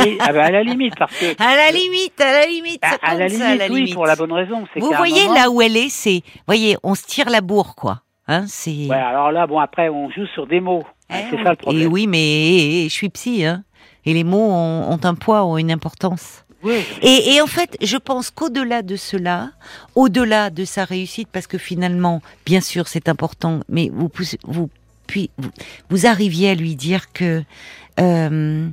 Oui, 0.00 0.18
ah 0.18 0.32
ben, 0.32 0.40
à 0.40 0.50
la 0.50 0.64
limite, 0.64 0.94
parce 0.98 1.16
que 1.16 1.26
à 1.40 1.54
la 1.54 1.70
limite, 1.70 2.20
à 2.20 2.32
la 2.32 2.46
limite, 2.46 2.80
ça 2.82 2.96
à, 3.00 3.14
la 3.14 3.28
limite, 3.28 3.38
ça, 3.42 3.48
à 3.48 3.54
la 3.54 3.66
oui, 3.68 3.74
limite. 3.76 3.94
pour 3.94 4.06
la 4.06 4.16
bonne 4.16 4.32
raison. 4.32 4.64
Vous 4.74 4.92
voyez 4.96 5.22
moment- 5.26 5.34
là 5.34 5.50
où 5.50 5.62
elle 5.62 5.76
est, 5.76 5.88
c'est, 5.88 6.22
voyez, 6.48 6.76
on 6.82 6.96
se 6.96 7.06
tire 7.06 7.30
la 7.30 7.42
bourre, 7.42 7.76
quoi. 7.76 8.00
Hein, 8.26 8.44
c'est. 8.48 8.86
Ouais, 8.88 8.96
alors 8.96 9.30
là, 9.30 9.46
bon, 9.46 9.60
après, 9.60 9.88
on 9.88 10.10
joue 10.10 10.26
sur 10.34 10.48
des 10.48 10.58
mots. 10.60 10.82
Eh 11.10 11.14
c'est 11.30 11.36
oui. 11.36 11.42
ça 11.44 11.50
le 11.50 11.56
problème. 11.56 11.82
Et 11.82 11.86
oui, 11.86 12.06
mais 12.08 12.84
je 12.84 12.92
suis 12.92 13.08
psy, 13.10 13.44
hein. 13.44 13.62
Et 14.04 14.14
les 14.14 14.24
mots 14.24 14.50
ont, 14.50 14.92
ont 14.92 15.00
un 15.02 15.14
poids, 15.14 15.44
ont 15.44 15.58
une 15.58 15.70
importance. 15.70 16.44
Oui, 16.62 16.84
Et, 17.02 17.34
et 17.34 17.40
en 17.40 17.46
fait, 17.48 17.76
je 17.82 17.96
pense 17.96 18.30
qu'au-delà 18.30 18.82
de 18.82 18.94
cela, 18.94 19.50
au-delà 19.96 20.50
de 20.50 20.64
sa 20.64 20.84
réussite, 20.84 21.28
parce 21.32 21.48
que 21.48 21.58
finalement, 21.58 22.22
bien 22.46 22.60
sûr, 22.60 22.86
c'est 22.86 23.08
important, 23.08 23.60
mais 23.68 23.90
vous, 23.92 24.10
vous, 24.44 24.70
puis, 25.08 25.30
vous, 25.38 25.50
vous 25.90 26.06
arriviez 26.06 26.50
à 26.50 26.54
lui 26.54 26.76
dire 26.76 27.12
que, 27.12 27.42
euh, 27.98 28.68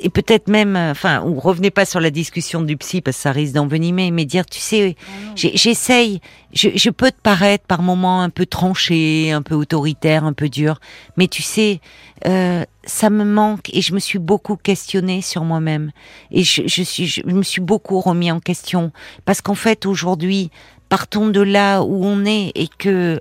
et 0.00 0.10
peut-être 0.10 0.48
même, 0.48 0.76
euh, 0.76 0.90
enfin, 0.92 1.22
ou 1.24 1.40
revenez 1.40 1.70
pas 1.70 1.84
sur 1.84 1.98
la 2.00 2.10
discussion 2.10 2.62
du 2.62 2.76
psy 2.76 3.00
parce 3.00 3.16
que 3.16 3.22
ça 3.22 3.32
risque 3.32 3.54
d'envenimer, 3.54 4.10
mais 4.10 4.24
dire, 4.24 4.46
tu 4.46 4.60
sais, 4.60 4.96
j'ai- 5.34 5.56
j'essaye, 5.56 6.20
je, 6.52 6.68
je 6.74 6.90
peux 6.90 7.10
te 7.10 7.20
paraître 7.20 7.64
par 7.66 7.82
moments 7.82 8.22
un 8.22 8.30
peu 8.30 8.46
tranché, 8.46 9.32
un 9.32 9.42
peu 9.42 9.54
autoritaire, 9.54 10.24
un 10.24 10.32
peu 10.34 10.48
dur, 10.48 10.80
mais 11.16 11.26
tu 11.26 11.42
sais, 11.42 11.80
euh, 12.26 12.64
ça 12.84 13.10
me 13.10 13.24
manque 13.24 13.70
et 13.74 13.80
je 13.80 13.92
me 13.94 13.98
suis 13.98 14.18
beaucoup 14.18 14.56
questionnée 14.56 15.20
sur 15.22 15.42
moi-même. 15.44 15.90
Et 16.30 16.44
je, 16.44 16.62
je 16.66 16.82
suis, 16.82 17.06
je 17.06 17.22
me 17.26 17.42
suis 17.42 17.60
beaucoup 17.60 18.00
remis 18.00 18.30
en 18.30 18.40
question. 18.40 18.92
Parce 19.24 19.40
qu'en 19.40 19.54
fait 19.54 19.84
aujourd'hui, 19.86 20.50
partons 20.88 21.28
de 21.28 21.40
là 21.40 21.82
où 21.82 22.04
on 22.04 22.24
est 22.24 22.52
et 22.54 22.68
que 22.78 23.20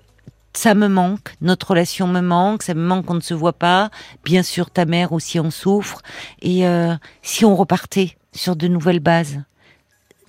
ça 0.57 0.73
me 0.73 0.87
manque, 0.87 1.35
notre 1.39 1.69
relation 1.69 2.07
me 2.07 2.19
manque, 2.19 2.63
ça 2.63 2.73
me 2.73 2.81
manque 2.81 3.05
qu'on 3.05 3.13
ne 3.13 3.19
se 3.19 3.35
voit 3.35 3.53
pas. 3.53 3.91
Bien 4.25 4.41
sûr, 4.41 4.71
ta 4.71 4.85
mère 4.85 5.11
aussi 5.11 5.39
en 5.39 5.51
souffre. 5.51 6.01
Et 6.41 6.67
euh, 6.67 6.95
si 7.21 7.45
on 7.45 7.55
repartait 7.55 8.17
sur 8.33 8.55
de 8.55 8.67
nouvelles 8.67 8.99
bases, 8.99 9.43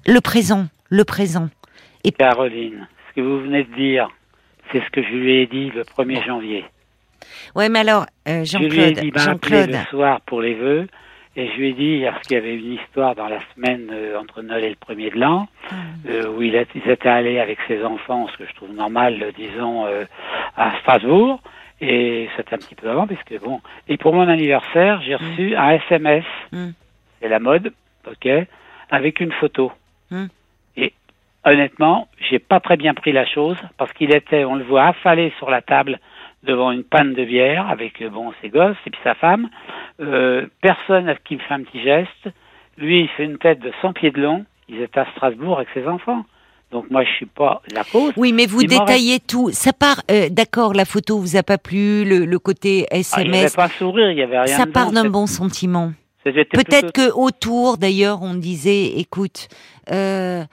le 0.06 0.20
présent, 0.20 0.66
le 0.90 1.04
présent. 1.04 1.48
Caroline, 2.18 2.86
ce 3.08 3.16
que 3.16 3.20
vous 3.22 3.40
venez 3.40 3.64
de 3.64 3.74
dire, 3.74 4.08
c'est 4.70 4.80
ce 4.84 4.90
que 4.90 5.02
je 5.02 5.08
lui 5.08 5.36
ai 5.40 5.46
dit 5.46 5.70
le 5.70 5.82
1er 5.82 6.24
janvier. 6.24 6.64
Ouais, 7.54 7.68
mais 7.70 7.80
alors, 7.80 8.06
euh, 8.28 8.44
Je 8.44 8.58
lui 8.58 8.66
ai 8.66 8.70
Jean-Claude, 8.70 8.92
dit, 8.92 9.08
appelé 9.08 9.24
Jean-Claude, 9.24 9.70
le 9.70 9.90
soir 9.90 10.20
pour 10.22 10.42
les 10.42 10.54
vœux, 10.54 10.86
et 11.38 11.46
je 11.48 11.56
lui 11.56 11.68
ai 11.68 11.72
dit, 11.72 12.02
parce 12.04 12.20
qu'il 12.26 12.34
y 12.36 12.40
avait 12.40 12.56
une 12.56 12.72
histoire 12.74 13.14
dans 13.14 13.28
la 13.28 13.38
semaine 13.54 13.88
euh, 13.92 14.18
entre 14.18 14.42
Noël 14.42 14.64
et 14.64 14.70
le 14.70 14.74
premier 14.76 15.08
de 15.10 15.18
l'an, 15.18 15.46
Ah. 15.70 15.74
euh, 16.08 16.28
où 16.34 16.42
il 16.42 16.56
a- 16.56 16.64
ils 16.74 16.90
étaient 16.90 17.08
allés 17.08 17.38
avec 17.38 17.58
ses 17.68 17.84
enfants, 17.84 18.26
ce 18.32 18.36
que 18.38 18.44
je 18.46 18.54
trouve 18.54 18.72
normal, 18.74 19.22
euh, 19.22 19.30
disons, 19.36 19.86
euh, 19.86 20.04
à 20.56 20.72
Strasbourg, 20.80 21.40
et 21.80 22.28
c'était 22.36 22.54
un 22.54 22.58
petit 22.58 22.74
peu 22.74 22.90
avant, 22.90 23.06
puisque 23.06 23.38
bon, 23.40 23.60
et 23.88 23.96
pour 23.96 24.12
mon 24.14 24.26
anniversaire, 24.28 25.00
j'ai 25.02 25.14
reçu 25.14 25.54
un 25.54 25.70
SMS, 25.70 26.24
Mm. 26.50 26.70
c'est 27.20 27.28
la 27.28 27.38
mode, 27.38 27.72
ok, 28.10 28.28
avec 28.90 29.20
une 29.20 29.32
photo. 29.32 29.70
Mm. 30.10 30.26
Et 30.76 30.92
honnêtement, 31.44 32.08
j'ai 32.28 32.40
pas 32.40 32.58
très 32.58 32.76
bien 32.76 32.94
pris 32.94 33.12
la 33.12 33.26
chose, 33.26 33.58
parce 33.76 33.92
qu'il 33.92 34.12
était, 34.12 34.44
on 34.44 34.56
le 34.56 34.64
voit 34.64 34.86
affalé 34.86 35.32
sur 35.38 35.50
la 35.50 35.62
table, 35.62 36.00
devant 36.44 36.70
une 36.70 36.84
panne 36.84 37.14
de 37.14 37.24
bière 37.24 37.68
avec 37.68 38.00
bon 38.12 38.32
ses 38.40 38.48
gosses 38.48 38.76
et 38.86 38.90
puis 38.90 39.00
sa 39.02 39.14
femme. 39.14 39.48
Euh, 40.00 40.46
personne 40.60 41.08
à 41.08 41.16
qui 41.16 41.34
me 41.34 41.40
fait 41.40 41.54
un 41.54 41.62
petit 41.62 41.82
geste. 41.82 42.34
Lui, 42.76 43.00
il 43.02 43.08
fait 43.16 43.24
une 43.24 43.38
tête 43.38 43.58
de 43.60 43.72
100 43.82 43.92
pieds 43.94 44.10
de 44.10 44.20
long. 44.20 44.44
Ils 44.68 44.80
étaient 44.82 45.00
à 45.00 45.06
Strasbourg 45.16 45.56
avec 45.58 45.68
ses 45.74 45.86
enfants. 45.86 46.24
Donc 46.70 46.90
moi, 46.90 47.02
je 47.02 47.10
suis 47.12 47.26
pas 47.26 47.62
la 47.72 47.82
cause. 47.82 48.12
Oui, 48.16 48.32
mais 48.32 48.46
vous 48.46 48.60
Il 48.60 48.68
détaillez 48.68 49.18
tout. 49.20 49.50
Ça 49.52 49.72
part, 49.72 50.02
euh, 50.10 50.28
d'accord, 50.30 50.74
la 50.74 50.84
photo 50.84 51.18
vous 51.18 51.36
a 51.36 51.42
pas 51.42 51.56
plu, 51.58 52.04
le, 52.04 52.26
le 52.26 52.38
côté 52.38 52.86
Ah, 52.90 52.96
il 52.98 53.00
n'y 53.00 53.28
avait 53.28 53.28
SMS, 53.38 53.56
pas 53.56 53.64
un 53.64 53.68
sourire, 53.68 54.10
il 54.10 54.18
y 54.18 54.22
avait 54.22 54.38
rien. 54.38 54.56
ça 54.56 54.66
part 54.66 54.92
d'un 54.92 55.08
bon 55.08 55.26
sentiment. 55.26 55.92
Peut-être 56.24 56.50
plutôt- 56.50 56.92
que 56.92 57.10
autour, 57.14 57.78
d'ailleurs, 57.78 58.20
on 58.22 58.34
disait, 58.34 58.98
écoute, 58.98 59.48
euh, 59.90 60.44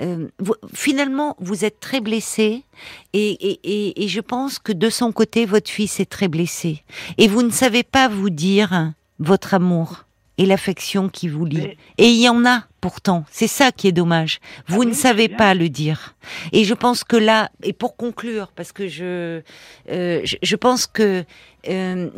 euh, 0.00 0.28
vous- 0.38 0.54
finalement, 0.74 1.36
vous 1.40 1.64
êtes 1.64 1.80
très 1.80 2.00
blessé, 2.00 2.64
et, 3.12 3.30
et, 3.30 3.60
et, 3.64 4.04
et 4.04 4.08
je 4.08 4.20
pense 4.20 4.58
que 4.58 4.72
de 4.72 4.88
son 4.90 5.12
côté, 5.12 5.44
votre 5.46 5.70
fils 5.70 6.00
est 6.00 6.06
très 6.10 6.28
blessé, 6.28 6.82
et 7.18 7.28
vous 7.28 7.42
ne 7.42 7.50
savez 7.50 7.82
pas 7.82 8.08
vous 8.08 8.30
dire 8.30 8.92
votre 9.18 9.54
amour 9.54 10.04
et 10.38 10.46
l'affection 10.46 11.08
qui 11.10 11.28
vous 11.28 11.44
lie. 11.44 11.58
Mais- 11.58 11.76
Et 11.98 12.08
il 12.08 12.20
y 12.20 12.28
en 12.28 12.44
a 12.46 12.64
pourtant. 12.80 13.24
C'est 13.30 13.46
ça 13.46 13.70
qui 13.70 13.86
est 13.86 13.92
dommage. 13.92 14.40
Vous 14.66 14.82
Ah 14.82 14.86
ne 14.86 14.92
savez 14.94 15.28
pas 15.28 15.54
le 15.54 15.68
dire. 15.68 16.16
Et 16.52 16.64
je 16.64 16.74
pense 16.74 17.04
que 17.04 17.16
là, 17.16 17.50
et 17.62 17.72
pour 17.74 17.96
conclure, 17.96 18.48
parce 18.56 18.72
que 18.72 18.88
je, 18.88 19.42
euh, 19.90 20.20
je, 20.24 20.36
je 20.42 20.56
pense 20.56 20.86
que 20.88 21.22
euh, 21.68 22.08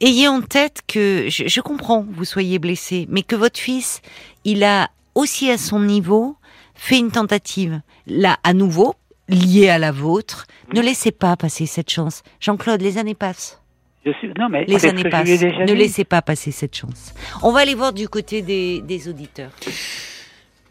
ayez 0.00 0.28
en 0.28 0.40
tête 0.42 0.80
que 0.86 1.26
je, 1.28 1.48
je 1.48 1.60
comprends 1.60 2.06
vous 2.08 2.24
soyez 2.24 2.58
blessé, 2.58 3.06
mais 3.10 3.22
que 3.22 3.36
votre 3.36 3.58
fils, 3.60 4.00
il 4.44 4.62
a 4.64 4.88
aussi 5.14 5.50
à 5.50 5.58
son 5.58 5.80
niveau 5.80 6.36
fait 6.80 6.98
une 6.98 7.10
tentative. 7.10 7.82
Là, 8.06 8.38
à 8.42 8.54
nouveau, 8.54 8.94
liée 9.28 9.68
à 9.68 9.78
la 9.78 9.92
vôtre. 9.92 10.46
Ne 10.72 10.80
laissez 10.80 11.12
pas 11.12 11.36
passer 11.36 11.66
cette 11.66 11.90
chance. 11.90 12.22
Jean-Claude, 12.40 12.80
les 12.80 12.96
années 12.96 13.14
passent. 13.14 13.60
Je 14.06 14.12
suis... 14.12 14.28
Non, 14.38 14.48
mais 14.48 14.64
Les 14.64 14.86
années 14.86 15.04
passent. 15.04 15.28
Ne 15.28 15.66
dit. 15.66 15.74
laissez 15.74 16.04
pas 16.04 16.22
passer 16.22 16.50
cette 16.52 16.74
chance. 16.74 17.12
On 17.42 17.52
va 17.52 17.60
aller 17.60 17.74
voir 17.74 17.92
du 17.92 18.08
côté 18.08 18.40
des, 18.40 18.80
des 18.80 19.08
auditeurs. 19.08 19.50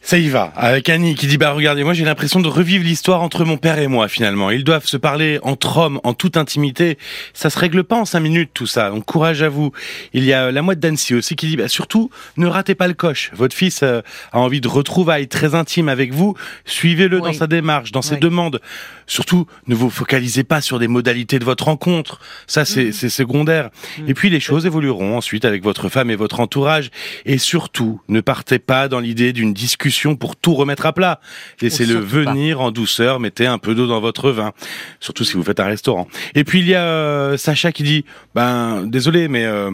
Ça 0.01 0.17
y 0.17 0.29
va, 0.29 0.53
avec 0.55 0.87
Annie 0.89 1.13
qui 1.13 1.27
dit 1.27 1.37
bah 1.37 1.51
regardez 1.51 1.83
moi 1.83 1.93
j'ai 1.93 2.05
l'impression 2.05 2.39
de 2.39 2.47
revivre 2.47 2.83
l'histoire 2.85 3.21
entre 3.21 3.43
mon 3.43 3.57
père 3.57 3.77
et 3.79 3.87
moi 3.87 4.07
finalement. 4.07 4.49
Ils 4.49 4.63
doivent 4.63 4.85
se 4.85 4.95
parler 4.97 5.39
entre 5.43 5.77
hommes 5.77 5.99
en 6.03 6.13
toute 6.13 6.37
intimité. 6.37 6.97
Ça 7.33 7.49
se 7.49 7.59
règle 7.59 7.83
pas 7.83 7.97
en 7.97 8.05
cinq 8.05 8.21
minutes 8.21 8.51
tout 8.53 8.65
ça. 8.65 8.89
Donc 8.91 9.05
courage 9.05 9.43
à 9.43 9.49
vous. 9.49 9.71
Il 10.13 10.23
y 10.23 10.31
a 10.33 10.51
la 10.51 10.61
moite 10.61 10.79
d'Annecy 10.79 11.13
aussi 11.15 11.35
qui 11.35 11.47
dit 11.47 11.57
bah 11.57 11.67
surtout 11.67 12.09
ne 12.37 12.47
ratez 12.47 12.75
pas 12.75 12.87
le 12.87 12.93
coche. 12.93 13.29
Votre 13.35 13.53
fils 13.55 13.81
euh, 13.83 14.01
a 14.31 14.39
envie 14.39 14.61
de 14.61 14.69
retrouvailles 14.69 15.27
très 15.27 15.53
intimes 15.53 15.89
avec 15.89 16.13
vous. 16.13 16.33
Suivez-le 16.65 17.17
Oui. 17.17 17.23
dans 17.23 17.33
sa 17.33 17.47
démarche, 17.47 17.91
dans 17.91 18.01
ses 18.01 18.15
Oui. 18.15 18.21
demandes. 18.21 18.61
Surtout 19.05 19.47
ne 19.67 19.75
vous 19.75 19.89
focalisez 19.89 20.45
pas 20.45 20.61
sur 20.61 20.79
des 20.79 20.87
modalités 20.87 21.39
de 21.39 21.45
votre 21.45 21.65
rencontre. 21.65 22.19
Ça 22.47 22.63
c'est 22.63 22.85
Mhm. 22.85 22.93
c'est 22.93 23.09
secondaire. 23.09 23.69
Et 24.07 24.13
puis 24.13 24.29
les 24.29 24.39
choses 24.39 24.65
évolueront 24.65 25.17
ensuite 25.17 25.43
avec 25.45 25.61
votre 25.61 25.89
femme 25.89 26.09
et 26.09 26.15
votre 26.15 26.39
entourage. 26.39 26.89
Et 27.25 27.37
surtout 27.37 28.01
ne 28.07 28.21
partez 28.21 28.59
pas 28.59 28.87
dans 28.87 29.01
l'idée 29.01 29.33
d'une 29.33 29.53
discussion 29.53 29.88
pour 30.15 30.35
tout 30.35 30.55
remettre 30.55 30.85
à 30.85 30.93
plat. 30.93 31.19
Laissez-le 31.61 31.95
pas. 31.95 32.05
venir 32.31 32.61
en 32.61 32.71
douceur, 32.71 33.19
mettez 33.19 33.45
un 33.47 33.57
peu 33.57 33.75
d'eau 33.75 33.87
dans 33.87 33.99
votre 34.01 34.31
vin, 34.31 34.51
surtout 34.99 35.23
si 35.23 35.33
vous 35.33 35.43
faites 35.43 35.59
un 35.59 35.65
restaurant. 35.65 36.07
Et 36.35 36.43
puis 36.43 36.59
il 36.59 36.67
y 36.67 36.75
a 36.75 36.83
euh, 36.83 37.37
Sacha 37.37 37.71
qui 37.71 37.83
dit, 37.83 38.05
ben 38.35 38.83
désolé, 38.85 39.27
mais 39.27 39.45
euh, 39.45 39.71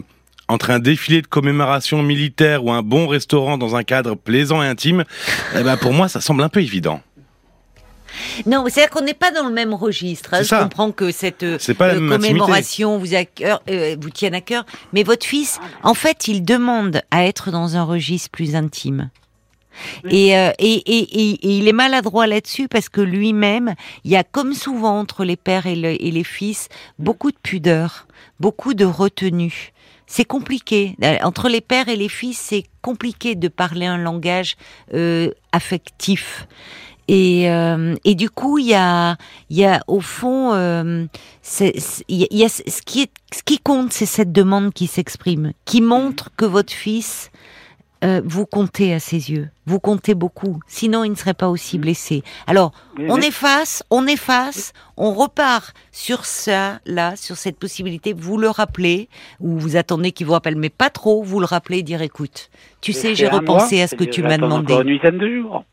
entre 0.48 0.70
un 0.70 0.78
défilé 0.78 1.22
de 1.22 1.26
commémoration 1.26 2.02
militaire 2.02 2.64
ou 2.64 2.70
un 2.72 2.82
bon 2.82 3.06
restaurant 3.08 3.58
dans 3.58 3.74
un 3.76 3.82
cadre 3.82 4.14
plaisant 4.14 4.62
et 4.62 4.66
intime, 4.66 5.04
eh 5.58 5.62
ben 5.62 5.76
pour 5.76 5.92
moi 5.92 6.08
ça 6.08 6.20
semble 6.20 6.42
un 6.42 6.48
peu 6.48 6.60
évident. 6.60 7.00
Non, 8.46 8.64
c'est-à-dire 8.68 8.90
qu'on 8.90 9.02
n'est 9.04 9.12
pas 9.14 9.30
dans 9.30 9.46
le 9.46 9.52
même 9.52 9.74
registre. 9.74 10.32
hein. 10.32 10.38
Je 10.38 10.44
ça. 10.44 10.62
comprends 10.62 10.90
que 10.90 11.10
cette 11.10 11.42
euh, 11.42 11.58
commémoration 12.08 12.96
vous, 12.98 13.14
a 13.14 13.24
cœur- 13.24 13.60
euh, 13.68 13.96
vous 14.00 14.08
tienne 14.10 14.34
à 14.34 14.40
cœur, 14.40 14.64
mais 14.94 15.02
votre 15.02 15.26
fils, 15.26 15.58
en 15.82 15.92
fait, 15.92 16.26
il 16.28 16.42
demande 16.42 17.02
à 17.10 17.26
être 17.26 17.50
dans 17.50 17.76
un 17.76 17.82
registre 17.82 18.30
plus 18.30 18.54
intime. 18.54 19.10
Et, 20.08 20.36
euh, 20.36 20.50
et, 20.58 20.74
et, 20.74 21.30
et- 21.32 21.56
il 21.58 21.68
est 21.68 21.72
maladroit 21.72 22.26
là-dessus 22.26 22.68
parce 22.68 22.88
que 22.88 23.00
lui-même, 23.00 23.74
il 24.04 24.10
y 24.10 24.16
a 24.16 24.24
comme 24.24 24.52
souvent 24.54 24.98
entre 24.98 25.24
les 25.24 25.36
pères 25.36 25.66
et, 25.66 25.76
le- 25.76 26.00
et 26.02 26.10
les 26.10 26.24
fils 26.24 26.68
beaucoup 26.98 27.30
de 27.30 27.36
pudeur, 27.42 28.06
beaucoup 28.40 28.74
de 28.74 28.84
retenue. 28.84 29.72
c'est 30.08 30.24
compliqué. 30.24 30.94
Euh, 31.02 31.16
Entre 31.24 31.48
les 31.48 31.60
pères 31.60 31.88
et 31.88 31.96
les 31.96 32.08
fils, 32.08 32.38
c'est 32.38 32.64
compliqué 32.80 33.34
de 33.34 33.48
parler 33.48 33.86
un 33.86 33.98
langage 33.98 34.56
euh, 34.94 35.30
affectif. 35.50 36.46
Et, 37.08 37.50
euh, 37.50 37.94
et 38.04 38.14
du 38.14 38.30
coup, 38.30 38.58
il 38.58 38.66
y 38.66 38.74
a, 38.74 39.16
il 39.50 39.56
y 39.58 39.64
a 39.64 39.80
au 39.88 40.00
fond, 40.00 40.52
euh, 40.54 41.06
il 42.08 42.26
y 42.30 42.44
a 42.44 42.48
ce 42.48 42.82
qui 42.82 43.02
est, 43.02 43.10
ce 43.34 43.42
qui 43.44 43.58
compte, 43.58 43.92
c'est 43.92 44.06
cette 44.06 44.32
demande 44.32 44.72
qui 44.72 44.86
s'exprime, 44.86 45.52
qui 45.64 45.80
montre 45.80 46.30
que 46.36 46.44
votre 46.44 46.72
fils, 46.72 47.30
euh, 48.04 48.20
vous 48.24 48.44
comptez 48.44 48.92
à 48.92 49.00
ses 49.00 49.30
yeux, 49.30 49.48
vous 49.64 49.80
comptez 49.80 50.14
beaucoup. 50.14 50.60
Sinon, 50.66 51.02
il 51.04 51.10
ne 51.10 51.14
serait 51.14 51.34
pas 51.34 51.48
aussi 51.48 51.78
blessé. 51.78 52.22
Alors, 52.46 52.72
Oui, 52.98 53.06
on 53.08 53.16
efface, 53.16 53.82
on 53.90 54.06
efface, 54.06 54.74
on 54.98 55.12
repart 55.12 55.74
sur 55.92 56.26
ça, 56.26 56.80
là, 56.84 57.16
sur 57.16 57.36
cette 57.36 57.58
possibilité. 57.58 58.12
Vous 58.12 58.36
le 58.36 58.50
rappelez, 58.50 59.08
ou 59.40 59.58
vous 59.58 59.76
attendez 59.76 60.12
qu'il 60.12 60.26
vous 60.26 60.34
rappelle, 60.34 60.56
mais 60.56 60.68
pas 60.68 60.90
trop. 60.90 61.22
Vous 61.22 61.40
le 61.40 61.46
rappelez, 61.46 61.78
et 61.78 61.82
dire 61.82 62.02
écoute, 62.02 62.50
tu 62.82 62.92
sais, 62.92 63.14
j'ai 63.14 63.30
mois, 63.30 63.38
repensé 63.38 63.80
à 63.80 63.88
ce 63.88 63.94
que 63.94 64.04
tu 64.04 64.22
m'as 64.22 64.36
demandé. 64.36 64.74
encore 64.74 64.82
une 64.82 64.90
huitaine 64.90 65.18
de 65.18 65.28
jours. 65.28 65.64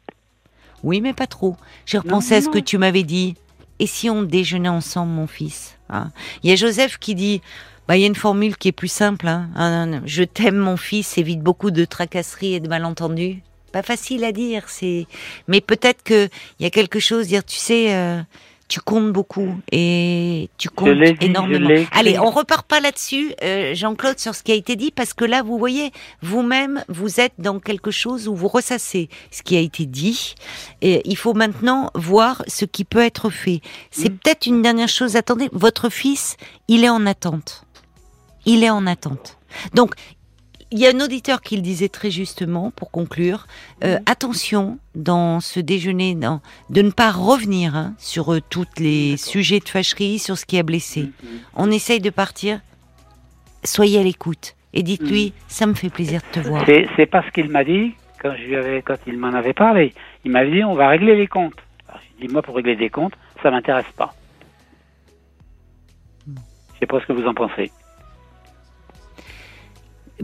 Oui, 0.83 1.01
mais 1.01 1.13
pas 1.13 1.27
trop. 1.27 1.55
J'ai 1.85 1.97
repensé 1.97 2.35
à 2.35 2.41
ce 2.41 2.49
que 2.49 2.59
tu 2.59 2.77
m'avais 2.77 3.03
dit. 3.03 3.35
Et 3.79 3.87
si 3.87 4.09
on 4.09 4.23
déjeunait 4.23 4.69
ensemble, 4.69 5.11
mon 5.11 5.27
fils 5.27 5.77
hein? 5.89 6.11
Il 6.43 6.49
y 6.49 6.53
a 6.53 6.55
Joseph 6.55 6.97
qui 6.99 7.15
dit, 7.15 7.41
bah, 7.87 7.97
il 7.97 8.01
y 8.01 8.03
a 8.03 8.07
une 8.07 8.15
formule 8.15 8.57
qui 8.57 8.69
est 8.69 8.73
plus 8.73 8.87
simple. 8.91 9.27
Hein, 9.27 9.49
Un- 9.55 10.01
je 10.05 10.23
t'aime, 10.23 10.57
mon 10.57 10.77
fils, 10.77 11.17
évite 11.17 11.41
beaucoup 11.41 11.71
de 11.71 11.85
tracasseries 11.85 12.53
et 12.55 12.59
de 12.59 12.67
malentendus. 12.67 13.41
Pas 13.71 13.81
facile 13.83 14.23
à 14.23 14.31
dire, 14.31 14.63
c'est. 14.67 15.07
Mais 15.47 15.59
peut-être 15.61 16.03
que 16.03 16.29
il 16.59 16.63
y 16.63 16.65
a 16.65 16.69
quelque 16.69 16.99
chose. 16.99 17.27
Dire, 17.27 17.43
tu 17.43 17.57
sais, 17.57 17.95
euh, 17.95 18.21
tu 18.67 18.79
comptes 18.79 19.11
beaucoup 19.11 19.55
et 19.71 20.47
tu 20.59 20.69
comptes 20.69 20.97
dit, 20.97 21.25
énormément. 21.25 21.69
Allez, 21.91 22.17
on 22.19 22.29
repart 22.29 22.67
pas 22.67 22.79
là-dessus, 22.79 23.33
euh, 23.43 23.73
Jean-Claude, 23.73 24.19
sur 24.19 24.35
ce 24.35 24.43
qui 24.43 24.51
a 24.51 24.55
été 24.55 24.75
dit, 24.75 24.91
parce 24.91 25.13
que 25.13 25.25
là, 25.25 25.41
vous 25.41 25.57
voyez, 25.57 25.91
vous-même, 26.21 26.83
vous 26.87 27.19
êtes 27.19 27.33
dans 27.39 27.59
quelque 27.59 27.89
chose 27.91 28.27
où 28.27 28.35
vous 28.35 28.47
ressassez 28.47 29.09
ce 29.31 29.41
qui 29.41 29.57
a 29.57 29.59
été 29.59 29.87
dit. 29.87 30.35
Et 30.83 31.01
il 31.05 31.17
faut 31.17 31.33
maintenant 31.33 31.89
voir 31.95 32.43
ce 32.47 32.65
qui 32.65 32.85
peut 32.85 33.01
être 33.03 33.31
fait. 33.31 33.59
C'est 33.91 34.09
Mm. 34.11 34.17
peut-être 34.17 34.45
une 34.45 34.61
dernière 34.61 34.87
chose. 34.89 35.15
Attendez, 35.15 35.49
votre 35.51 35.89
fils, 35.89 36.37
il 36.67 36.83
est 36.83 36.89
en 36.89 37.05
attente. 37.07 37.62
Il 38.45 38.63
est 38.63 38.69
en 38.69 38.85
attente. 38.87 39.37
Donc, 39.73 39.93
il 40.71 40.79
y 40.79 40.87
a 40.87 40.89
un 40.89 40.99
auditeur 41.01 41.41
qui 41.41 41.55
le 41.55 41.61
disait 41.61 41.87
très 41.89 42.09
justement, 42.09 42.71
pour 42.71 42.89
conclure, 42.89 43.45
euh, 43.83 43.99
attention 44.07 44.79
dans 44.95 45.39
ce 45.39 45.59
déjeuner, 45.59 46.15
dans- 46.15 46.41
de 46.71 46.81
ne 46.81 46.89
pas 46.89 47.11
revenir 47.11 47.75
hein, 47.75 47.93
sur 47.99 48.33
euh, 48.33 48.39
tous 48.49 48.65
les 48.79 49.15
sujets 49.17 49.59
de 49.59 49.69
fâcherie, 49.69 50.17
sur 50.19 50.37
ce 50.37 50.45
qui 50.45 50.57
a 50.57 50.63
blessé. 50.63 51.03
Mhm. 51.03 51.29
On 51.55 51.71
essaye 51.71 51.99
de 51.99 52.09
partir. 52.09 52.59
Soyez 53.63 53.99
à 53.99 54.03
l'écoute 54.03 54.55
et 54.73 54.81
dites-lui, 54.83 55.27
Mm. 55.27 55.41
ça 55.47 55.65
me 55.67 55.73
fait 55.75 55.89
plaisir 55.91 56.21
de 56.21 56.41
te 56.41 56.45
voir. 56.47 56.65
C'est 56.97 57.05
pas 57.05 57.23
ce 57.23 57.31
qu'il 57.31 57.49
m'a 57.49 57.63
dit 57.63 57.93
quand 58.21 58.33
je 58.35 58.43
lui 58.43 58.55
avais, 58.57 58.81
quand 58.81 58.97
il 59.07 59.17
m'en 59.17 59.31
avait 59.33 59.53
parlé. 59.53 59.93
Il 60.25 60.31
m'avait 60.31 60.51
dit 60.51 60.63
on 60.63 60.73
va 60.73 60.89
régler 60.89 61.15
les 61.15 61.27
comptes. 61.27 61.53
Alors, 61.87 62.01
j'ai 62.19 62.27
dit 62.27 62.33
moi 62.33 62.41
pour 62.41 62.55
régler 62.55 62.75
des 62.75 62.89
comptes, 62.89 63.13
ça 63.43 63.51
m'intéresse 63.51 63.85
pas. 63.95 64.13
Je 66.27 66.79
sais 66.79 66.87
pas 66.87 66.99
ce 66.99 67.05
que 67.05 67.13
vous 67.13 67.25
en 67.27 67.33
pensez. 67.33 67.71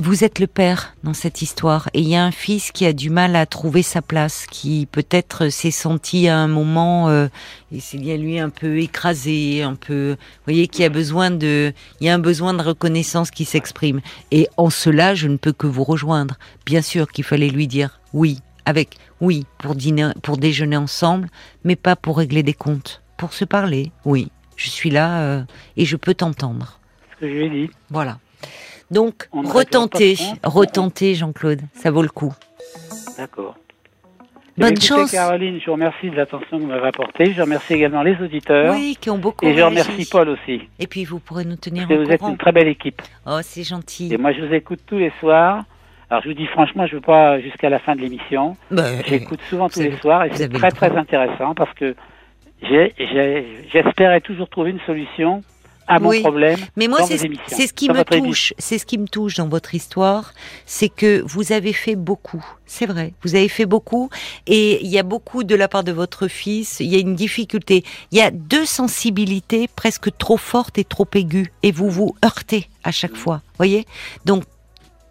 Vous 0.02 0.24
êtes 0.24 0.40
le 0.40 0.48
père 0.48 0.96
dans 1.04 1.14
cette 1.14 1.42
histoire 1.42 1.90
et 1.94 2.00
il 2.00 2.08
y 2.08 2.16
a 2.16 2.24
un 2.24 2.32
fils 2.32 2.72
qui 2.72 2.86
a 2.86 2.94
du 2.94 3.10
mal 3.10 3.36
à 3.36 3.46
trouver 3.46 3.82
sa 3.82 4.02
place, 4.02 4.46
qui 4.50 4.88
peut-être 4.90 5.50
s'est 5.50 5.72
senti 5.72 6.30
à 6.30 6.38
un 6.38 6.48
moment, 6.48 7.10
euh, 7.10 7.28
et 7.74 7.82
c'est 7.82 7.98
lié 7.98 8.14
à 8.14 8.18
lui 8.18 8.40
un 8.40 8.50
peu 8.50 8.80
écrasé, 8.80 9.62
un 9.62 9.76
peu, 9.76 10.12
vous 10.12 10.44
voyez, 10.46 10.70
qui 10.70 10.86
a 10.86 10.90
besoin 10.90 11.32
de, 11.32 11.74
il 12.00 12.08
y 12.08 12.10
a 12.10 12.14
un 12.14 12.20
besoin 12.20 12.54
de 12.54 12.64
reconnaissance 12.64 13.30
qui 13.30 13.44
s'exprime. 13.44 14.00
Et 14.32 14.48
en 14.56 14.70
cela, 14.70 15.16
je 15.16 15.28
ne 15.28 15.36
peux 15.36 15.52
que 15.52 15.68
vous 15.68 15.84
rejoindre. 15.84 16.36
Bien 16.66 16.82
sûr 16.82 17.12
qu'il 17.12 17.26
fallait 17.26 17.50
lui 17.50 17.68
dire 17.68 18.00
oui, 18.14 18.40
avec 18.64 18.96
oui 19.20 19.46
pour 19.58 19.76
dîner, 19.76 20.12
pour 20.24 20.38
déjeuner 20.38 20.78
ensemble, 20.78 21.28
mais 21.66 21.76
pas 21.76 21.98
pour 21.98 22.20
régler 22.20 22.42
des 22.42 22.54
comptes, 22.54 23.02
pour 23.18 23.34
se 23.34 23.44
parler. 23.44 23.92
Oui, 24.06 24.32
je 24.56 24.70
suis 24.70 24.92
là 24.92 25.20
euh, 25.24 25.44
et 25.76 25.84
je 25.84 25.98
peux 25.98 26.14
t'entendre. 26.14 26.80
Ce 27.16 27.20
que 27.20 27.28
je 27.28 27.34
lui 27.34 27.46
ai 27.48 27.50
dit. 27.50 27.70
Voilà. 27.90 28.18
Donc, 28.92 29.28
retentez, 29.32 30.16
retentez, 30.44 31.14
Jean-Claude, 31.16 31.62
ça 31.74 31.92
vaut 31.92 32.02
le 32.02 32.10
coup. 32.10 32.34
D'accord. 33.18 33.56
Bonne 34.58 34.58
Eh 34.58 34.58
bien, 34.58 34.68
écoutez, 34.72 34.86
chance. 34.88 35.12
Caroline, 35.12 35.60
je 35.60 35.66
vous 35.68 35.72
remercie 35.74 36.10
de 36.10 36.16
l'attention 36.16 36.58
que 36.58 36.64
vous 36.64 36.68
m'avez 36.68 36.88
apportée. 36.88 37.34
Je 37.34 37.42
remercie 37.42 37.74
également 37.76 38.02
les 38.04 38.18
auditeurs. 38.22 38.74
Oui, 38.74 38.98
qui 39.00 39.10
ont 39.10 39.18
beaucoup 39.18 39.46
Et 39.46 39.52
je 39.54 39.62
réagi. 39.62 39.70
remercie 39.82 40.10
Paul 40.10 40.30
aussi. 40.30 40.62
Et 40.80 40.88
puis, 40.88 41.06
vous 41.06 41.20
pourrez 41.20 41.46
nous 41.46 41.56
tenir 41.56 41.88
Parce 41.88 41.98
que 41.98 42.04
au 42.04 42.06
vous 42.06 42.12
êtes 42.12 42.22
une 42.22 42.38
très 42.38 42.52
belle 42.52 42.68
équipe. 42.68 43.02
Oh, 43.26 43.40
c'est 43.42 43.64
gentil. 43.64 44.14
Et 44.14 44.18
moi, 44.18 44.34
je 44.34 44.42
vous 44.44 44.54
écoute 44.54 44.80
tous 44.86 44.98
les 44.98 45.14
soirs. 45.20 45.64
Alors, 46.10 46.24
je 46.24 46.30
vous 46.30 46.34
dis 46.36 46.48
franchement, 46.48 46.88
je 46.88 46.96
ne 46.96 47.00
veux 47.00 47.06
pas 47.06 47.40
jusqu'à 47.40 47.70
la 47.70 47.80
fin 47.80 47.96
de 47.96 48.02
l'émission. 48.02 48.58
Bah, 48.72 49.02
J'écoute 49.06 49.40
souvent 49.50 49.70
tous 49.70 49.82
les 49.82 49.96
soirs 49.98 50.26
et 50.26 50.32
c'est 50.34 50.52
très 50.52 50.72
très 50.72 50.92
intéressant 50.98 51.54
parce 51.54 51.74
que 51.76 51.96
j'espérais 53.72 54.20
toujours 54.22 54.50
trouver 54.50 54.72
une 54.72 54.80
solution 54.88 55.44
à 55.90 56.00
mon 56.00 56.10
Oui. 56.10 56.22
problème 56.22 56.58
Mais 56.78 56.88
moi, 56.88 57.04
c'est 57.06 57.18
ce- 57.18 57.26
émissions, 57.26 57.44
c'est 57.48 57.68
ce 57.68 57.74
qui 57.74 57.90
me 57.90 58.04
touche. 58.04 58.54
C'est 58.58 58.78
ce 58.78 58.86
qui 58.86 58.98
me 58.98 59.08
touche 59.08 59.36
dans 59.36 59.48
votre 59.50 59.76
histoire, 59.76 60.34
c'est 60.66 60.88
que 60.88 61.22
vous 61.26 61.52
avez 61.52 61.74
fait 61.74 61.96
beaucoup. 61.96 62.46
C'est 62.66 62.86
vrai, 62.86 63.14
vous 63.24 63.36
avez 63.36 63.50
fait 63.50 63.66
beaucoup, 63.66 64.10
et 64.48 64.82
il 64.86 64.90
y 64.90 65.00
a 65.00 65.04
beaucoup 65.04 65.44
de 65.44 65.56
la 65.56 65.68
part 65.68 65.84
de 65.84 65.92
votre 65.92 66.28
fils. 66.28 66.80
Il 66.80 66.88
y 66.88 66.96
a 66.96 67.00
une 67.00 67.16
difficulté. 67.16 67.84
Il 68.12 68.18
y 68.18 68.22
a 68.22 68.30
deux 68.32 68.66
sensibilités 68.66 69.68
presque 69.76 70.16
trop 70.18 70.38
fortes 70.38 70.78
et 70.78 70.84
trop 70.84 71.08
aiguës, 71.16 71.48
et 71.64 71.72
vous 71.72 71.90
vous 71.90 72.16
heurtez 72.24 72.70
à 72.84 72.92
chaque 72.92 73.16
fois. 73.16 73.42
Voyez? 73.58 73.86
Donc, 74.26 74.44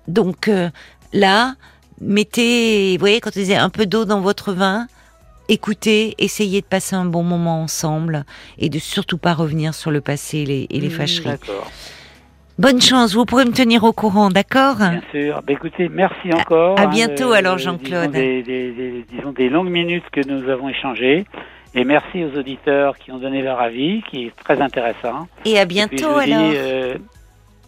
donc 0.07 0.49
euh, 0.49 0.71
là, 1.13 1.57
mettez, 2.01 2.97
vous 2.97 3.01
voyez, 3.01 3.21
quand 3.21 3.31
on 3.37 3.41
disait 3.41 3.57
un 3.57 3.71
peu 3.71 3.87
d'eau 3.87 4.05
dans 4.05 4.21
votre 4.21 4.53
vin. 4.53 4.87
Écoutez, 5.49 6.15
essayez 6.19 6.61
de 6.61 6.67
passer 6.67 6.95
un 6.95 7.05
bon 7.07 7.23
moment 7.23 7.63
ensemble 7.63 8.25
et 8.59 8.69
de 8.69 8.79
surtout 8.79 9.19
pas 9.19 9.33
revenir 9.35 9.75
sur 9.75 9.91
le 9.91 10.01
passé 10.01 10.39
et 10.39 10.47
les, 10.47 10.67
et 10.71 10.81
les 10.81 10.89
Mmh, 10.89 10.91
fâcheries. 10.91 11.25
D'accord, 11.31 11.71
Bonne 12.59 12.81
chance, 12.83 13.15
vous 13.15 13.25
pourrez 13.25 13.45
me 13.45 13.53
tenir 13.53 13.85
au 13.85 13.93
courant, 13.93 14.31
d'accord? 14.31 14.77
Bien 14.77 15.01
sûr. 15.13 15.41
Ben, 15.47 15.55
écoutez, 15.55 15.89
merci 15.89 16.33
encore. 16.35 16.77
à 16.79 16.83
hein, 16.83 16.87
bientôt, 16.89 17.29
de- 17.31 17.35
alors, 17.35 17.55
de- 17.55 17.61
Jean-Claude. 17.61 18.11
Disons 18.11 18.19
des, 18.25 18.43
des- 18.43 18.73
des- 18.73 19.05
disons 19.13 19.31
des 19.33 19.49
longues 19.49 19.71
minutes 19.71 20.05
que 20.13 20.21
nous 20.29 20.49
avons 20.51 20.69
échangées. 20.69 21.25
Et 21.75 21.85
merci 21.85 22.25
aux 22.25 22.37
auditeurs 22.37 22.99
qui 22.99 23.13
ont 23.13 23.19
donné 23.19 23.43
leur 23.43 23.61
avis, 23.61 24.03
qui 24.11 24.25
est 24.25 24.33
très 24.45 24.61
intéressant. 24.61 25.29
Et 25.45 25.57
à 25.59 25.63
Et 25.63 25.67
puis, 25.67 25.75
bientôt 25.77 25.97
je 25.99 26.05
vous 26.07 26.21
dis, 26.25 26.33
alors. 26.33 26.53
euh, 26.57 26.95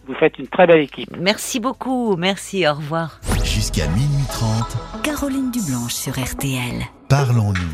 vous 0.07 0.13
faites 0.15 0.37
une 0.39 0.47
très 0.47 0.67
belle 0.67 0.81
équipe. 0.81 1.15
Merci 1.17 1.59
beaucoup, 1.61 2.17
merci, 2.17 2.67
au 2.67 2.73
revoir. 2.73 3.21
Jusqu'à 3.45 3.87
minuit 3.87 4.25
30, 4.29 5.03
Caroline 5.03 5.51
Dublanche 5.51 5.93
sur 5.93 6.13
RTL. 6.19 6.81
parlons-nous. 7.07 7.69